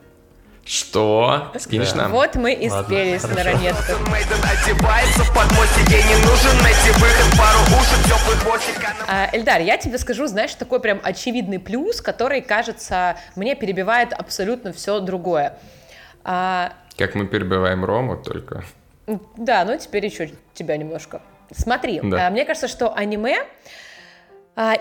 [0.68, 1.50] Что?
[1.58, 2.12] Скинешь нам?
[2.12, 3.50] Вот мы и Ладно, спелись на хорошо.
[3.50, 3.92] Ранетку.
[3.92, 4.50] Она
[9.06, 14.74] А, Эльдар, я тебе скажу, знаешь, такой прям очевидный плюс, который, кажется, мне перебивает абсолютно
[14.74, 15.58] все другое.
[16.22, 18.62] А, Как мы перебиваем Рому только.
[19.38, 21.22] Да, ну теперь еще тебя немножко.
[21.50, 22.26] Смотри, Да.
[22.26, 23.38] а, мне кажется, что аниме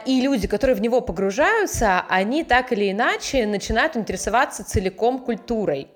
[0.05, 5.87] и люди, которые в него погружаются, они так или иначе начинают интересоваться целиком культурой.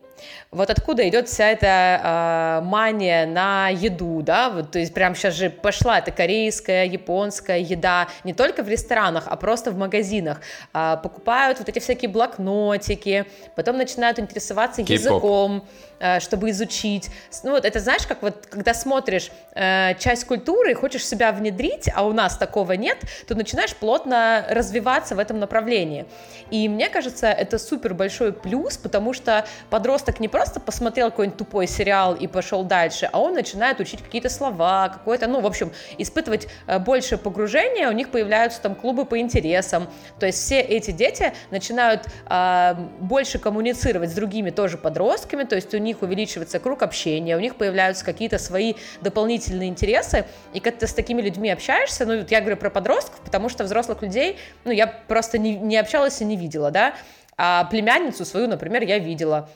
[0.52, 5.36] Вот откуда идет вся эта а, мания на еду, да, вот, то есть прям сейчас
[5.36, 10.42] же пошла эта корейская, японская еда, не только в ресторанах, а просто в магазинах.
[10.74, 13.26] А, покупают вот эти всякие блокнотики,
[13.56, 17.10] потом начинают интересоваться языком, э, чтобы изучить.
[17.44, 21.90] Ну вот это знаешь, как вот когда смотришь э, часть культуры и хочешь себя внедрить,
[21.94, 22.98] а у нас такого нет,
[23.28, 26.06] то начинаешь плотно развиваться в этом направлении.
[26.50, 31.68] И мне кажется, это супер большой плюс, потому что подросток не просто посмотрел какой-нибудь тупой
[31.68, 36.48] сериал и пошел дальше, а он начинает учить какие-то слова, какое-то, ну, в общем, испытывать
[36.68, 39.88] э, больше погружения, у них появляются там клубы по интересам,
[40.20, 45.74] то есть все эти дети начинают а, больше коммуницировать с другими тоже подростками, то есть
[45.74, 50.88] у них увеличивается круг общения, у них появляются какие-то свои дополнительные интересы, и когда ты
[50.88, 54.72] с такими людьми общаешься, ну, вот я говорю про подростков, потому что взрослых людей, ну,
[54.72, 56.94] я просто не, не общалась и не видела, да,
[57.38, 59.50] а племянницу свою, например, я видела,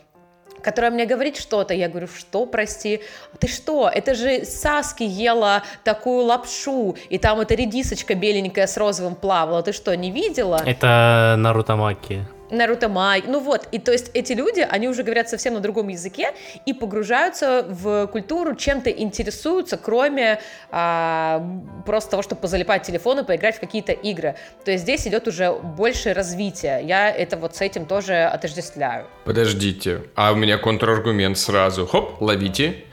[0.62, 3.02] которая мне говорит что-то, я говорю, что, прости,
[3.34, 8.76] «А ты что, это же Саски ела такую лапшу, и там эта редисочка беленькая с
[8.76, 10.62] розовым плавала, ты что, не видела?
[10.66, 12.26] Это Нарутамаки.
[12.50, 13.24] Наруто Май.
[13.26, 16.34] Ну вот, и то есть эти люди, они уже говорят совсем на другом языке
[16.66, 20.40] и погружаются в культуру, чем-то интересуются, кроме
[20.72, 21.44] а,
[21.86, 24.36] просто того, чтобы позалипать телефон и поиграть в какие-то игры.
[24.64, 26.82] То есть здесь идет уже больше развитие.
[26.84, 29.08] Я это вот с этим тоже отождествляю.
[29.26, 31.86] Подождите, а у меня контраргумент сразу.
[31.86, 32.84] Хоп, ловите.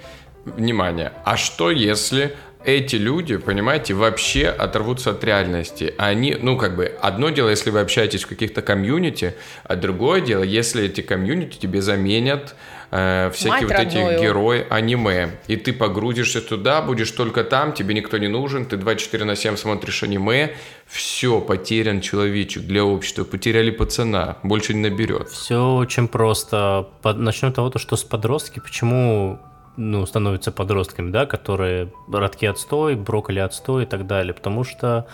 [0.44, 1.12] Внимание.
[1.24, 5.94] А что если эти люди, понимаете, вообще оторвутся от реальности?
[5.98, 9.34] Они, ну, как бы, одно дело, если вы общаетесь в каких-то комьюнити,
[9.64, 12.54] а другое дело, если эти комьюнити тебе заменят
[12.90, 14.20] э, всякие Мать вот эти родную.
[14.20, 15.30] герои аниме.
[15.48, 19.56] И ты погрузишься туда, будешь только там, тебе никто не нужен, ты 24 на 7
[19.56, 20.52] смотришь аниме,
[20.86, 25.28] все, потерян человечек для общества, потеряли пацана, больше не наберет.
[25.30, 26.88] Все очень просто.
[27.02, 29.38] Под- Начнем с того, то, что с подростки, почему
[29.76, 34.34] ну, становятся подростками, да, которые родки отстой, брокколи отстой и так далее.
[34.34, 35.06] Потому что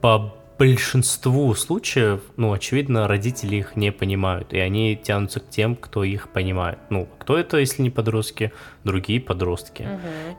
[0.00, 6.02] по большинству случаев, ну, очевидно, родители их не понимают, и они тянутся к тем, кто
[6.04, 6.78] их понимает.
[6.90, 8.52] Ну, кто это, если не подростки?
[8.84, 9.82] Другие подростки.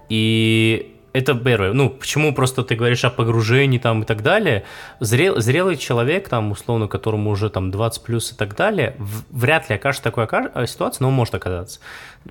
[0.09, 1.73] И это первое.
[1.73, 4.63] Ну, почему просто ты говоришь о погружении там и так далее?
[4.99, 8.95] Зрел- зрелый человек, там, условно, которому уже там 20 плюс и так далее,
[9.31, 11.79] вряд ли окажется такой ока- э, ситуация, но может оказаться.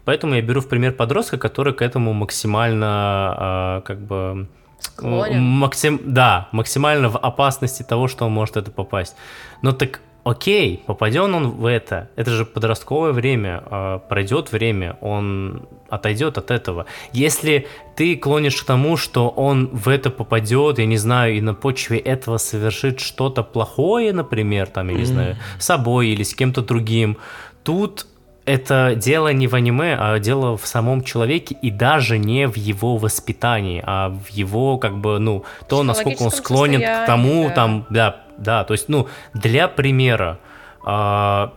[0.05, 4.49] Поэтому я беру в пример подростка, который к этому максимально, а, как бы...
[4.79, 5.43] Склонен.
[5.43, 6.01] Максим...
[6.05, 9.17] Да, максимально в опасности того, что он может это попасть.
[9.63, 15.67] Но так окей, попадет он в это, это же подростковое время, а, пройдет время, он
[15.89, 16.87] отойдет от этого.
[17.13, 17.67] Если
[17.97, 21.99] ты клонишь к тому, что он в это попадет, я не знаю, и на почве
[21.99, 27.17] этого совершит что-то плохое, например, там, я не знаю, с собой или с кем-то другим,
[27.65, 28.07] тут
[28.49, 32.97] это дело не в аниме, а дело в самом человеке и даже не в его
[32.97, 37.55] воспитании, а в его, как бы, ну, то, насколько он склонен к тому, да.
[37.55, 40.39] там, да, да, то есть, ну, для примера,
[40.85, 41.53] А,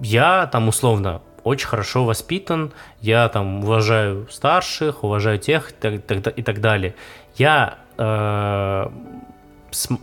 [0.00, 6.42] я там условно очень хорошо воспитан, я там уважаю старших, уважаю тех и так, и
[6.42, 6.94] так далее.
[7.36, 8.86] Я, э,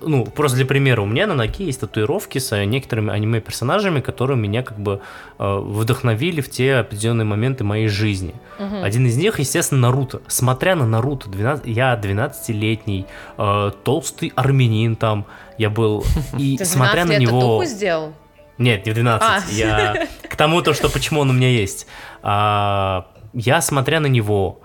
[0.01, 4.37] ну, просто для примера, у меня на ноге есть татуировки с э, некоторыми аниме-персонажами, которые
[4.37, 5.01] меня как бы
[5.37, 8.33] э, вдохновили в те определенные моменты моей жизни.
[8.57, 10.21] Один из них, естественно, Наруто.
[10.27, 13.05] Смотря на Наруто, 12, я 12-летний,
[13.37, 15.25] э, толстый армянин там,
[15.57, 16.03] я был,
[16.37, 17.39] и Ты смотря 12 на него...
[17.39, 18.13] татуху сделал?
[18.57, 19.27] Нет, не в 12.
[19.27, 19.41] А.
[19.51, 21.87] Я к тому, то, что почему он у меня есть.
[22.21, 24.59] А, я, смотря на него,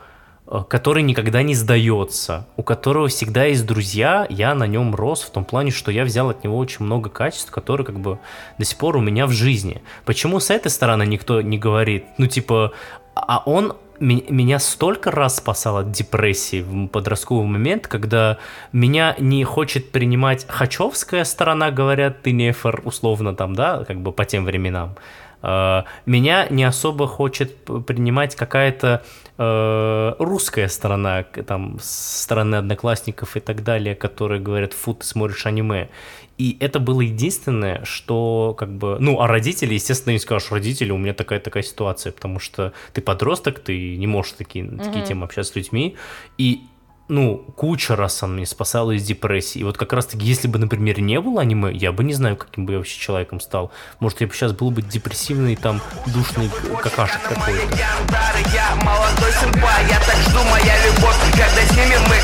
[0.63, 5.45] который никогда не сдается, у которого всегда есть друзья, я на нем рос в том
[5.45, 8.19] плане, что я взял от него очень много качеств, которые как бы
[8.59, 9.83] до сих пор у меня в жизни.
[10.05, 12.05] Почему с этой стороны никто не говорит?
[12.19, 12.73] Ну, типа,
[13.15, 18.39] а он ме- меня столько раз спасал от депрессии в подростковый момент, когда
[18.73, 24.25] меня не хочет принимать хачевская сторона, говорят, ты нефор, условно там, да, как бы по
[24.25, 24.97] тем временам.
[25.45, 29.05] Э, Меня не особо хочет принимать какая-то
[29.37, 35.91] э, русская сторона, там, стороны одноклассников и так далее, которые говорят, фу, ты смотришь аниме.
[36.39, 38.97] И это было единственное, что как бы...
[38.99, 43.61] Ну, а родители, естественно, не скажешь, родители, у меня такая-такая ситуация, потому что ты подросток,
[43.61, 45.97] ты не можешь такие, такие темы общаться с людьми.
[46.39, 46.63] И
[47.09, 49.59] ну, куча раз он меня спасал из депрессии.
[49.59, 52.65] И вот как раз-таки, если бы, например, не было аниме, я бы не знаю, каким
[52.65, 53.71] бы я вообще человеком стал.
[54.01, 56.51] Может, я бы сейчас был бы депрессивный, там, душный
[56.83, 57.77] какашек какой-то.
[58.55, 59.33] Я молодой
[59.89, 62.17] Я так жду моя любовь, когда снимем мы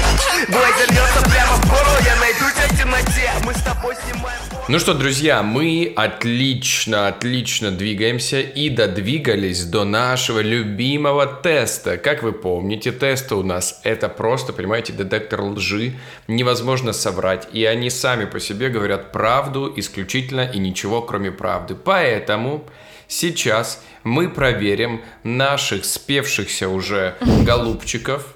[0.49, 4.79] Глазер льется прямо в горло Я найду тебя в темноте Мы с тобой снимаем Ну
[4.79, 11.97] что, друзья, мы отлично, отлично двигаемся и додвигались до нашего любимого теста.
[11.97, 15.95] Как вы помните, тесты у нас это просто, понимаете, детектор лжи.
[16.29, 17.49] Невозможно соврать.
[17.53, 21.75] И они сами по себе говорят правду исключительно и ничего кроме правды.
[21.75, 22.65] Поэтому
[23.11, 28.35] сейчас мы проверим наших спевшихся уже голубчиков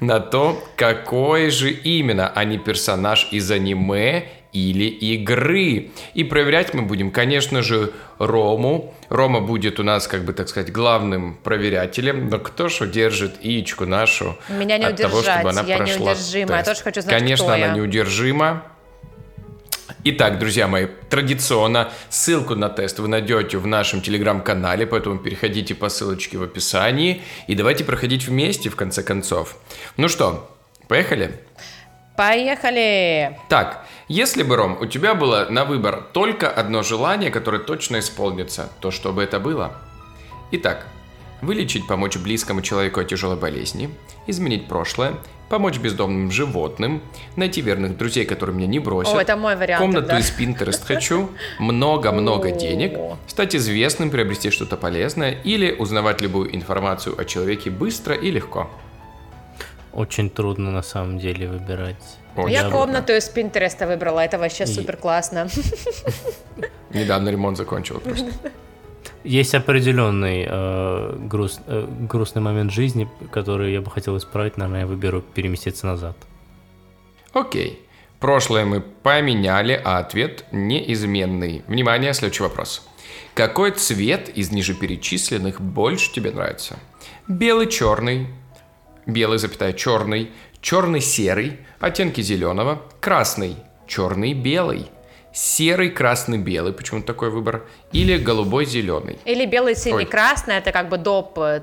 [0.00, 5.90] на то, какой же именно они персонаж из аниме или игры.
[6.14, 8.92] И проверять мы будем, конечно же, Рому.
[9.08, 12.28] Рома будет у нас, как бы так сказать, главным проверятелем.
[12.28, 15.96] Но кто ж удержит яичку нашу Меня не от того, удержать, чтобы она я прошла
[15.96, 16.66] неудержима, я тест?
[16.66, 17.72] тоже хочу знать, Конечно, она я.
[17.74, 18.64] неудержима.
[20.04, 25.88] Итак, друзья мои, традиционно ссылку на тест вы найдете в нашем телеграм-канале, поэтому переходите по
[25.88, 29.56] ссылочке в описании и давайте проходить вместе в конце концов.
[29.96, 30.54] Ну что,
[30.88, 31.40] поехали?
[32.16, 33.38] Поехали!
[33.48, 38.70] Так, если бы, Ром, у тебя было на выбор только одно желание, которое точно исполнится,
[38.80, 39.72] то что бы это было?
[40.50, 40.86] Итак,
[41.40, 43.90] вылечить, помочь близкому человеку от тяжелой болезни,
[44.26, 45.14] изменить прошлое,
[45.48, 47.00] помочь бездомным животным,
[47.36, 49.14] найти верных друзей, которые меня не бросят.
[49.14, 50.18] О, это мой вариант Комнату тогда.
[50.20, 57.24] из Pinterest хочу, много-много денег, стать известным, приобрести что-то полезное или узнавать любую информацию о
[57.24, 58.68] человеке быстро и легко.
[59.92, 61.96] Очень трудно на самом деле выбирать.
[62.36, 62.78] Очень Я трудно.
[62.78, 65.48] комнату из Пинтереста выбрала, это вообще И- супер классно.
[66.92, 68.26] Недавно ремонт закончил просто.
[69.24, 74.86] Есть определенный э, груз- э, грустный момент жизни, который я бы хотел исправить, наверное, я
[74.86, 76.16] выберу переместиться назад.
[77.32, 77.80] Окей.
[78.20, 81.62] Прошлое мы поменяли, а ответ неизменный.
[81.68, 82.86] Внимание, следующий вопрос.
[83.34, 86.78] Какой цвет из ниже перечисленных больше тебе нравится?
[87.28, 88.26] Белый, черный,
[89.06, 90.30] белый, запятая, черный,
[90.60, 94.86] черный, серый, оттенки зеленого, красный, черный, белый,
[95.38, 97.62] серый, красный, белый, почему такой выбор,
[97.92, 99.18] или голубой, зеленый.
[99.24, 100.04] Или белый, синий, Ой.
[100.06, 101.62] красный, это как бы доп э,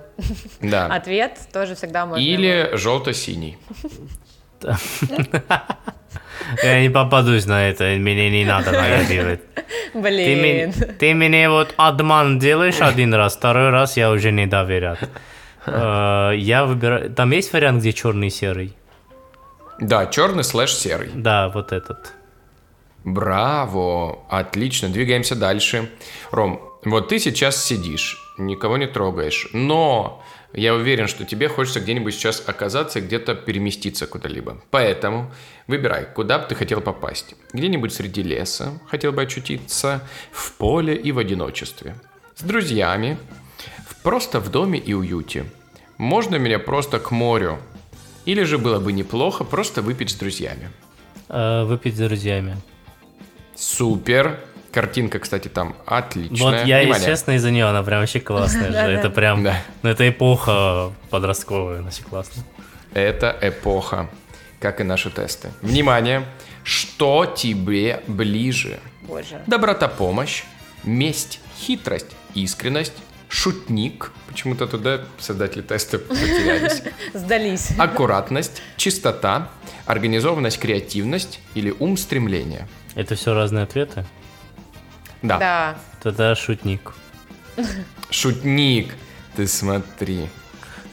[0.62, 0.86] Да.
[0.96, 2.24] ответ, тоже всегда можно.
[2.24, 3.58] Или желто-синий.
[6.64, 9.42] Я не попадусь на это, мне не надо нагадивать.
[9.94, 10.42] Ты, Блин.
[10.42, 14.98] ми- ты мне вот обман делаешь один раз, второй раз я уже не доверяю.
[15.66, 17.10] Э, Я выбираю...
[17.12, 18.74] Там есть вариант, где черный и серый?
[19.80, 21.10] Да, черный слэш серый.
[21.16, 22.14] Да, вот этот.
[23.06, 24.26] Браво!
[24.30, 25.92] Отлично, двигаемся дальше.
[26.32, 30.24] Ром, вот ты сейчас сидишь, никого не трогаешь, но
[30.54, 34.58] я уверен, что тебе хочется где-нибудь сейчас оказаться и где-то переместиться куда-либо.
[34.72, 35.32] Поэтому
[35.68, 37.36] выбирай, куда бы ты хотел попасть.
[37.54, 40.02] Где-нибудь среди леса хотел бы очутиться,
[40.32, 41.96] в поле и в одиночестве.
[42.36, 43.20] С друзьями,
[44.02, 45.46] просто в доме и уюте.
[46.00, 47.60] Можно меня просто к морю.
[48.26, 50.72] Или же было бы неплохо просто выпить с друзьями.
[51.30, 52.58] Э, Выпить с друзьями.
[53.56, 54.40] Супер.
[54.72, 56.40] Картинка, кстати, там отличная.
[56.42, 56.88] Вот я, Внимание.
[56.90, 58.78] если честно, из-за нее, она прям вообще классная же.
[58.78, 59.62] Это прям, Да.
[59.84, 62.44] ну это эпоха подростковая, она классная.
[62.94, 64.10] Это эпоха,
[64.60, 65.52] как и наши тесты.
[65.62, 66.26] Внимание!
[66.64, 68.80] Что тебе ближе?
[69.04, 69.40] Боже.
[69.48, 70.44] Доброта помощь,
[70.84, 72.94] месть, хитрость, искренность,
[73.30, 74.12] шутник.
[74.28, 76.84] Почему-то туда создатели теста потерялись.
[77.14, 77.72] Сдались.
[77.78, 79.50] Аккуратность, чистота,
[79.86, 82.68] организованность, креативность или ум стремления.
[82.96, 84.06] Это все разные ответы?
[85.22, 85.38] Да.
[85.38, 85.76] Да.
[86.02, 86.94] Тогда шутник.
[88.10, 88.94] Шутник.
[89.36, 90.30] Ты смотри.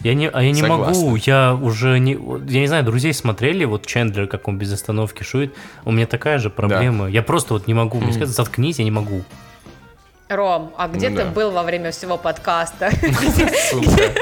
[0.02, 1.04] Я не, а я не Согласна.
[1.04, 5.22] могу, я уже не, я не знаю, друзей смотрели, вот Чендлер, как он без остановки
[5.22, 5.54] шует,
[5.84, 8.90] у меня такая же проблема, я просто вот не могу, мне сказать, заткнись, я не
[8.90, 9.22] могу.
[10.36, 11.30] Ром, а где Ну ты да.
[11.30, 12.90] был во время всего подкаста?
[13.70, 14.12] Сука.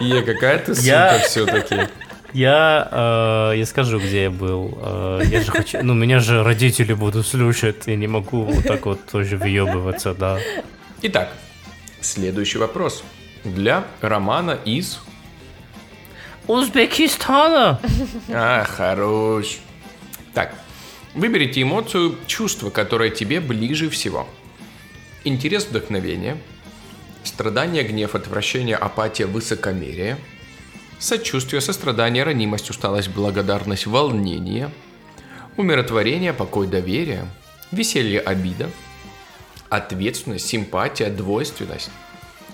[0.00, 1.88] Е, какая ты сука все-таки.
[2.32, 4.78] Я, э, я скажу, где я был.
[4.82, 8.86] Э, я же хочу, ну, меня же родители будут слушать, я не могу вот так
[8.86, 10.38] вот тоже въебываться, да.
[11.02, 11.28] Итак,
[12.00, 13.04] следующий вопрос.
[13.44, 15.00] Для романа из...
[16.46, 17.78] Узбекистана!
[18.28, 19.58] А, хорош.
[20.34, 20.54] Так,
[21.14, 24.26] выберите эмоцию, чувство, которое тебе ближе всего.
[25.24, 26.36] Интерес, вдохновение,
[27.22, 30.18] страдание, гнев, отвращение, апатия, высокомерие,
[30.98, 34.70] сочувствие, сострадание, ранимость, усталость, благодарность, волнение,
[35.56, 37.26] умиротворение, покой, доверие,
[37.70, 38.70] веселье, обида,
[39.68, 41.90] ответственность, симпатия, двойственность,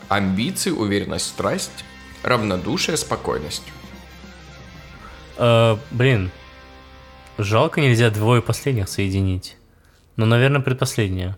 [0.08, 1.84] амбиции, уверенность, страсть,
[2.22, 3.64] равнодушие, спокойность.
[5.38, 6.30] Э, блин,
[7.38, 9.56] жалко нельзя двое последних соединить.
[10.16, 11.36] Ну, наверное, предпоследнее.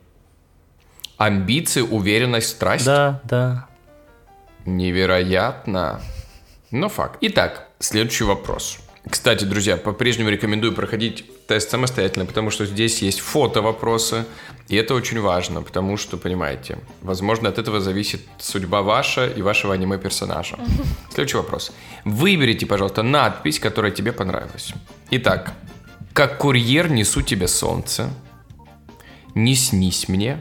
[1.20, 2.86] Амбиции, уверенность, страсть.
[2.86, 3.66] Да, да.
[4.64, 6.00] Невероятно.
[6.70, 7.18] Но факт.
[7.20, 8.78] Итак, следующий вопрос.
[9.06, 14.24] Кстати, друзья, по-прежнему рекомендую проходить тест самостоятельно, потому что здесь есть фото вопросы,
[14.68, 19.74] и это очень важно, потому что, понимаете, возможно, от этого зависит судьба ваша и вашего
[19.74, 20.58] аниме-персонажа.
[21.12, 21.70] Следующий вопрос.
[22.06, 24.72] Выберите, пожалуйста, надпись, которая тебе понравилась.
[25.10, 25.52] Итак,
[26.14, 28.08] как курьер несу тебе солнце,
[29.34, 30.40] не снись мне,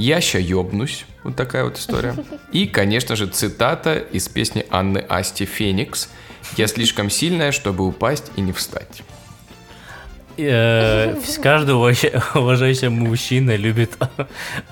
[0.00, 1.04] я ща ёбнусь.
[1.24, 2.14] Вот такая вот история.
[2.52, 6.08] И, конечно же, цитата из песни Анны Асти «Феникс».
[6.56, 9.02] «Я слишком сильная, чтобы упасть и не встать».
[10.38, 13.90] Э, каждый уважа- уважающий мужчина любит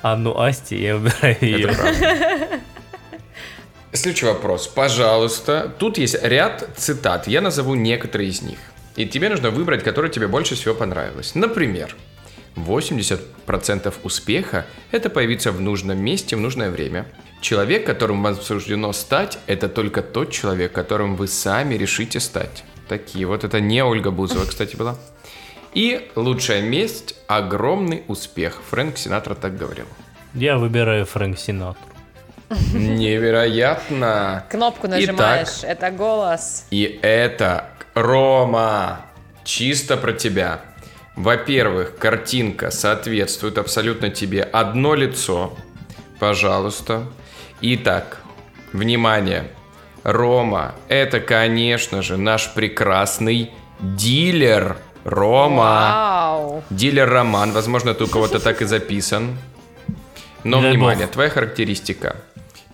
[0.03, 1.77] Анну Асти, я выбираю ее.
[3.93, 4.67] Следующий вопрос.
[4.67, 5.73] Пожалуйста.
[5.79, 7.27] Тут есть ряд цитат.
[7.29, 8.59] Я назову некоторые из них.
[8.97, 11.35] И тебе нужно выбрать, которая тебе больше всего понравилась.
[11.35, 11.95] Например,
[12.65, 17.07] 80% успеха– это появиться в нужном месте в нужное время.
[17.41, 22.65] Человек, которым вам суждено стать, это только тот человек, которым вы сами решите стать.
[22.89, 23.45] Такие вот.
[23.45, 24.97] Это не Ольга Бузова, кстати, была.
[25.75, 28.61] И лучшая месть– огромный успех.
[28.71, 29.87] Фрэнк Синатра так говорил.
[30.35, 31.83] Я выбираю Фрэнк Синатру.
[32.73, 34.45] Невероятно.
[34.51, 36.67] Кнопку нажимаешь, это голос.
[36.71, 39.03] И это Рома.
[39.45, 40.61] Чисто про тебя.
[41.19, 44.45] Во-первых, картинка соответствует абсолютно тебе.
[44.45, 45.53] Одно лицо.
[46.21, 47.09] Пожалуйста.
[47.61, 48.19] Итак,
[48.73, 49.51] внимание.
[50.05, 53.51] Рома, это, конечно же, наш прекрасный
[53.81, 54.77] дилер.
[55.03, 55.91] Рома.
[55.93, 56.65] Вау.
[56.71, 57.51] Дилер Роман.
[57.51, 59.37] Возможно, ты у кого-то так и записан.
[60.45, 61.15] Но, дай внимание, бог.
[61.15, 62.15] твоя характеристика.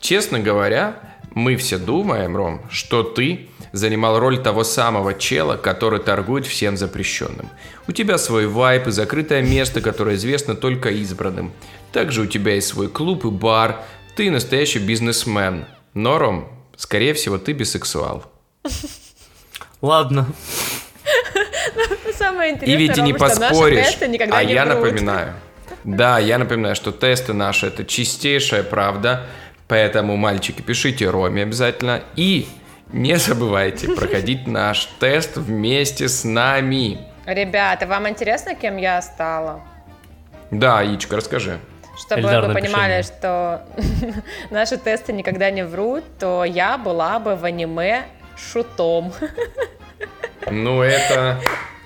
[0.01, 0.97] Честно говоря,
[1.33, 7.51] мы все думаем, Ром, что ты занимал роль того самого чела, который торгует всем запрещенным.
[7.89, 11.53] У тебя свой вайп и закрытое место, которое известно только избранным.
[11.93, 13.81] Также у тебя есть свой клуб и бар.
[14.15, 15.67] Ты настоящий бизнесмен.
[15.93, 18.25] Но, Ром, скорее всего, ты бисексуал.
[19.83, 20.27] Ладно.
[22.17, 23.97] Самое интересное, И ведь и не поспоришь.
[24.01, 24.77] а не я врут.
[24.77, 25.35] напоминаю.
[25.83, 29.27] Да, я напоминаю, что тесты наши это чистейшая правда.
[29.67, 32.03] Поэтому, мальчики, пишите Роме обязательно.
[32.17, 32.47] И
[32.95, 36.99] не забывайте проходить наш тест вместе с нами.
[37.27, 39.61] Ребята, вам интересно, кем я стала?
[40.51, 41.59] Да, Ичка, расскажи.
[41.99, 43.63] Чтобы Эльдар, вы понимали, что
[44.51, 48.05] наши тесты никогда не врут, то я была бы в аниме
[48.37, 49.13] шутом.
[50.51, 51.41] Ну, это...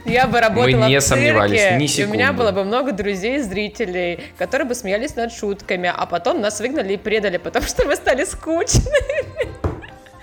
[0.05, 2.33] Я бы работала не в цирке, сомневались ни и у меня секунды.
[2.33, 6.97] было бы много друзей, зрителей, которые бы смеялись над шутками, а потом нас выгнали и
[6.97, 9.78] предали, потому что мы стали скучными.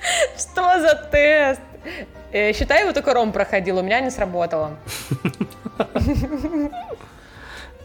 [0.38, 1.62] Что за тест?
[2.32, 4.78] Э, Считай, его только Ром проходил, у меня не сработало.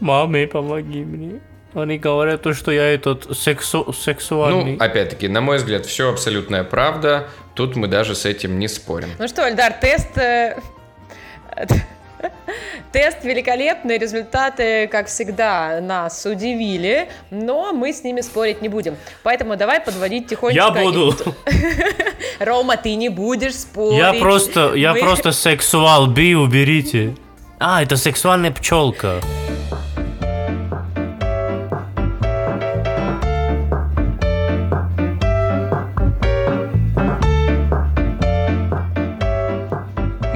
[0.00, 1.40] Маме, помоги мне.
[1.74, 4.76] Они говорят, то, что я этот сексу- сексуальный.
[4.76, 7.28] Ну, опять-таки, на мой взгляд, все абсолютная правда.
[7.54, 9.10] Тут мы даже с этим не спорим.
[9.18, 10.08] Ну что, Эльдар, тест...
[12.92, 18.96] Тест великолепный, результаты, как всегда, нас удивили, но мы с ними спорить не будем.
[19.22, 20.78] Поэтому давай подводить тихонечко.
[20.78, 21.14] я буду.
[22.40, 23.98] Рома, ты не будешь спорить.
[23.98, 27.14] Я просто, я Мы- просто сексуал, би, уберите.
[27.58, 29.20] А, это сексуальная пчелка.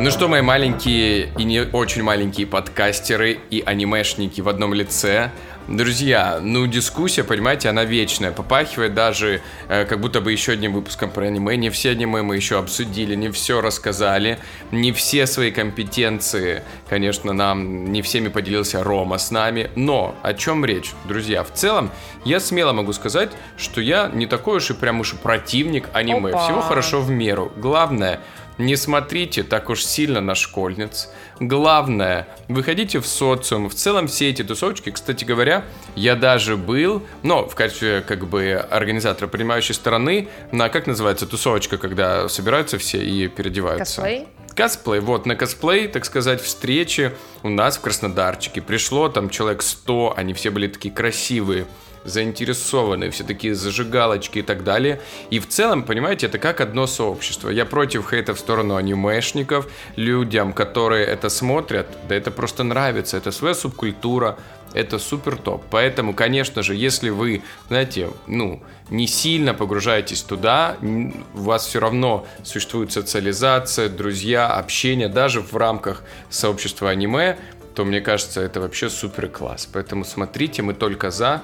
[0.04, 5.30] Ну что, мои маленькие и не очень маленькие подкастеры и анимешники в одном лице.
[5.66, 8.30] Друзья, ну дискуссия, понимаете, она вечная.
[8.30, 11.56] Попахивает даже э, как будто бы еще одним выпуском про аниме.
[11.56, 14.38] Не все аниме мы еще обсудили, не все рассказали.
[14.72, 19.70] Не все свои компетенции, конечно, нам не всеми поделился Рома с нами.
[19.74, 21.42] Но о чем речь, друзья?
[21.42, 21.90] В целом,
[22.26, 26.28] я смело могу сказать, что я не такой уж и прям уж и противник аниме.
[26.28, 26.44] Опа.
[26.44, 27.50] Всего хорошо в меру.
[27.56, 28.20] Главное,
[28.58, 31.08] не смотрите так уж сильно на школьниц.
[31.40, 33.68] Главное, выходите в социум.
[33.68, 35.64] В целом все эти тусовочки, кстати говоря,
[35.96, 41.78] я даже был, но в качестве как бы организатора принимающей стороны, на как называется тусовочка,
[41.78, 44.02] когда собираются все и переодеваются.
[44.02, 44.28] Косплей?
[44.54, 47.12] Косплей, вот, на косплей, так сказать, встречи
[47.42, 48.62] у нас в Краснодарчике.
[48.62, 51.66] Пришло там человек 100, они все были такие красивые,
[52.04, 55.00] заинтересованные, все такие зажигалочки и так далее.
[55.30, 57.48] И в целом, понимаете, это как одно сообщество.
[57.48, 63.32] Я против хейта в сторону анимешников, людям, которые это смотрят, да это просто нравится, это
[63.32, 64.38] своя субкультура,
[64.74, 65.64] это супер топ.
[65.70, 72.26] Поэтому, конечно же, если вы, знаете, ну, не сильно погружаетесь туда, у вас все равно
[72.42, 77.38] существует социализация, друзья, общение, даже в рамках сообщества аниме,
[77.74, 79.68] то мне кажется, это вообще супер класс.
[79.72, 81.42] Поэтому смотрите, мы только за.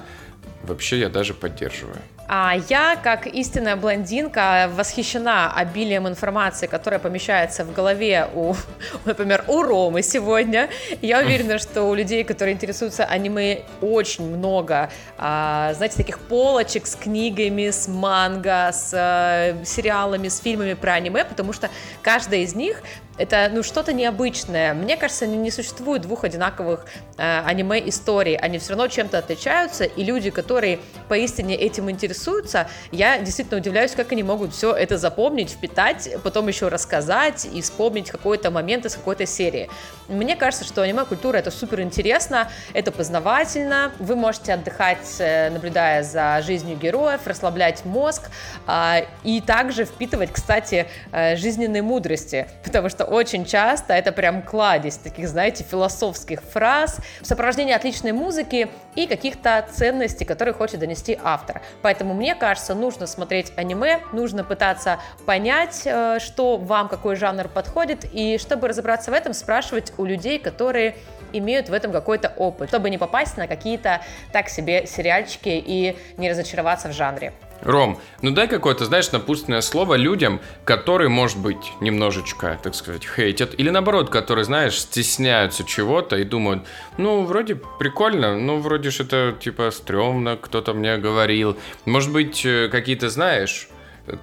[0.63, 1.97] Вообще я даже поддерживаю.
[2.33, 8.55] А я, как истинная блондинка, восхищена обилием информации, которая помещается в голове у,
[9.05, 10.69] например, у Ромы сегодня.
[11.01, 16.95] Я уверена, что у людей, которые интересуются аниме, очень много, а, знаете, таких полочек с
[16.95, 21.69] книгами, с манго, с э, сериалами, с фильмами про аниме, потому что
[22.01, 22.81] каждая из них
[23.21, 24.73] это ну что-то необычное.
[24.73, 26.85] Мне кажется, не не существует двух одинаковых
[27.17, 28.35] э, аниме историй.
[28.35, 34.11] Они все равно чем-то отличаются, и люди, которые поистине этим интересуются, я действительно удивляюсь, как
[34.11, 39.27] они могут все это запомнить, впитать, потом еще рассказать и вспомнить какой-то момент из какой-то
[39.27, 39.69] серии.
[40.07, 43.91] Мне кажется, что аниме-культура это супер интересно, это познавательно.
[43.99, 48.29] Вы можете отдыхать, э, наблюдая за жизнью героев, расслаблять мозг
[48.65, 54.95] а, и также впитывать, кстати, э, жизненные мудрости, потому что очень часто это прям кладезь
[54.95, 61.61] таких, знаете, философских фраз, в сопровождении отличной музыки и каких-то ценностей, которые хочет донести автор.
[61.81, 68.05] Поэтому мне кажется, нужно смотреть аниме, нужно пытаться понять, э, что вам, какой жанр подходит,
[68.13, 70.95] и чтобы разобраться в этом, спрашивать у людей, которые
[71.33, 74.01] имеют в этом какой-то опыт, чтобы не попасть на какие-то
[74.31, 77.33] так себе сериальчики и не разочароваться в жанре.
[77.63, 83.53] Ром, ну дай какое-то, знаешь, напутственное слово людям, которые, может быть, немножечко, так сказать, хейтят,
[83.57, 86.63] или наоборот, которые, знаешь, стесняются чего-то и думают,
[86.97, 91.57] ну, вроде прикольно, ну, вроде ж это, типа, стрёмно, кто-то мне говорил.
[91.85, 93.69] Может быть, э, какие-то, знаешь,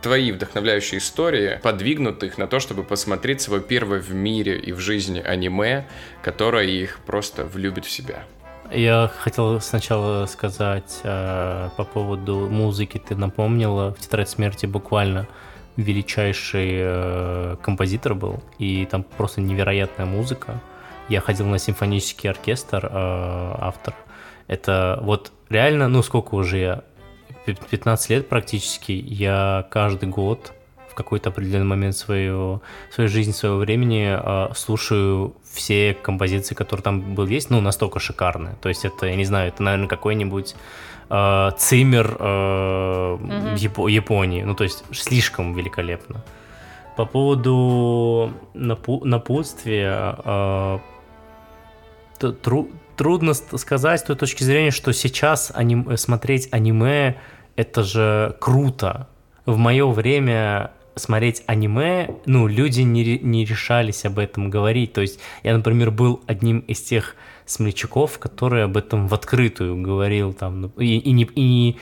[0.02, 4.81] твои вдохновляющие истории подвигнут их на то, чтобы посмотреть свое первое в мире и в
[4.81, 5.86] жизни аниме,
[6.23, 8.24] которое их просто влюбит в себя.
[8.70, 12.99] Я хотел сначала сказать э, по поводу музыки.
[12.99, 15.27] Ты напомнила, в «Тетрадь смерти» буквально
[15.77, 20.61] величайший э, композитор был, и там просто невероятная музыка.
[21.09, 23.95] Я ходил на симфонический оркестр, э, автор.
[24.49, 26.85] Это вот реально, ну сколько уже я,
[27.47, 30.53] Пи- 15 лет практически, я каждый год
[30.99, 32.61] какой-то определенный момент свою,
[32.91, 38.57] своей жизни, своего времени э, слушаю все композиции, которые там был есть, ну, настолько шикарные.
[38.61, 40.55] То есть это, я не знаю, это, наверное, какой-нибудь
[41.11, 43.19] э, Циммер э,
[43.57, 44.43] Япо- Японии.
[44.43, 46.23] Ну, то есть слишком великолепно.
[46.97, 50.79] По поводу напу- напутствия, э,
[52.43, 57.15] тру- трудно сказать с той точки зрения, что сейчас аним- смотреть аниме
[57.57, 59.07] это же круто.
[59.47, 64.93] В мое время смотреть аниме, ну, люди не, не решались об этом говорить.
[64.93, 67.16] То есть я, например, был одним из тех
[67.47, 71.79] смельчаков, который об этом в открытую говорил там, и, и не, и не-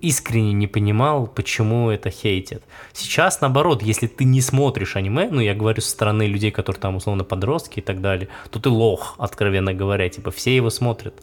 [0.00, 2.62] искренне не понимал, почему это хейтят.
[2.92, 6.96] Сейчас, наоборот, если ты не смотришь аниме, ну, я говорю со стороны людей, которые там,
[6.96, 11.22] условно, подростки и так далее, то ты лох, откровенно говоря, типа, все его смотрят.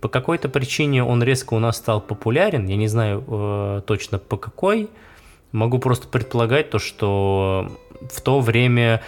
[0.00, 4.36] По какой-то причине он резко у нас стал популярен, я не знаю э, точно по
[4.36, 4.88] какой,
[5.52, 7.70] могу просто предполагать то, что
[8.00, 9.02] в то время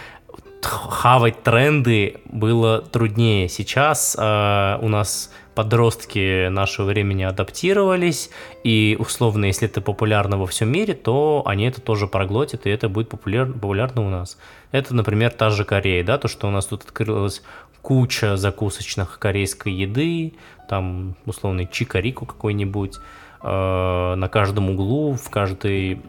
[0.62, 3.48] хавать тренды было труднее.
[3.48, 8.30] Сейчас э, у нас подростки нашего времени адаптировались,
[8.62, 12.88] и условно, если это популярно во всем мире, то они это тоже проглотят, и это
[12.88, 14.38] будет популяр- популярно у нас.
[14.70, 17.42] Это, например, та же Корея, да, то, что у нас тут открылась
[17.82, 20.34] куча закусочных корейской еды,
[20.68, 22.96] там, условный чикарику какой-нибудь,
[23.42, 26.00] э, на каждом углу, в каждой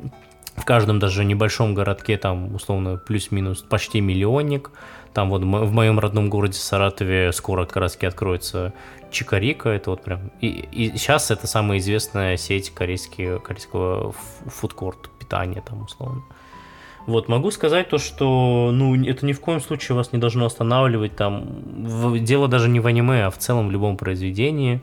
[0.55, 4.71] в каждом даже небольшом городке там условно плюс-минус почти миллионник.
[5.13, 8.73] Там вот в моем родном городе Саратове скоро как раз откроется
[9.11, 10.31] Чикарика, это вот прям...
[10.39, 14.13] И, и сейчас это самая известная сеть корейский, корейского
[14.45, 16.23] фудкорт питания там условно.
[17.07, 21.15] Вот, могу сказать то, что, ну, это ни в коем случае вас не должно останавливать,
[21.15, 21.45] там,
[21.83, 24.81] в- дело даже не в аниме, а в целом в любом произведении,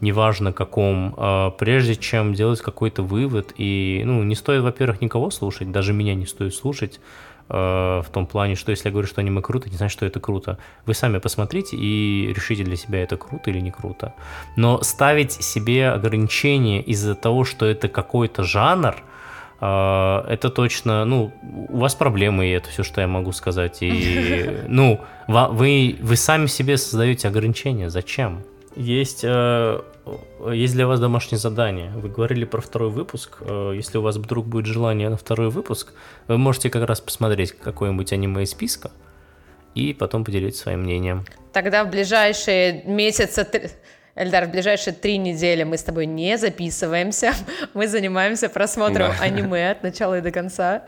[0.00, 5.70] неважно каком, а, прежде чем делать какой-то вывод, и, ну, не стоит, во-первых, никого слушать,
[5.70, 7.00] даже меня не стоит слушать,
[7.48, 10.20] а, в том плане, что если я говорю, что аниме круто, не значит, что это
[10.20, 10.58] круто.
[10.86, 14.14] Вы сами посмотрите и решите для себя, это круто или не круто.
[14.56, 18.96] Но ставить себе ограничения из-за того, что это какой-то жанр,
[19.60, 21.32] а, это точно, ну,
[21.68, 23.78] у вас проблемы, и это все, что я могу сказать.
[23.80, 27.90] И, ну, вы, вы сами себе создаете ограничения.
[27.90, 28.42] Зачем?
[28.78, 29.80] Есть, э,
[30.52, 31.90] есть для вас домашнее задание.
[31.96, 33.38] Вы говорили про второй выпуск.
[33.40, 35.92] Э, Если у вас вдруг будет желание на второй выпуск,
[36.28, 38.90] вы можете как раз посмотреть какое-нибудь аниме из списка
[39.74, 41.24] и потом поделиться своим мнением.
[41.52, 43.44] Тогда в ближайшие месяцы...
[43.44, 43.70] три-
[44.14, 47.32] Эльдар, в ближайшие три недели мы с тобой не записываемся.
[47.74, 49.24] Мы занимаемся просмотром Да.
[49.24, 50.82] аниме от начала и до конца.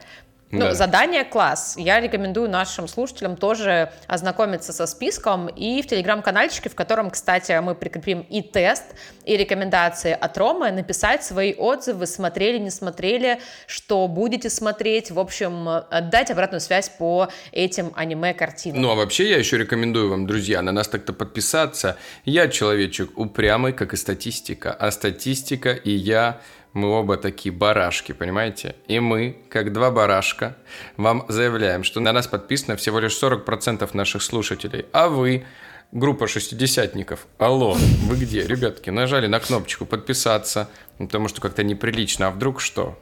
[0.53, 0.75] Ну, Да.
[0.75, 1.75] задание класс.
[1.77, 7.75] Я рекомендую нашим слушателям тоже ознакомиться со списком и в телеграм-канальчике, в котором, кстати, мы
[7.77, 8.85] прикрепим и тест,
[9.25, 15.85] и рекомендации от Ромы, написать свои отзывы, смотрели, не смотрели, что будете смотреть, в общем,
[16.11, 18.83] дать обратную связь по этим аниме-картинам.
[18.83, 21.97] Ну, а вообще я еще рекомендую вам, друзья, на нас так-то подписаться.
[22.25, 24.73] Я человечек упрямый, как и статистика.
[24.73, 26.41] А статистика и я,
[26.73, 28.77] мы оба такие барашки, понимаете?
[28.87, 30.57] И мы, как два барашка,
[30.97, 34.87] вам заявляем, что на нас подписано всего лишь 40% наших слушателей.
[34.93, 35.45] А вы,
[35.93, 38.47] группа шестидесятников, алло, вы где?
[38.47, 40.69] Ребятки, нажали на кнопочку подписаться,
[40.99, 42.29] потому что как-то неприлично.
[42.29, 42.99] А вдруг что?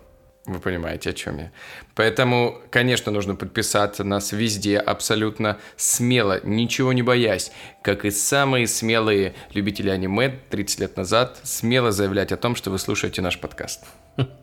[0.49, 1.51] Вы понимаете, о чем я.
[1.95, 7.53] Поэтому, конечно, нужно подписаться на нас везде, абсолютно смело, ничего не боясь.
[7.83, 12.79] Как и самые смелые любители аниме 30 лет назад, смело заявлять о том, что вы
[12.79, 13.85] слушаете наш подкаст.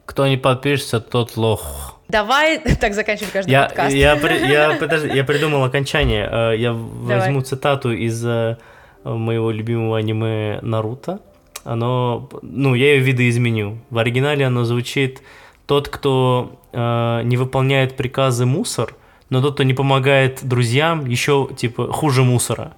[0.06, 2.00] Кто не подпишется, тот лох.
[2.08, 3.96] Давай так заканчивать каждый Я, подкаст.
[3.96, 6.30] я, при- я, подожди, я придумал окончание.
[6.32, 7.18] Э, Я Давай.
[7.20, 8.58] возьму цитату из э,
[9.04, 11.20] моего любимого аниме Наруто.
[11.64, 13.80] Оно, ну, я ее видоизменю.
[13.90, 15.22] В оригинале оно звучит
[15.68, 18.96] «Тот, кто э, не выполняет приказы, мусор,
[19.30, 22.74] но тот, кто не помогает друзьям, еще, типа, хуже мусора».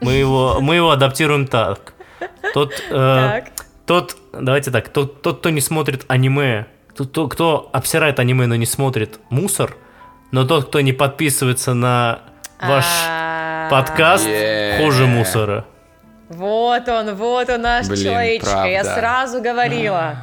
[0.00, 1.94] Мы его, мы его адаптируем так.
[2.52, 3.44] Тот, э, Так.
[3.86, 6.66] тот, давайте так, тот, тот, кто не смотрит аниме,
[6.96, 9.76] тот, кто, кто обсирает аниме, но не смотрит мусор,
[10.30, 12.20] но тот, кто не подписывается на
[12.60, 14.28] ваш А, подкаст,
[14.78, 15.64] хуже мусора.
[16.28, 18.48] Вот он, вот он наш Блин, человечек.
[18.48, 18.94] Я правда.
[18.94, 20.16] сразу говорила.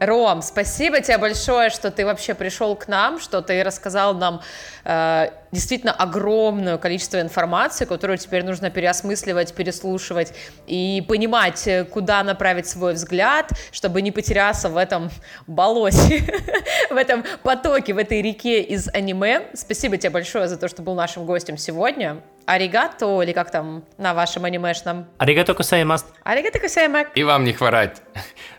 [0.00, 4.42] Ром, спасибо тебе большое, что ты вообще пришел к нам, что ты рассказал нам
[4.84, 10.34] э, действительно огромное количество информации, которую теперь нужно переосмысливать, переслушивать
[10.66, 15.10] и понимать, э, куда направить свой взгляд, чтобы не потеряться в этом
[15.46, 16.22] болоте,
[16.90, 19.48] в этом потоке, в этой реке из аниме.
[19.54, 22.20] Спасибо тебе большое за то, что был нашим гостем сегодня.
[22.44, 25.06] Аригато, или как там на вашем анимешном?
[25.18, 26.06] Аригато кусаймас.
[26.22, 27.08] Аригато кусаймак.
[27.16, 28.02] И вам не хворать.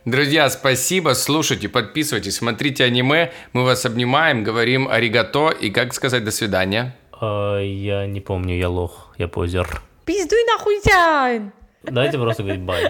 [0.03, 3.31] Друзья, спасибо, слушайте, подписывайтесь, смотрите аниме.
[3.53, 6.86] Мы вас обнимаем, говорим аригато и, как сказать, до свидания.
[7.21, 9.81] Э, Я не помню, я лох, я позер.
[10.05, 11.51] Пиздуй нахуй тян!
[11.83, 12.83] Давайте просто говорить bye.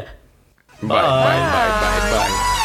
[0.81, 2.56] Bye, bye, bye, bye, bye.